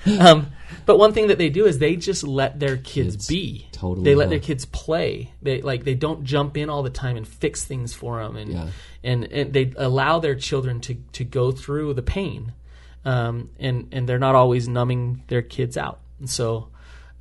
um, 0.19 0.47
but 0.85 0.97
one 0.97 1.13
thing 1.13 1.27
that 1.27 1.37
they 1.37 1.49
do 1.49 1.65
is 1.65 1.79
they 1.79 1.95
just 1.95 2.23
let 2.23 2.59
their 2.59 2.77
kids, 2.77 3.15
Kids. 3.15 3.27
be 3.27 3.67
Totally, 3.71 4.03
they 4.05 4.15
let 4.15 4.25
yeah. 4.25 4.29
their 4.31 4.39
kids 4.39 4.65
play 4.65 5.31
they 5.41 5.61
like 5.61 5.83
they 5.83 5.95
don't 5.95 6.23
jump 6.23 6.57
in 6.57 6.69
all 6.69 6.83
the 6.83 6.89
time 6.89 7.17
and 7.17 7.27
fix 7.27 7.63
things 7.63 7.93
for 7.93 8.21
them 8.21 8.35
and 8.35 8.51
Yeah. 8.51 8.67
and, 9.03 9.23
and 9.25 9.53
they 9.53 9.73
allow 9.77 10.19
their 10.19 10.35
children 10.35 10.79
to 10.81 10.95
to 11.13 11.23
go 11.23 11.51
through 11.51 11.93
the 11.93 12.01
pain 12.03 12.53
um, 13.05 13.49
and 13.59 13.89
and 13.91 14.07
they're 14.07 14.19
not 14.19 14.35
always 14.35 14.67
numbing 14.67 15.23
their 15.27 15.41
kids 15.41 15.77
out 15.77 15.99
and 16.19 16.29
so 16.29 16.69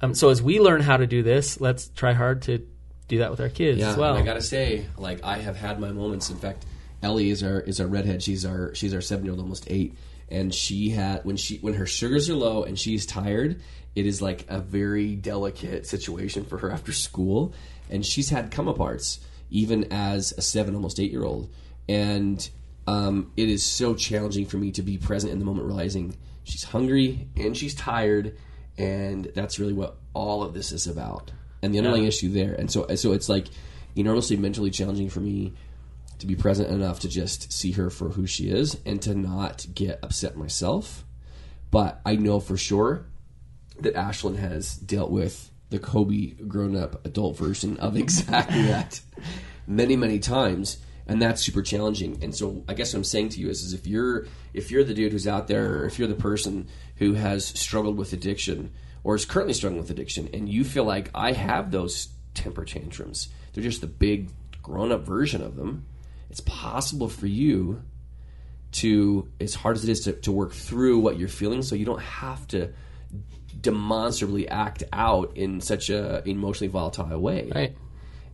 um, 0.01 0.15
so 0.15 0.31
as 0.31 0.43
we 0.43 0.59
learn 0.61 0.81
how 0.81 0.97
to 0.97 1.07
do 1.07 1.23
this 1.23 1.61
let's 1.61 1.89
try 1.89 2.13
hard 2.13 2.43
to 2.43 2.67
do 3.09 3.19
that 3.19 3.31
with 3.31 3.41
our 3.41 3.49
kids 3.49 3.79
Yeah, 3.79 3.91
as 3.91 3.97
well 3.97 4.17
I 4.17 4.23
gotta 4.23 4.41
say, 4.41 4.87
like 4.97 5.23
I 5.25 5.39
have 5.39 5.57
had 5.57 5.79
my 5.79 5.91
moments. 5.93 6.31
In 6.31 6.37
fact, 6.37 6.65
Ellie 7.03 7.29
is 7.31 7.43
our 7.43 7.61
is 7.61 7.79
our 7.81 7.87
redhead. 7.87 8.23
She's 8.23 8.47
our 8.47 8.75
she's 8.75 8.95
our 8.95 9.01
seven 9.03 9.25
year 9.27 9.33
old, 9.33 9.41
almost 9.41 9.67
eight, 9.69 9.95
and 10.33 10.53
she 10.53 10.89
had 10.89 11.25
when 11.25 11.37
she 11.37 11.59
when 11.59 11.75
her 11.75 11.87
sugars 11.87 12.29
are 12.31 12.35
low 12.35 12.65
and 12.65 12.79
she's 12.79 13.07
tired, 13.07 13.61
it 13.95 14.07
is 14.07 14.23
like 14.23 14.47
a 14.49 14.59
very 14.59 15.15
delicate 15.15 15.87
situation 15.87 16.45
for 16.45 16.59
her 16.59 16.73
after 16.73 16.93
school, 16.93 17.53
and 17.91 18.05
she's 18.05 18.31
had 18.31 18.51
come 18.51 18.67
aparts 18.67 19.19
even 19.51 19.93
as 19.93 20.33
a 20.33 20.43
seven, 20.43 20.75
almost 20.75 20.99
eight 20.99 21.13
year 21.13 21.23
old, 21.23 21.51
and 21.89 22.49
um, 22.87 23.31
it 23.37 23.51
is 23.51 23.63
so 23.63 23.95
challenging 23.95 24.47
for 24.47 24.57
me 24.57 24.73
to 24.73 24.83
be 24.83 24.97
present 24.97 25.33
in 25.33 25.39
the 25.39 25.45
moment, 25.45 25.67
realizing 25.67 26.17
she's 26.45 26.65
hungry 26.65 27.29
and 27.37 27.55
she's 27.55 27.75
tired, 27.75 28.37
and 28.79 29.31
that's 29.35 29.59
really 29.59 29.75
what 29.75 29.99
all 30.15 30.43
of 30.43 30.55
this 30.55 30.73
is 30.73 30.87
about, 30.87 31.31
and 31.63 31.75
the 31.75 31.79
underlying 31.79 32.05
issue 32.05 32.31
there. 32.31 32.55
And 32.55 32.71
so, 32.71 32.87
so 32.97 33.13
it's 33.13 33.29
like 33.29 33.49
enormously 33.95 34.39
mentally 34.39 34.71
challenging 34.71 35.11
for 35.11 35.21
me 35.21 35.53
to 36.23 36.27
be 36.27 36.37
present 36.37 36.71
enough 36.71 37.01
to 37.01 37.09
just 37.09 37.53
see 37.53 37.73
her 37.73 37.91
for 37.91 38.11
who 38.11 38.27
she 38.27 38.49
is 38.49 38.79
and 38.87 39.03
to 39.03 39.15
not 39.15 39.67
get 39.75 39.99
upset 40.03 40.37
myself. 40.37 41.05
But 41.71 42.01
I 42.07 42.15
know 42.17 42.39
for 42.39 42.57
sure 42.57 43.07
that 43.81 43.95
Ashlynn 43.95 44.37
has 44.37 44.77
dealt 44.77 45.11
with 45.11 45.51
the 45.71 45.81
Coby 45.81 46.47
grown 46.47 46.77
up 46.77 47.05
adult 47.05 47.37
version 47.37 47.77
of 47.79 47.97
exactly 47.99 48.63
that 48.63 49.01
many, 49.67 49.97
many 49.97 50.21
times. 50.21 50.79
And 51.09 51.21
that's 51.21 51.43
super 51.43 51.63
challenging. 51.63 52.23
And 52.23 52.33
so 52.33 52.63
I 52.69 52.75
guess 52.75 52.93
what 52.93 52.99
I'm 52.99 53.05
saying 53.05 53.31
to 53.31 53.41
you 53.41 53.49
is, 53.51 53.63
is 53.63 53.73
if 53.73 53.89
you're 53.89 54.27
if 54.55 54.71
you're 54.71 54.85
the 54.85 54.95
dude 54.95 55.11
who's 55.11 55.27
out 55.27 55.49
there 55.49 55.79
or 55.79 55.87
if 55.87 55.99
you're 55.99 56.07
the 56.07 56.15
person 56.15 56.69
who 56.97 57.15
has 57.15 57.45
struggled 57.45 57.99
with 57.99 58.13
addiction 58.13 58.71
or 59.03 59.17
is 59.17 59.25
currently 59.25 59.55
struggling 59.55 59.83
with 59.83 59.91
addiction 59.91 60.29
and 60.33 60.49
you 60.49 60.63
feel 60.63 60.85
like 60.85 61.11
I 61.17 61.33
have 61.33 61.73
those 61.73 62.09
temper 62.35 62.65
tantrums, 62.65 63.29
they're 63.53 63.65
just 63.65 63.81
the 63.81 63.89
big 63.89 64.31
grown 64.63 64.93
up 64.93 65.05
version 65.05 65.43
of 65.43 65.57
them, 65.57 65.87
it's 66.33 66.41
possible 66.41 67.11
for 67.11 67.27
you 67.27 67.83
to 68.73 69.29
as 69.39 69.55
hard 69.55 69.77
as 69.77 69.85
it 69.85 69.91
is 69.91 70.01
to, 70.01 70.15
to 70.15 70.33
work 70.33 70.55
through 70.55 70.99
what 70.99 71.19
you're 71.19 71.29
feeling 71.29 71.61
so 71.61 71.75
you 71.75 71.85
don't 71.85 72.01
have 72.01 72.49
to 72.49 72.73
demonstrably 73.61 74.49
act 74.49 74.83
out 74.95 75.37
in 75.37 75.61
such 75.61 75.91
a 75.91 76.27
emotionally 76.27 76.69
volatile 76.69 77.19
way. 77.19 77.53
Right. 77.55 77.77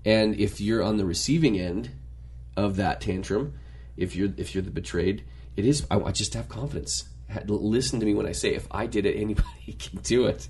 And 0.04 0.36
if 0.36 0.60
you're 0.60 0.80
on 0.80 0.96
the 0.96 1.04
receiving 1.04 1.58
end 1.58 1.90
of 2.56 2.76
that 2.76 3.00
tantrum 3.00 3.54
if 3.96 4.14
you're 4.14 4.32
if 4.36 4.54
you're 4.54 4.62
the 4.62 4.70
betrayed 4.70 5.24
it 5.56 5.64
is 5.64 5.84
i, 5.90 5.98
I 5.98 6.12
just 6.12 6.34
have 6.34 6.48
confidence. 6.48 7.08
Listen 7.46 7.98
to 7.98 8.06
me 8.06 8.14
when 8.14 8.26
i 8.26 8.32
say 8.32 8.54
if 8.54 8.68
i 8.70 8.86
did 8.86 9.06
it 9.06 9.16
anybody 9.16 9.72
can 9.78 9.98
do 10.02 10.26
it. 10.26 10.48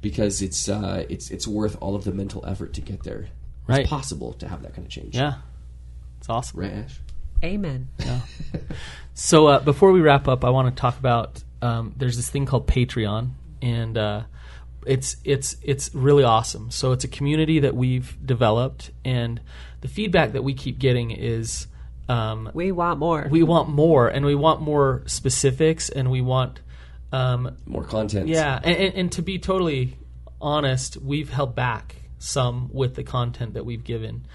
Because 0.00 0.40
it's 0.40 0.66
uh 0.70 1.04
it's 1.10 1.30
it's 1.30 1.46
worth 1.46 1.76
all 1.82 1.94
of 1.94 2.04
the 2.04 2.12
mental 2.12 2.42
effort 2.46 2.72
to 2.72 2.80
get 2.80 3.02
there. 3.02 3.28
Right. 3.66 3.80
it's 3.80 3.90
possible 3.90 4.32
to 4.34 4.48
have 4.48 4.62
that 4.62 4.72
kind 4.74 4.86
of 4.86 4.90
change. 4.90 5.14
Yeah 5.14 5.34
it's 6.18 6.28
awesome 6.28 6.60
right 6.60 6.72
ash 6.72 7.00
Amen. 7.44 7.88
So 9.18 9.46
uh, 9.46 9.60
before 9.60 9.92
we 9.92 10.02
wrap 10.02 10.28
up, 10.28 10.44
I 10.44 10.50
want 10.50 10.74
to 10.74 10.78
talk 10.78 10.98
about 10.98 11.42
um, 11.62 11.94
there's 11.96 12.16
this 12.16 12.28
thing 12.28 12.44
called 12.44 12.66
Patreon, 12.66 13.30
and 13.62 13.96
uh, 13.96 14.24
it's 14.86 15.16
it's 15.24 15.56
it's 15.62 15.94
really 15.94 16.22
awesome. 16.22 16.70
So 16.70 16.92
it's 16.92 17.04
a 17.04 17.08
community 17.08 17.60
that 17.60 17.74
we've 17.74 18.14
developed, 18.24 18.90
and 19.06 19.40
the 19.80 19.88
feedback 19.88 20.32
that 20.32 20.44
we 20.44 20.52
keep 20.52 20.78
getting 20.78 21.12
is 21.12 21.66
um, 22.10 22.50
We 22.52 22.72
want 22.72 22.98
more. 22.98 23.26
we 23.30 23.42
want 23.42 23.70
more, 23.70 24.06
and 24.08 24.26
we 24.26 24.34
want 24.34 24.60
more 24.60 25.02
specifics, 25.06 25.88
and 25.88 26.10
we 26.10 26.20
want 26.20 26.60
um, 27.10 27.56
more 27.64 27.84
content 27.84 28.28
yeah, 28.28 28.60
and, 28.62 28.76
and, 28.76 28.94
and 28.96 29.12
to 29.12 29.22
be 29.22 29.38
totally 29.38 29.96
honest, 30.42 30.98
we've 30.98 31.30
held 31.30 31.54
back 31.54 31.96
some 32.18 32.68
with 32.70 32.96
the 32.96 33.02
content 33.02 33.54
that 33.54 33.64
we've 33.64 33.84
given. 33.84 34.26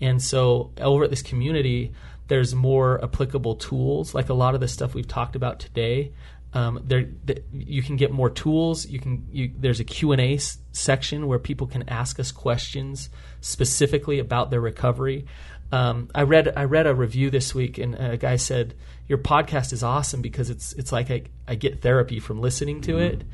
And 0.00 0.22
so 0.22 0.72
over 0.80 1.04
at 1.04 1.10
this 1.10 1.22
community, 1.22 1.92
there's 2.28 2.54
more 2.54 3.02
applicable 3.02 3.56
tools, 3.56 4.14
like 4.14 4.28
a 4.28 4.34
lot 4.34 4.54
of 4.54 4.60
the 4.60 4.68
stuff 4.68 4.94
we've 4.94 5.08
talked 5.08 5.34
about 5.34 5.60
today. 5.60 6.12
Um, 6.54 6.80
there, 6.84 7.04
th- 7.26 7.42
you 7.52 7.82
can 7.82 7.96
get 7.96 8.10
more 8.10 8.30
tools. 8.30 8.86
You 8.86 8.98
can. 8.98 9.26
You, 9.30 9.52
there's 9.58 9.80
a 9.80 9.84
Q 9.84 10.12
and 10.12 10.20
A 10.20 10.34
s- 10.36 10.58
section 10.72 11.26
where 11.26 11.38
people 11.38 11.66
can 11.66 11.86
ask 11.88 12.18
us 12.18 12.32
questions 12.32 13.10
specifically 13.42 14.18
about 14.18 14.50
their 14.50 14.60
recovery. 14.60 15.26
Um, 15.72 16.08
I 16.14 16.22
read 16.22 16.50
I 16.56 16.64
read 16.64 16.86
a 16.86 16.94
review 16.94 17.28
this 17.30 17.54
week, 17.54 17.76
and 17.76 17.94
a 17.94 18.16
guy 18.16 18.36
said 18.36 18.74
your 19.08 19.18
podcast 19.18 19.74
is 19.74 19.82
awesome 19.82 20.22
because 20.22 20.48
it's 20.48 20.72
it's 20.72 20.90
like 20.90 21.10
I, 21.10 21.24
I 21.46 21.54
get 21.54 21.82
therapy 21.82 22.18
from 22.18 22.40
listening 22.40 22.80
to 22.82 22.98
it. 22.98 23.24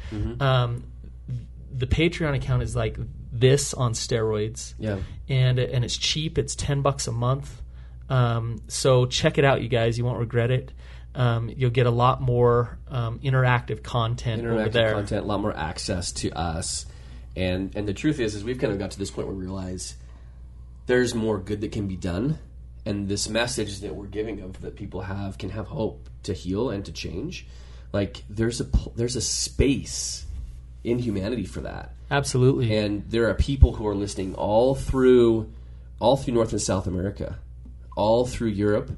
Um, 0.40 0.84
the 1.72 1.86
Patreon 1.86 2.34
account 2.34 2.64
is 2.64 2.74
like 2.74 2.96
this 3.34 3.74
on 3.74 3.92
steroids. 3.92 4.74
Yeah. 4.78 4.98
and 5.28 5.58
and 5.58 5.84
it's 5.84 5.96
cheap. 5.96 6.38
It's 6.38 6.54
ten 6.54 6.82
bucks 6.82 7.06
a 7.06 7.12
month. 7.12 7.60
Um, 8.08 8.62
so 8.68 9.06
check 9.06 9.38
it 9.38 9.44
out, 9.44 9.62
you 9.62 9.68
guys. 9.68 9.98
You 9.98 10.04
won't 10.04 10.18
regret 10.18 10.50
it. 10.50 10.72
Um, 11.14 11.48
you'll 11.48 11.70
get 11.70 11.86
a 11.86 11.90
lot 11.90 12.20
more 12.20 12.78
um, 12.88 13.20
interactive 13.20 13.82
content 13.82 14.44
over 14.44 14.56
interactive 14.56 14.72
there. 14.72 14.92
content, 14.92 15.24
a 15.24 15.28
lot 15.28 15.40
more 15.40 15.56
access 15.56 16.12
to 16.12 16.30
us. 16.32 16.86
And 17.36 17.74
and 17.76 17.86
the 17.88 17.94
truth 17.94 18.20
is, 18.20 18.34
is 18.34 18.44
we've 18.44 18.58
kind 18.58 18.72
of 18.72 18.78
got 18.78 18.92
to 18.92 18.98
this 18.98 19.10
point 19.10 19.28
where 19.28 19.36
we 19.36 19.44
realize 19.44 19.96
there's 20.86 21.14
more 21.14 21.38
good 21.38 21.60
that 21.62 21.72
can 21.72 21.88
be 21.88 21.96
done, 21.96 22.38
and 22.84 23.08
this 23.08 23.28
message 23.28 23.80
that 23.80 23.94
we're 23.94 24.06
giving 24.06 24.40
of 24.40 24.60
that 24.60 24.76
people 24.76 25.02
have 25.02 25.38
can 25.38 25.50
have 25.50 25.66
hope 25.66 26.08
to 26.24 26.32
heal 26.32 26.70
and 26.70 26.84
to 26.84 26.92
change. 26.92 27.46
Like 27.92 28.24
there's 28.28 28.60
a 28.60 28.66
there's 28.96 29.16
a 29.16 29.20
space 29.20 30.26
in 30.84 30.98
humanity 30.98 31.44
for 31.46 31.60
that, 31.62 31.92
Absolutely. 32.10 32.76
and 32.76 33.10
there 33.10 33.28
are 33.28 33.34
people 33.34 33.74
who 33.74 33.86
are 33.86 33.94
listening 33.94 34.34
all 34.34 34.74
through 34.74 35.50
all 36.00 36.16
through 36.16 36.34
North 36.34 36.52
and 36.52 36.60
South 36.60 36.86
America, 36.86 37.38
all 37.96 38.26
through 38.26 38.48
Europe, 38.50 38.90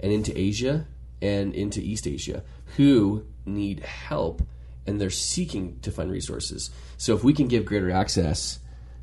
and 0.00 0.12
into 0.12 0.36
Asia 0.38 0.86
and 1.22 1.54
into 1.54 1.80
East 1.80 2.06
Asia 2.06 2.42
who 2.76 3.24
need 3.46 3.80
help 3.80 4.42
and 4.86 5.00
they're 5.00 5.10
seeking 5.10 5.78
to 5.80 5.90
find 5.90 6.10
resources. 6.10 6.70
So 6.96 7.14
if 7.14 7.22
we 7.24 7.32
can 7.32 7.46
give 7.48 7.64
greater 7.64 7.90
access 7.90 8.58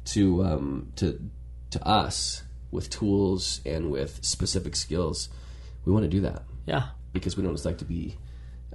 to 0.06 0.44
um, 0.44 0.92
to 0.98 1.20
to 1.72 1.88
us 1.88 2.44
with 2.72 2.90
tools 2.90 3.62
and 3.66 3.92
with 3.92 4.24
specific 4.24 4.76
skills, 4.76 5.30
we 5.86 5.92
want 5.94 6.04
to 6.04 6.10
do 6.10 6.22
that 6.22 6.44
Yeah. 6.66 6.88
because 7.14 7.38
we 7.38 7.44
know 7.44 7.50
what 7.50 7.56
it's 7.56 7.66
like 7.66 7.78
to 7.80 7.86
be 7.86 8.18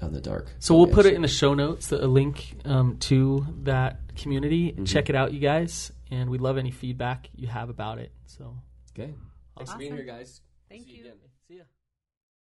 out 0.03 0.09
in 0.09 0.15
the 0.15 0.21
dark. 0.21 0.47
So 0.59 0.75
we'll 0.77 0.87
put 0.87 1.07
it 1.07 1.15
in 1.15 1.23
the 1.23 1.29
show 1.29 1.55
notes, 1.55 1.91
a 1.93 2.07
link 2.07 2.57
um, 2.65 2.97
to 3.01 3.47
that 3.63 4.15
community. 4.17 4.73
Check 4.85 5.11
it 5.11 5.17
out, 5.17 5.33
you 5.33 5.41
guys, 5.41 5.93
and 6.11 6.31
we 6.31 6.39
love 6.39 6.59
any 6.59 6.71
feedback 6.71 7.29
you 7.35 7.49
have 7.49 7.69
about 7.71 7.99
it. 7.99 8.13
So 8.27 8.57
Okay. 8.99 9.15
Thanks 9.57 9.73
for 9.73 9.79
being 9.79 9.95
here, 9.95 10.05
guys. 10.05 10.41
Thank 10.69 10.85
See 10.85 10.93
you. 10.95 11.01
again. 11.01 11.13
see 11.21 11.27
ya. 11.27 11.40